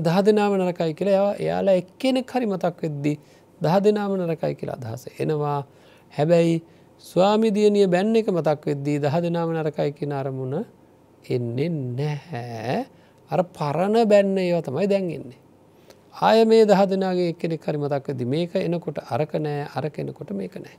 දහ 0.06 0.18
දෙනාම 0.22 0.52
නරකයි 0.60 0.92
කියලා 0.94 1.32
එයාලා 1.36 1.80
එක්කෙනෙක් 1.82 2.30
හරි 2.30 2.46
මතක් 2.46 2.76
වෙද්දී 2.84 3.16
දහ 3.60 3.76
දෙනාම 3.86 4.12
නරකයි 4.20 4.54
කියලා 4.54 4.78
අදහස 4.80 5.04
එනවා. 5.18 5.60
හැබැයි 6.12 6.62
ස්වාමිදියනිය 7.04 7.86
බැන්න 7.86 8.16
එක 8.16 8.28
මතක් 8.28 8.62
වෙද්දී 8.66 8.98
දහ 8.98 9.16
දෙනාම 9.20 9.52
නරකයි 9.54 9.92
කියෙන 9.92 10.12
අරමුණ 10.12 10.64
එන්නේ 11.26 11.68
නැහැ 11.68 12.78
අර 13.30 13.40
පරණ 13.56 13.96
බැන්න 14.08 14.38
ඒවා 14.38 14.62
තමයි 14.62 14.88
දැන්ගෙන්නේ. 14.88 15.38
ආය 16.16 16.44
මේ 16.44 16.64
දහ 16.64 16.82
දෙනාගේ 16.90 17.30
එක්කෙනෙක් 17.32 17.62
හරි 17.62 17.78
මතක්කද 17.78 18.20
මේක 18.26 18.54
එනකොට 18.56 18.98
අරක 19.06 19.32
නෑ 19.36 19.68
අරක 19.74 19.98
එනකොට 19.98 20.30
මේක 20.32 20.54
නෑ. 20.56 20.76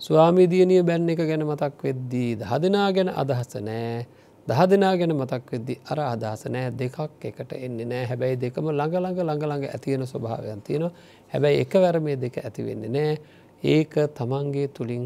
ස්වාමිදියනිය 0.00 0.82
බැන්න 0.82 1.10
එක 1.10 1.20
ගැන 1.20 1.42
මතක් 1.42 1.82
වෙද්දී 1.82 2.30
දහ 2.36 2.52
දෙනා 2.62 2.88
ගැන 2.92 3.10
අදහස 3.12 3.56
නෑ 3.60 4.06
දහ 4.48 4.60
දෙනා 4.70 4.94
ගැන 4.96 5.12
මතක් 5.12 5.50
වෙද්දි 5.52 5.74
අර 5.92 5.98
අදහස 6.02 6.42
නෑ 6.54 6.68
දෙකක් 6.80 7.24
එකට 7.30 7.50
එන්නේ 7.56 7.86
නෑ. 7.92 8.04
හැබැයි 8.10 8.36
දෙකම 8.44 8.68
ළඟළඟ 8.70 9.18
ළඟළඟ 9.20 9.64
ඇතියෙන 9.68 10.04
ස්වභාවයන් 10.12 10.62
තියෙනවා. 10.66 10.92
හැබැයි 11.32 11.60
එක 11.64 11.72
වැර 11.82 11.96
මේ 12.00 12.16
දෙක 12.16 12.36
ඇතිවෙන්නේ 12.42 12.92
නෑ. 12.96 13.14
ඒක 13.62 13.94
තමන්ගේ 14.18 14.68
තුළින් 14.76 15.04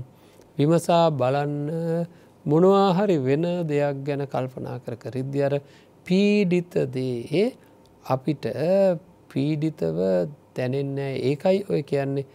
විමසා 0.59 1.07
බලන්න 1.11 1.57
මොනවාහරි 2.45 3.16
වෙන 3.24 3.47
දෙයක් 3.70 4.05
ගැන 4.07 4.22
කල්පනා 4.26 4.76
කර 4.84 4.97
කරිද්දි 5.05 5.43
අර 5.49 5.55
පීඩිතදේ 6.07 7.45
අපිට 8.05 8.47
පීඩිතව 9.32 9.99
දැනෙන්නේ 10.57 11.12
ඒකයි 11.30 11.64
ඔය 11.70 11.82
කියන්නේ 11.82 12.26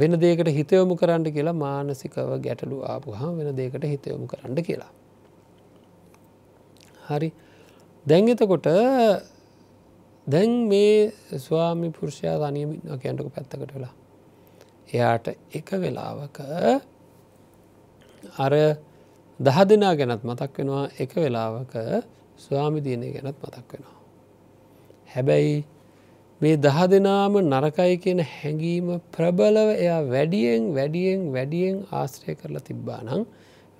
වෙන 0.00 0.18
දේකට 0.24 0.50
හිතයොමු 0.58 0.96
කරන්න 0.96 1.28
කියලා 1.36 1.56
මානසිකව 1.66 2.34
ගැටලු 2.46 2.82
ආපුහම 2.94 3.38
වෙන 3.38 3.54
දේකට 3.56 3.84
හිතයොමු 3.84 4.26
කරන්න 4.26 4.64
කියලා. 4.70 4.90
හරි 7.02 7.28
දැන් 8.06 8.28
එතකොට 8.28 8.66
දැන් 10.26 10.52
මේ 10.68 11.12
ස්වාමි 11.38 11.90
පුරුෂයා 11.90 12.36
තනියමින්න 12.44 13.00
කියන්ටක 13.02 13.34
පැත්තකට 13.34 13.74
වෙලා 13.74 13.94
එයාට 14.88 15.26
එක 15.52 15.68
වෙලාවක 15.82 16.38
අර 18.38 18.52
දහ 19.40 19.58
දෙනා 19.64 19.94
ගැනත් 19.94 20.22
මතක් 20.22 20.56
වෙනවා 20.58 20.84
එක 20.98 21.12
වෙලාවක 21.16 21.74
ස්වාමිදීනය 22.38 23.08
ගැනත් 23.14 23.38
මතක් 23.38 23.68
වෙනවා. 23.72 23.98
හැබැයි 25.14 25.56
මේ 26.40 26.56
දහ 26.56 26.78
දෙනාම 26.86 27.34
නරකයි 27.44 27.94
කියන 28.04 28.20
හැඟීම 28.30 28.88
ප්‍රබලව 29.14 29.68
එයා 29.74 30.00
වැඩියෙන් 30.04 30.64
වැඩියෙන් 30.76 31.20
වැඩියෙන් 31.34 31.76
ආශ්‍රය 31.92 32.34
කරලා 32.34 32.62
තිබ්බා 32.62 33.00
නං 33.04 33.22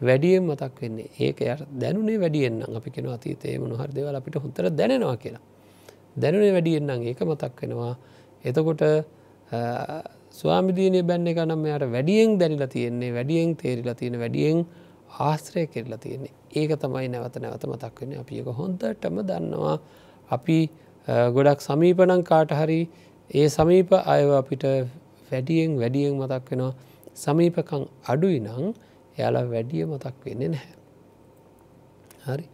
වැඩියෙන් 0.09 0.45
මතක් 0.49 0.77
වෙන්නේ. 0.83 1.09
ඒක 1.25 1.41
යට 1.41 1.63
දැනුනේ 1.83 2.19
වැඩියෙන්න්න 2.25 2.77
අපි 2.79 2.91
කෙන 2.91 3.09
අතීතේ 3.17 3.57
මොනහර 3.63 3.91
දෙවල 3.97 4.17
අපිට 4.21 4.37
හොතර 4.45 4.71
දැනෙනවා 4.81 5.17
කියලා. 5.23 5.43
දැනුනේ 6.23 6.53
වැඩියෙන්න්නම් 6.57 7.09
ඒක 7.11 7.21
මතක් 7.31 7.61
වෙනවා. 7.63 7.95
එතකොට 8.45 8.83
ස්වාමිදීනය 10.41 11.03
බැන්න 11.11 11.27
එක 11.33 11.41
නම් 11.47 11.67
යට 11.67 11.85
වැඩියෙන් 11.97 12.39
දැනිලා 12.41 12.71
තියෙන්නේ 12.75 13.11
වැඩියෙන් 13.19 13.57
තේරිලා 13.63 13.97
තියෙන 14.01 14.19
වැඩියෙන් 14.23 14.67
ආශ්‍රය 15.29 15.67
කෙරලා 15.67 16.01
තියෙන්නේ. 16.05 16.33
ඒක 16.61 16.71
තමයි 16.83 17.09
නැවත 17.15 17.37
නැවත 17.45 17.65
මතක් 17.73 18.01
වෙන්නේ. 18.01 18.21
අපි 18.23 18.41
එක 18.41 18.49
හොන්දටම 18.61 19.17
දන්නවා. 19.29 19.77
අපි 20.37 20.59
ගොඩක් 21.37 21.61
සමීපනං 21.69 22.23
කාට 22.31 22.51
හරි 22.61 22.81
ඒ 23.31 23.49
සමීප 23.57 23.93
අයව 24.15 24.31
අපිට 24.41 24.65
වැඩියෙන් 25.31 25.77
වැඩියෙන් 25.83 26.17
මතක් 26.21 26.49
වෙනවා. 26.51 26.73
සමීපකං 27.15 27.85
අඩුයි 28.13 28.41
නං 28.41 28.73
එයාලා 29.17 29.45
වැඩිය 29.53 29.85
මතක් 29.87 30.17
වෙන්නේ 30.27 30.51
නැහැ. 30.55 30.75
හරි 32.27 32.47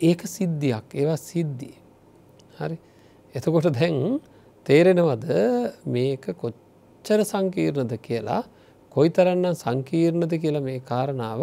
ඒක 0.00 0.20
සිද්ධියක් 0.36 0.86
ඒවා 1.00 1.20
සිද්ධිය. 1.30 1.74
හරි 2.58 2.76
එතකොට 3.34 3.68
දැන් 3.78 3.98
තේරෙනවද 4.66 5.26
මේක 5.94 6.24
කොච්චර 6.42 7.20
සංකීර්ණද 7.32 7.94
කියලා 8.06 8.42
කොයි 8.96 9.10
තරන්නම් 9.16 9.56
සංකීර්ණද 9.64 10.32
කියලා 10.42 10.66
මේ 10.68 10.80
කාරණාව 10.90 11.42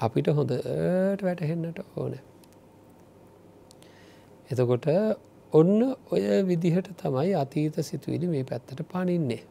අපිට 0.00 0.28
හොඳට 0.36 1.22
වැටහෙන්නට 1.26 1.78
ඕන. 1.96 2.14
එතකොට 4.50 4.86
ඔන්න 5.52 5.94
ඔය 6.12 6.22
විදිහට 6.44 6.90
තමයි 7.02 7.30
අතීත 7.34 7.76
සිතුවිලි 7.82 8.26
මේ 8.26 8.44
පැත්තට 8.44 8.82
පනින්නේ. 8.92 9.42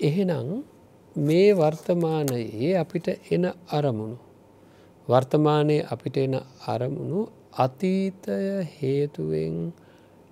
එහෙනම් 0.00 0.48
මේ 1.18 1.50
වර්තමානයේ 1.52 2.72
අපිට 2.76 3.08
එන 3.30 3.44
අරමුණු. 3.70 4.18
වර්තමානයේ 5.08 5.86
අපිට 5.86 6.16
එන 6.18 6.34
අරමුණු 6.66 7.20
අතීතය 7.56 8.38
හේතුවෙන් 8.72 9.56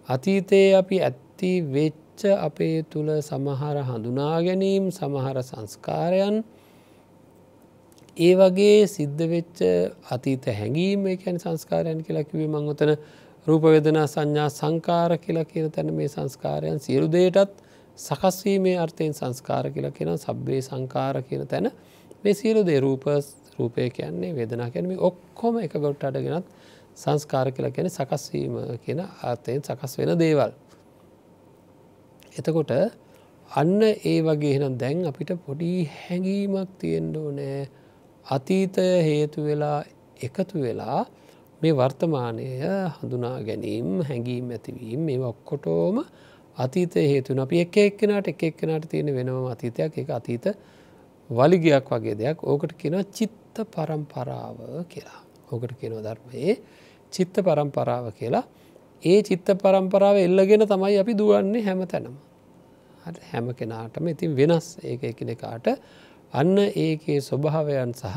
අතීතයේ 0.09 0.75
අපි 0.75 0.97
ඇත්ති 1.01 1.53
වෙච්ච 1.69 2.21
අපේ 2.39 2.77
තුළ 2.85 3.11
සමහර 3.21 3.77
හඳුනා 3.83 4.37
ගැනීම් 4.41 4.85
සමහර 4.91 5.43
සංස්කාරයන් 5.43 6.37
ඒ 8.17 8.35
වගේ 8.35 8.87
සිද්ධ 8.87 9.23
වෙච්ච 9.27 9.59
අතීත 10.11 10.45
හැඟීම 10.53 11.07
එකැන 11.09 11.39
සංස්කාරයන් 11.39 12.01
කියලා 12.01 12.25
කිවේ 12.25 12.49
මං 12.49 12.69
ඔතන 12.69 12.93
රූපවෙදනා 13.47 14.07
සංඥා 14.07 14.51
සංකාර 14.51 15.19
කියලා 15.19 15.45
කියන 15.45 15.71
තැන 15.71 15.95
මේ 15.95 16.09
සංස්කාරයන් 16.09 16.79
සියලු 16.79 17.09
දේටත් 17.11 17.66
සකස්වීමේ 17.97 18.77
අර්ථයෙන් 18.77 19.15
සංස්කාර 19.15 19.71
කියලා 19.71 19.91
කියෙන 19.91 20.19
සබ්බේ 20.19 20.61
සංකාර 20.63 21.23
කියන 21.23 21.47
තැන 21.47 21.71
මේ 22.23 22.35
සියලු 22.35 22.63
දේ 22.67 22.81
රූප 22.81 23.05
රූපය 23.59 23.89
කියන්නේ 23.91 24.35
වේදනා 24.35 24.69
කැනීම 24.71 25.01
ඔක්කොම 25.01 25.59
එක 25.61 25.75
ගොට්ට 25.77 26.05
අඩගෙනත් 26.05 26.47
සංස්කාර 26.97 27.49
කියලා 27.53 27.73
කියන 27.73 27.89
සකස්වීම 27.89 28.55
කියන 28.85 29.01
අර්ථයෙන් 29.23 29.63
සකස් 29.63 29.99
වෙන 29.99 30.13
දේවල්. 30.19 30.53
එතකොට 32.33 32.73
අන්න 33.51 33.81
ඒ 33.83 34.19
වගේ 34.23 34.53
එහෙනම් 34.53 34.79
දැන් 34.79 35.03
අපිට 35.07 35.33
පොඩි 35.45 35.73
හැඟීමක් 35.97 36.71
තියෙන්ඩෝ 36.81 37.29
නෑ 37.33 37.61
අතීතය 38.27 38.87
හේතු 39.03 39.45
වෙලා 39.45 39.79
එකතු 40.21 40.57
වෙලා 40.61 41.01
මේ 41.61 41.73
වර්තමානය 41.73 42.47
හඳුනා 42.95 43.37
ගැනීම් 43.41 43.91
හැඟීම් 44.03 44.51
ඇතිවීම් 44.51 45.01
මේ 45.01 45.21
ඔක්කොටෝම 45.25 45.97
අතීතය 46.57 47.01
හේතුන 47.05 47.39
අපි 47.39 47.61
එක 47.61 47.77
එක්කෙනට 47.79 48.29
එක 48.29 48.43
එක්කෙනට 48.43 48.89
තියෙන 48.89 49.15
වෙනම 49.15 49.47
අතීතයක්. 49.47 49.99
එක 49.99 50.11
අතීත 50.11 50.47
වලිගයක් 51.31 51.87
වගේ 51.87 52.15
දෙයක්. 52.15 52.39
ඕකට 52.43 52.73
කියෙන 52.75 53.05
චිත්ත 53.07 53.57
පරම්පරාව 53.67 54.59
කියලා. 54.89 55.21
ඕකට 55.53 55.77
කියෙනව 55.81 56.01
ධර්මයේ 56.03 56.57
චිත්ත 57.13 57.37
පරම්පරාව 57.41 58.13
කියලා. 58.13 58.45
ඒ 59.03 59.23
චිත්ත 59.23 59.49
පරම්පරාව 59.57 60.17
එල්ලගෙන 60.19 60.67
තමයි 60.67 60.99
අපි 60.99 61.15
දුවන්නේ 61.15 61.63
හැම 61.63 61.87
තැනම. 61.87 62.17
හැම 63.31 63.55
කෙනාටම. 63.55 64.09
ඉතින් 64.09 64.37
වෙනස් 64.37 64.79
ඒක 64.83 65.05
එකනෙකාට. 65.05 65.67
අන්න 66.33 66.59
ඒකේ 66.59 67.21
ස්වභාවයන් 67.21 67.95
සහ 67.95 68.17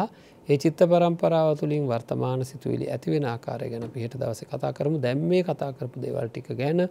ඒ 0.50 0.58
චිත්ත 0.58 0.80
පරම්පරාව 0.82 1.58
තුළින් 1.60 1.86
වර්තමාන 1.86 2.46
සිතුවිලි 2.46 2.86
ඇතිවෙන 2.88 3.26
ආකාරය 3.26 3.70
ගැන 3.70 3.90
පිහිට 3.90 4.16
දවස 4.16 4.42
කතා 4.46 4.74
කරමු. 4.74 4.98
දැම් 4.98 5.20
මේ 5.22 5.44
කතා 5.44 5.74
කරපු 5.74 6.02
දෙවල් 6.02 6.30
ටික 6.30 6.56
ගැන 6.56 6.88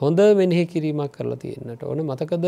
හොඳ 0.00 0.18
මෙනෙහි 0.34 0.64
කිරීමක් 0.66 1.12
කරලා 1.12 1.38
තියෙන්න්නට 1.38 1.82
ඕන. 1.82 2.00
මතකද 2.02 2.46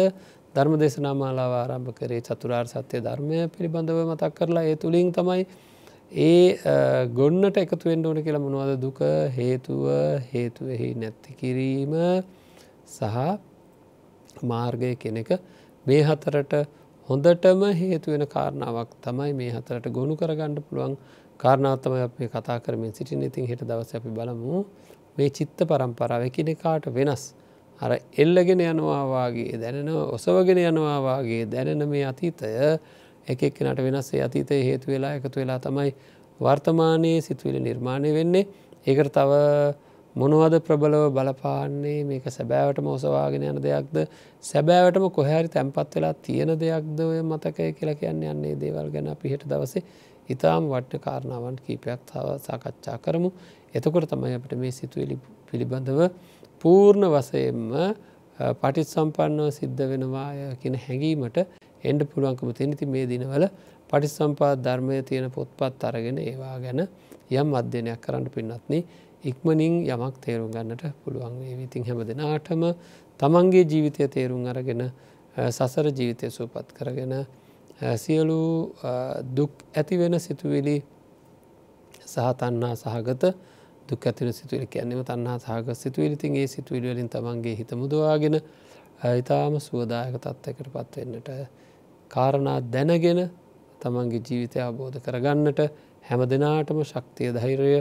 ධර්ම 0.54 0.74
දේශනාමාලාව 0.78 1.52
ආරම්භ 1.54 1.92
කරේ 1.94 2.20
චතුරාර් 2.22 2.66
සත්‍යය 2.66 3.00
ධර්මය 3.00 3.38
පිළිබඳව 3.48 3.98
මතක් 4.04 4.32
කරලා 4.34 4.64
ඒ 4.64 4.76
තුළින් 4.76 5.12
තමයි 5.12 5.46
ඒ 6.18 7.06
ගොන්නට 7.10 7.56
එකතුවෙන්ට 7.56 8.06
ඕන 8.06 8.20
කියලා 8.22 8.40
මොනවද 8.40 8.74
දුක? 8.78 9.00
හේතුව 9.30 9.84
හේතුවෙහි 10.32 10.90
නැත්ති 10.94 11.32
කිරීම 11.34 11.94
සහ 12.88 13.16
මාර්ගය 14.44 14.92
කෙනෙක 14.96 15.30
මේ 15.86 16.02
හතරට 16.02 16.52
හොඳටම 17.08 17.62
හේතුවෙන 17.74 18.26
කාරණාවක් 18.26 18.90
තමයි 19.02 19.32
මේ 19.34 19.50
හතරට 19.50 19.88
ගොුණු 19.90 20.16
කරගණ්ඩ 20.16 20.60
පුළුවන්. 20.62 20.96
කාරණාත්තම 21.40 21.92
අපේ 21.98 22.28
කතා 22.28 22.60
කරමින් 22.60 22.92
සිටින 22.92 23.22
ඉතින් 23.22 23.46
හෙට 23.46 23.62
දවස 23.62 23.94
අපි 23.94 24.10
බලමු. 24.10 24.64
මේ 25.18 25.30
චිත්ත 25.30 25.58
පරම්පරාව 25.64 26.22
එකනෙකාට 26.28 26.86
වෙනස්. 26.94 27.24
අර 27.80 27.92
එල්ලගෙන 28.16 28.60
යනවාවාගේ 28.62 29.58
දැනෙන 29.62 29.90
ඔසවගෙන 30.16 30.58
යනවාවාගේ 30.62 31.42
දැනෙන 31.46 31.88
මේ 31.88 32.04
අතීතය 32.04 32.52
එකක්නට 33.26 33.82
වෙනස්සේ 33.86 34.22
අතීතය 34.22 34.62
හේතු 34.62 34.92
වෙලා 34.92 35.12
එකතු 35.18 35.40
වෙලා 35.40 35.58
තමයි 35.60 35.90
වර්තමානයේ 36.40 37.20
සිතුවිලි 37.20 37.60
නිර්මාණය 37.60 38.14
වෙන්නේ. 38.14 38.48
ඒකට 38.86 39.12
තව 39.12 39.32
මොනවද 40.16 40.54
ප්‍රබලව 40.60 41.04
බලපාන්නේ? 41.12 42.04
මේක 42.04 42.26
සැබෑවටම 42.28 42.86
ඔසවාගෙන 42.88 43.44
යන 43.44 43.62
දෙයක්ද? 43.62 43.96
සැබෑවටම 44.44 45.06
කොහැරි 45.10 45.48
තැන්පත් 45.48 45.96
වෙලා 45.96 46.14
තියෙන 46.20 46.54
දෙයක්ද 46.56 47.00
ඔය 47.02 47.22
මතකය 47.22 47.72
කියලා 47.72 47.98
කියන්න 48.00 48.22
යන්නේ 48.24 48.54
දේවල් 48.56 48.90
ගැන 48.90 49.10
පිහිට 49.22 49.46
දවසේ 49.46 49.84
ඉතාම් 50.28 50.68
වට්න 50.68 51.00
කාරණාවන් 51.00 51.56
කීපයක් 51.60 52.00
තව 52.06 52.26
සාකච්ඡා 52.40 52.98
කරමු. 52.98 53.30
එතකොට 53.74 54.08
තමයි 54.08 54.34
අපට 54.34 54.52
මේ 54.56 54.72
සිතුවිලි 54.72 55.16
පිළිබඳව 55.48 56.00
පූර්ණ 56.62 57.04
වසයෙන්ම 57.08 57.64
පටිත් 58.56 58.88
සම්පන්නව 58.88 59.48
සිද්ධ 59.52 59.82
වෙනවාය 59.84 60.38
කියන 60.62 60.76
හැඟීමට 60.78 61.38
එන්ඩ 61.82 62.02
පුළුවන්කම 62.06 62.50
තිනිති 62.52 62.86
මේ 62.86 63.06
දිනවල 63.06 63.44
පටිසම්පාත් 63.90 64.58
ධර්මය 64.60 65.02
තියෙන 65.02 65.26
පොත්පත් 65.30 65.84
අරගෙන 65.84 66.18
ඒවා 66.20 66.56
ගැන 66.58 66.80
යම් 67.32 67.50
අධ්‍යනයක් 67.54 68.00
කරන්න 68.00 68.26
පින්නත්න 68.28 68.74
ඉක්මනින් 69.24 69.74
යමක් 69.86 70.16
තේරුම් 70.20 70.50
ගන්නට 70.50 70.84
පුළුවන් 71.02 71.36
විතින් 71.56 71.84
හැම 71.84 72.00
දෙනාටම 72.04 72.62
තමන්ගේ 73.20 73.64
ජීවිතය 73.64 74.08
තේරුම් 74.08 74.46
අරගෙන 74.46 74.82
සසර 75.48 75.90
ජීවිතය 75.90 76.30
සූපත් 76.30 76.72
කරගෙන 76.72 77.14
සියලු 77.96 78.74
දුක් 79.32 79.52
ඇතිවෙන 79.72 80.20
සිතුවිලි 80.20 80.76
සහතන්නා 82.06 82.74
සහගත 82.76 83.24
දුක් 83.88 84.00
ඇතින 84.02 84.32
සිතුවලි 84.32 84.66
කියන්නේම 84.66 85.04
තන්නා 85.04 85.38
සහග 85.38 85.74
සිතුවිලිතින් 85.74 86.36
ඒ 86.36 86.46
සිතුවිලිවලින් 86.46 87.08
තමන්ගේ 87.08 87.56
හිතමුදවාගෙන 87.56 88.36
ඉතාම 89.12 89.60
සුවදායක 89.60 90.16
තත්වකට 90.18 90.68
පත්වන්නට 90.70 91.30
කාරණා 92.10 92.58
දැනගෙන 92.66 93.20
තමන්ගේ 93.80 94.22
ජීවිතය 94.22 94.58
අවබෝධ 94.60 94.98
කරගන්නට 95.00 95.60
හැම 96.02 96.20
දෙනාටම 96.26 96.82
ශක්තිය 96.84 97.32
ධෛරය 97.32 97.72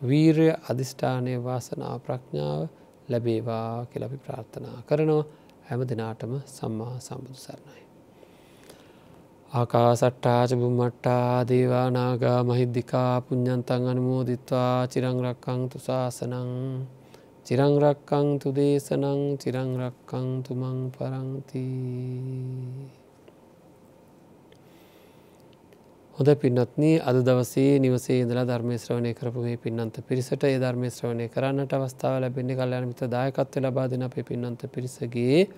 වීරය 0.00 0.48
අධිෂ්ඨානය 0.64 1.34
වාසනාව 1.40 1.98
ප්‍රඥාව 2.00 2.68
ලැබේවා 3.08 3.86
කෙලපි 3.86 4.18
ප්‍රාර්ථනා 4.18 4.78
කරනවා 4.84 5.24
හැම 5.64 5.80
දෙනාටම 5.84 6.32
සම්මා 6.48 6.94
සම්බුදු 7.00 7.38
සරණයි. 7.38 7.85
ආකාසට්ටාච 9.48 10.52
බුම්මට්ටා 10.52 11.44
දේවානාගා 11.44 12.42
මහිද්දිකා 12.42 13.20
පුඤ්ඥන්තන් 13.20 13.86
අනුමෝදිත්වා 13.86 14.86
චිරංරක්කං 14.86 15.68
තුසාසනං 15.68 16.86
චිරංරක්කං 17.46 18.38
තුදේශනං 18.38 19.38
චිරංරක්කං 19.38 20.42
තුමං 20.42 20.90
පරංතිී 20.90 22.90
හොඳ 26.16 26.36
පින්නත්න 26.36 27.00
අද 27.02 27.22
දවසේ 27.22 27.78
නිවසේ 27.78 28.18
ඉදලා 28.18 28.44
ධර්මය 28.44 28.78
ශ්‍රවණය 28.78 29.14
කරපු 29.14 29.40
මේ 29.40 29.58
පින්නන්ත 29.58 30.04
පිරිසට 30.04 30.44
ඒ 30.44 30.58
ධර්මය 30.58 30.90
ශ්‍රවණය 30.90 31.28
කරන්නට 31.28 31.72
අවස්ථාව 31.72 32.18
ලැබෙන්නේ 32.18 32.56
කල්යන 32.56 32.86
මිත 32.86 33.08
දායකත්ව 33.08 33.62
ලබාදන 33.62 34.02
අපේ 34.02 34.24
පින්නන්ත 34.24 34.70
පිරිසගේ 34.70 35.48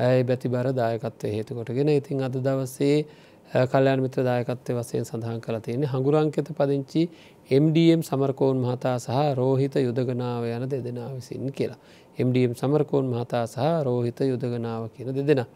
ඇයි 0.00 0.24
බැති 0.24 0.48
බර 0.48 0.74
දායකත්වය 0.74 1.30
හේතුකොටගෙන 1.30 1.90
ඉතින් 1.90 2.22
අද 2.22 2.40
දවසේ 2.40 3.06
කල්යන 3.50 4.00
මිත්‍ර 4.00 4.22
දායකත්වය 4.22 4.74
වසයෙන් 4.76 5.04
සඳහන් 5.04 5.40
කළ 5.40 5.58
තියෙන 5.60 5.82
හඟුරංකත 5.84 6.50
පදිංචි 6.52 7.02
MDM 7.50 8.02
සමරකෝන් 8.02 8.58
මහතා 8.58 8.98
සහ 8.98 9.34
රෝහිත 9.34 9.74
යුදගනාව 9.76 10.44
යන 10.46 10.68
දෙදෙනා 10.68 11.10
විසින් 11.10 11.50
කියලා. 11.50 11.78
MDM 12.18 12.54
සමරකෝන් 12.54 13.06
මහතා 13.06 13.44
සහ 13.46 13.58
රෝහිත 13.82 14.20
යුදගනාව 14.22 14.90
කියන 14.90 15.10
දෙදෙනා. 15.12 15.48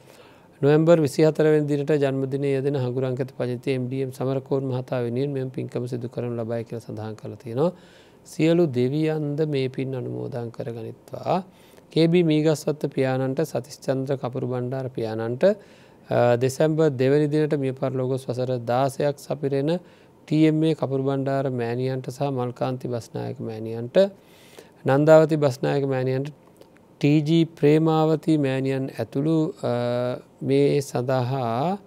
නොවම්බර් 0.61 0.99
විසිහතරවෙන් 1.01 1.69
දිනට 1.69 1.91
ජන්මදින 1.97 2.45
යදන 2.51 2.79
හගුරංකත 2.79 3.31
පජති 3.33 3.79
MDM 3.79 4.11
සමරකෝන් 4.13 4.65
මහතා 4.65 5.01
වෙනින් 5.01 5.31
මෙම 5.31 5.51
පින්කම 5.51 5.87
සිදු 5.87 6.09
කරන 6.09 6.35
ලබයි 6.37 6.65
කියල 6.65 6.81
සඳහන් 6.81 7.15
කළ 7.15 7.37
තියෙනවා. 7.37 7.71
සියලු 8.27 8.67
දෙවියන්ද 8.69 9.39
මේ 9.47 9.69
පින් 9.69 9.95
අනුමෝදන් 9.95 10.51
කර 10.51 10.69
ගනිත්වා. 10.73 11.39
කේබි 11.93 12.21
මීගස්වත්ත 12.25 12.91
පියාණන්ට 12.91 13.41
සතිස්චන්ද්‍ර 13.45 14.19
කපුරු 14.19 14.47
බණ්ඩාර 14.49 14.91
පියාණන්ට 14.91 15.45
දෙසැම්බර් 16.39 16.91
දෙවැනි 16.93 17.29
දිනට 17.29 17.57
මිය 17.57 17.73
පරලෝගොස් 17.73 18.27
වසර 18.27 18.59
දාසයක් 18.63 19.17
සපිරෙන 19.19 19.79
TMA 20.29 20.75
කපුරු 20.75 21.03
බණ්ඩාර 21.03 21.51
මෑනියන්ට 21.53 22.07
සහ 22.09 22.31
මල්කාන්ති 22.31 22.89
බස්නායක 22.89 23.39
මෑනියන්ට 23.41 23.97
නන්දාවති 24.85 25.37
බස්නායක 25.39 25.85
මෑනියන්ට 25.87 26.29
ටීජී 27.01 27.45
ප්‍රේමාවති 27.53 28.39
මෑණියන් 28.39 28.85
ඇතුළු 28.93 29.37
මේ 30.43 30.81
සඳහා 30.81 31.79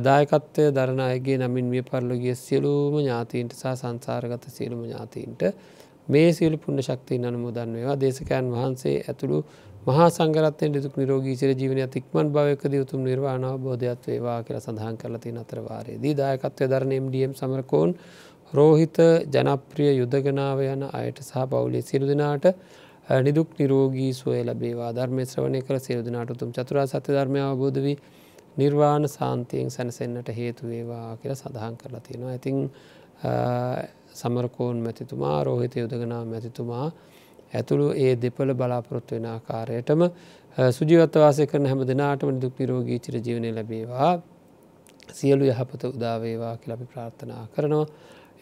දායකත්වය 0.00 0.68
දරණ 0.70 1.02
අයගේ 1.02 1.38
නමින් 1.38 1.66
මිය 1.66 1.82
පරලොගිය 1.82 2.34
සියලූම 2.36 2.94
ඥාතීන්ට 2.96 3.52
සහ 3.54 3.74
සංසාරගත 3.74 4.44
සියලුම 4.50 4.84
ඥාතීන්ට 4.84 5.42
මේ 6.08 6.32
සියලු 6.32 6.58
පුුණ 6.58 6.80
ශක්තිය 6.80 7.18
අනුමුදන් 7.22 7.72
වේවා. 7.72 7.96
දේශකයන් 7.96 8.50
වහන්සේ 8.50 8.96
ඇතුළු 9.02 9.44
මහා 9.86 10.08
සංගරත්තයෙන් 10.10 10.72
දෙතුක් 10.72 10.96
නිරෝගී 10.96 11.36
සිර 11.36 11.50
ජීවනය 11.52 11.84
තික්මන් 11.88 12.30
භාවයකද 12.30 12.74
උතුම් 12.76 13.00
නිර්වාණාව 13.02 13.56
බෝධයත් 13.60 14.02
වේවා 14.04 14.38
කියලා 14.42 14.62
සඳහන් 14.62 14.96
කරලති 14.96 15.30
අතරවාරයේදී 15.38 16.14
දායකත්වය 16.14 16.66
දරන 16.66 16.92
MDM 16.96 17.32
සමරකෝන් 17.34 17.94
රෝහිත 18.52 18.98
ජනප්‍රිය 19.28 19.92
යුද්ධගනාව 19.92 20.60
යන 20.64 20.82
අයට 20.90 21.18
සහ 21.22 21.46
පවුලේ 21.46 21.82
සිරු 21.82 22.06
දෙනාට 22.06 22.46
නිදුක් 23.20 23.48
නිරෝගී 23.56 24.12
සුවය 24.12 24.40
ලබේවා 24.42 24.92
ධර්මය 24.92 25.24
ශ්‍රවණය 25.24 25.60
කළ 25.62 25.80
සිරු 25.80 26.02
දෙනාට 26.02 26.30
උතුම් 26.30 26.50
චතුරා 26.52 26.86
සත්‍ය 26.86 27.10
ධර්මය 27.10 27.40
අවබෝධ 27.42 27.80
වී 27.80 27.96
නිර්වාණ 28.56 29.08
සාන්තියෙන් 29.08 29.70
සැනසෙන්න්නට 29.70 30.28
හේතුවේවා 30.32 31.16
කියල 31.16 31.34
සඳහන් 31.34 31.76
කරලා 31.76 32.02
තියෙනවා. 32.02 32.32
ඇතින් 32.32 32.58
සමරකෝන් 34.14 34.76
මැතිතුමා 34.78 35.38
රෝහිත 35.44 35.76
යුදගනා 35.76 36.24
මැතිතුමා 36.26 36.88
ඇතුළු 37.52 37.86
ඒ 37.96 38.12
දෙපල 38.16 38.50
බලාපොරොත්තු 38.54 39.14
වෙන 39.14 39.26
ආකාරයටම 39.26 40.02
සුජීවත්වාසය 40.72 41.46
කරන 41.46 41.66
හැම 41.66 41.80
දෙනාටම 41.84 42.40
දුක් 42.40 42.54
නිරෝගී 42.58 42.98
චිර 42.98 43.14
ජීවනය 43.18 43.50
ලැබේවා. 43.52 44.12
සියලු 45.10 45.44
යහපත 45.46 45.82
උදාවේවා 45.86 46.54
කියලපි 46.56 46.86
ප්‍රාර්ථනා 46.86 47.44
කරනවා. 47.54 47.86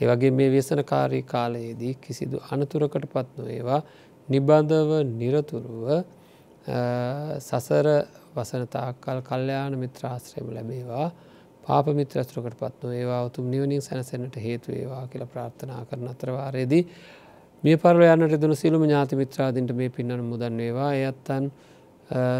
ඒවගේ 0.01 0.31
මේ 0.31 0.51
ව්‍යසනකාරී 0.51 1.23
කාලයේදී 1.25 1.95
කිසිදු 1.97 2.37
අනතුරකට 2.51 3.07
පත් 3.07 3.29
නොඒවා 3.39 3.81
නිබන්ධව 4.29 4.91
නිරතුරුව 5.13 5.87
සසර 7.41 7.87
වසනතාකල් 8.35 9.21
කල්්‍යයාන 9.23 9.79
මිත්‍රාශ්‍රයම 9.79 10.49
ලැබේවා. 10.51 11.09
පාප 11.65 11.87
මිත්‍රස්ත්‍රකට 11.91 12.57
පත්ව 12.57 12.91
ඒවා 12.93 13.23
උතුම් 13.25 13.47
නිවනින් 13.51 13.83
සැනසෙනට 13.83 14.37
හේතු 14.39 14.73
ඒවා 14.73 15.07
කියලා 15.07 15.27
ප්‍රාර්ථනා 15.27 15.85
කරන 15.85 16.09
අතරවාරයේදී 16.09 16.83
මේ 17.65 17.77
පරලයන්නට 17.77 18.41
දුන 18.41 18.55
සිලුම 18.55 18.83
ඥාති 18.85 19.17
මිත්‍රාදින්ට 19.17 19.73
මේ 19.75 19.89
පින්නන 19.91 20.25
මුදන් 20.25 20.57
වේවා. 20.57 20.91
එයත්තන් 20.95 21.51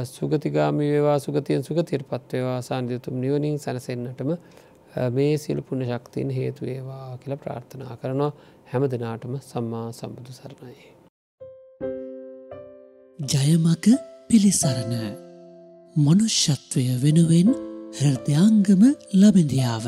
සුගතිගාමි 0.07 0.85
වේවා 0.87 1.19
සුගතියෙන් 1.19 1.65
සුගතියට 1.65 2.05
පත්වේවා 2.05 2.61
සාන්ධයුතුම් 2.63 3.21
නිවනින් 3.21 3.59
සැනසෙන්න්නටම 3.59 4.31
මේ 5.11 5.39
සිල්පුුණ 5.39 5.85
ශක්තින් 5.85 6.31
හේතු 6.31 6.65
ඒවා 6.67 7.19
කියලා 7.19 7.39
ප්‍රාර්ථනා 7.39 7.97
කරනවා. 7.97 8.33
හැම 8.67 8.91
දෙනාටම 8.91 9.35
සම්මා 9.43 9.87
සම්බුදු 9.93 10.33
සරණයි. 10.33 10.87
ජයමක 13.19 13.87
පිළිසරණ. 14.29 14.95
මනුෂ්‍යත්වය 15.97 16.87
වෙනුවෙන් 17.03 17.55
හෘදයාංගම 17.99 18.83
ලබඳියාව 19.15 19.87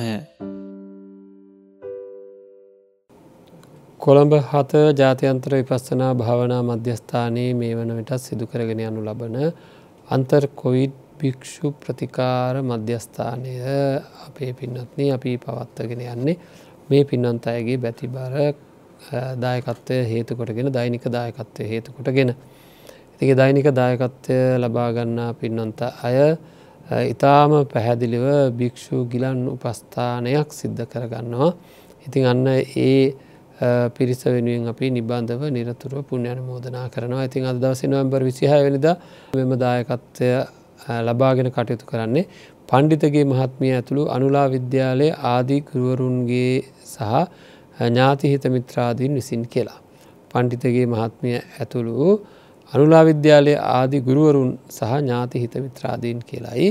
කොළඹ 4.00 4.34
හත 4.50 4.80
ජාතියන්තර 4.94 5.52
විපස්සනා 5.52 6.10
භාවනා 6.14 6.60
මධ්‍යස්ථානයේ 6.62 7.48
මේ 7.54 7.70
වන 7.74 7.90
විටත් 7.96 8.12
සිදුකරගෙන 8.20 8.80
යනු 8.80 9.00
ලබන 9.02 9.36
අන්තර් 10.08 10.44
කොවිඩ් 10.54 10.94
භික්‍ෂු 11.20 11.72
ප්‍රතිකාර 11.80 12.60
මධ්‍යස්ථානය 12.62 13.56
අපේ 14.26 14.52
පින්නත්න 14.52 15.02
අපි 15.10 15.34
පවත්වගෙන 15.38 16.04
යන්නේ 16.06 16.36
මේ 16.90 17.02
පින්නන්ත 17.04 17.48
අයගේ 17.48 17.78
බැතිබර 17.78 18.38
දායකත්වය 19.38 20.00
හේතුකොටගෙන 20.06 20.72
දෛනික 20.72 21.10
දායකත්වය 21.10 21.66
හේතුකොටගෙන 21.66 22.34
තික 23.20 23.36
දෛනික 23.36 23.70
දායකත්වය 23.74 24.40
ලබාගන්නා 24.62 25.30
පින්නන්ත 25.34 25.80
අය 26.02 26.18
ඉතාම 27.06 27.52
පැහැදිලිව 27.66 28.26
භික්‍ෂු 28.54 29.06
ගිලන් 29.06 29.40
උපස්ථානයක් 29.48 30.48
සිද්ධ 30.54 30.84
කරගන්නවා. 30.86 31.56
ඉතින් 32.06 32.26
අන්න 32.26 32.46
ඒ 32.48 33.26
පිරිස 33.90 34.20
වෙනුවෙන් 34.26 34.68
අපි 34.68 34.90
නිබන්ධව 34.90 35.42
නිරතුරුව 35.50 36.04
පුුණ්‍යන 36.04 36.40
මෝදනා 36.42 36.86
කරනවා 36.88 37.24
ඉතින් 37.24 37.44
අද 37.44 37.58
දවස 37.58 37.82
නොවම්බර් 37.86 38.22
විසිහ 38.22 38.52
වෙනිද 38.58 38.86
මෙම 39.34 39.52
දායකත්වය 39.56 40.30
ලබාගෙන 41.06 41.50
කටයුතු 41.50 41.86
කරන්නේ 41.86 42.24
පණ්ඩිතගේ 42.68 43.24
මහත්මිය 43.24 43.72
ඇතුළු 43.74 44.08
අනුලා 44.10 44.46
විද්‍යාලය 44.48 45.08
ආදී 45.26 45.60
ගුරුවරුන්ගේ 45.62 46.54
සහ 46.86 47.02
ඥාතිහිත 47.80 48.44
මිත්‍රාදීන් 48.48 49.12
විසින් 49.14 49.42
කියලා. 49.46 49.80
පණ්ඩිතගේ 50.30 50.86
මහත්මිය 50.86 51.36
ඇතුළු 51.36 52.08
අනුලා 52.72 53.04
විද්‍යාලය 53.04 53.52
ආදි 53.70 53.98
ගුරුවරුන් 54.00 54.50
සහ 54.70 54.90
ඥාති 54.94 55.42
හිත 55.42 55.54
මිත්‍රාදීන් 55.56 56.18
කියලායි 56.28 56.68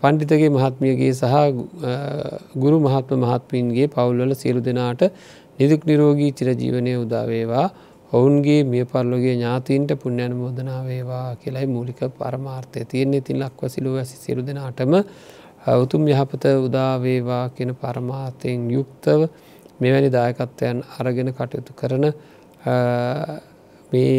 පණ්ඩිතගේ 0.00 0.50
මහත්මියගේ 0.50 1.12
සහ 1.12 1.34
ගුරු 2.56 2.78
මහත්ම 2.80 3.22
මහත්මීන්ගේ 3.24 3.86
පවුල්වල 3.88 4.34
සියලු 4.34 4.60
දෙනාට 4.60 5.02
නිදුක් 5.58 5.82
නිරෝගී 5.84 6.32
චිරජීවනය 6.32 6.92
උදාවේවා 6.96 7.66
ඔවුන්ගේ 8.12 8.60
මිය 8.64 8.84
පරලොගේ 8.86 9.34
ඥාතීන්ට 9.34 9.92
පුුණ්‍යන 9.96 10.34
මෝදනාවේවා 10.34 11.36
කියලයි 11.36 11.66
මූලික 11.68 12.00
පරමාර්ථය 12.12 12.84
තියෙන්නේ. 12.84 13.20
තින් 13.22 13.38
ලක්වසිලුව 13.38 13.96
ඇසි 13.96 14.16
සිරු 14.16 14.42
දෙනාටම 14.42 14.92
උතුම් 15.76 16.02
යහපත 16.08 16.44
උදාවේවා 16.60 17.44
කියෙන 17.50 17.72
පරමාර්ථයෙන් 17.76 18.68
යුක්තව 18.70 19.20
මෙවැනි 19.80 20.10
දායකත්වයන් 20.10 20.82
අරගෙන 20.96 21.30
කටයුතු 21.32 21.72
කරන 21.74 22.04
මේ 23.92 24.18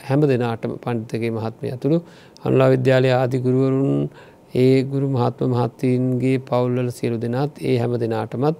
හැම 0.00 0.20
දෙනාටම 0.24 0.72
පණ්ඩිතගේ 0.78 1.32
මහත්මය 1.32 1.68
ඇතුළු 1.68 1.98
අනුලා 2.42 2.70
විද්‍යාලය 2.70 3.10
ආදිගුරුවරුන් 3.12 4.10
ඒ 4.56 4.82
ගුරු 4.84 5.06
මහත්ම 5.08 5.50
මහත්තීන්ගේ 5.50 6.36
පවුල්වල 6.40 6.90
සියලු 6.90 7.16
දෙනත් 7.18 7.62
ඒ 7.62 7.76
හැම 7.78 7.94
දෙනාටමත් 7.96 8.58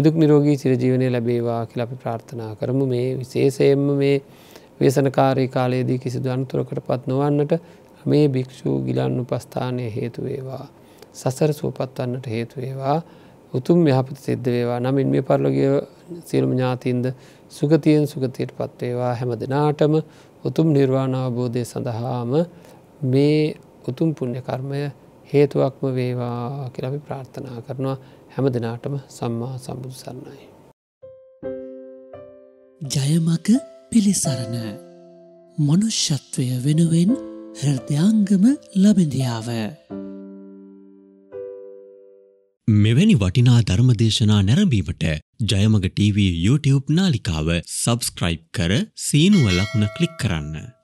නිදුක් 0.00 0.14
නිරෝගී 0.16 0.56
සිරජීවනය 0.56 1.08
ලැබේවා 1.08 1.66
කියල 1.66 1.82
අපි 1.82 1.96
ප්‍රාර්ථනා 1.96 2.52
කරමු. 2.56 2.84
මේ 2.86 3.08
විශේෂයෙන්ම 3.16 3.86
මේ 3.94 4.16
වේසනකාරී 4.80 5.48
කාලයේදී 5.48 5.98
කිසිදු 5.98 6.28
අන්තුරකට 6.30 6.80
පත් 6.82 7.02
නොවන්නට 7.06 7.52
මේ 8.04 8.28
භික්‍ෂූ 8.28 8.76
ගිලන් 8.80 9.18
උපස්ථානය 9.22 9.88
හේතුවේවා 9.90 10.64
සසර 11.14 11.52
සූපත්වන්නට 11.52 12.26
හේතුවේවා 12.26 12.96
උතුම් 13.52 13.86
යහපත 13.86 14.16
සිද්ධ 14.18 14.46
වේවා. 14.46 14.80
නමින් 14.80 15.08
මේ 15.08 15.22
පරලොගිය 15.22 15.74
සියලුම 16.24 16.52
ඥාතින්ද 16.52 17.12
සුගතියෙන් 17.52 18.06
සුගතියට 18.06 18.54
පත්වේවා 18.54 19.12
හැම 19.14 19.34
දෙනාටම 19.36 19.98
උතුම් 20.44 20.72
නිර්වාණ 20.72 21.14
අවබෝධය 21.16 21.64
සඳහාම 21.64 22.32
මේ 23.04 23.54
උතුම් 23.88 24.14
පුුණ්‍ය 24.14 24.40
කර්මය 24.42 24.80
හේතුවක්ම 25.30 25.84
වේවා 25.94 26.70
කියලබි 26.70 26.98
ප්‍රාර්ථනා 27.00 27.60
කරනවා. 27.62 27.98
හැම 28.36 28.48
දෙනාටම 28.48 28.94
සම්මා 29.08 29.56
සම්බුදු 29.56 29.96
සරණයි. 30.02 30.46
ජයමක 32.80 33.48
පිළිසරණ 33.90 34.56
මනුෂ්‍යත්වය 35.58 36.46
වෙනුවෙන් 36.64 37.10
හෘදයාංගම 37.62 38.44
ලබඳියාව 38.76 39.48
මෙවැනි 42.68 43.14
වටිනා 43.14 43.60
ධර්මදේශනා 43.60 44.42
නැරඹීමට 44.42 45.04
ජයමග 45.52 45.86
TV 46.00 46.26
YouTube 46.46 46.94
නාලිකාව 46.98 47.48
සබස්ක්‍රයිබ් 47.84 48.44
කර 48.58 48.72
සීනුව 49.06 49.50
ලකුණ 49.58 49.90
කලික් 49.96 50.14
කරන්න. 50.20 50.79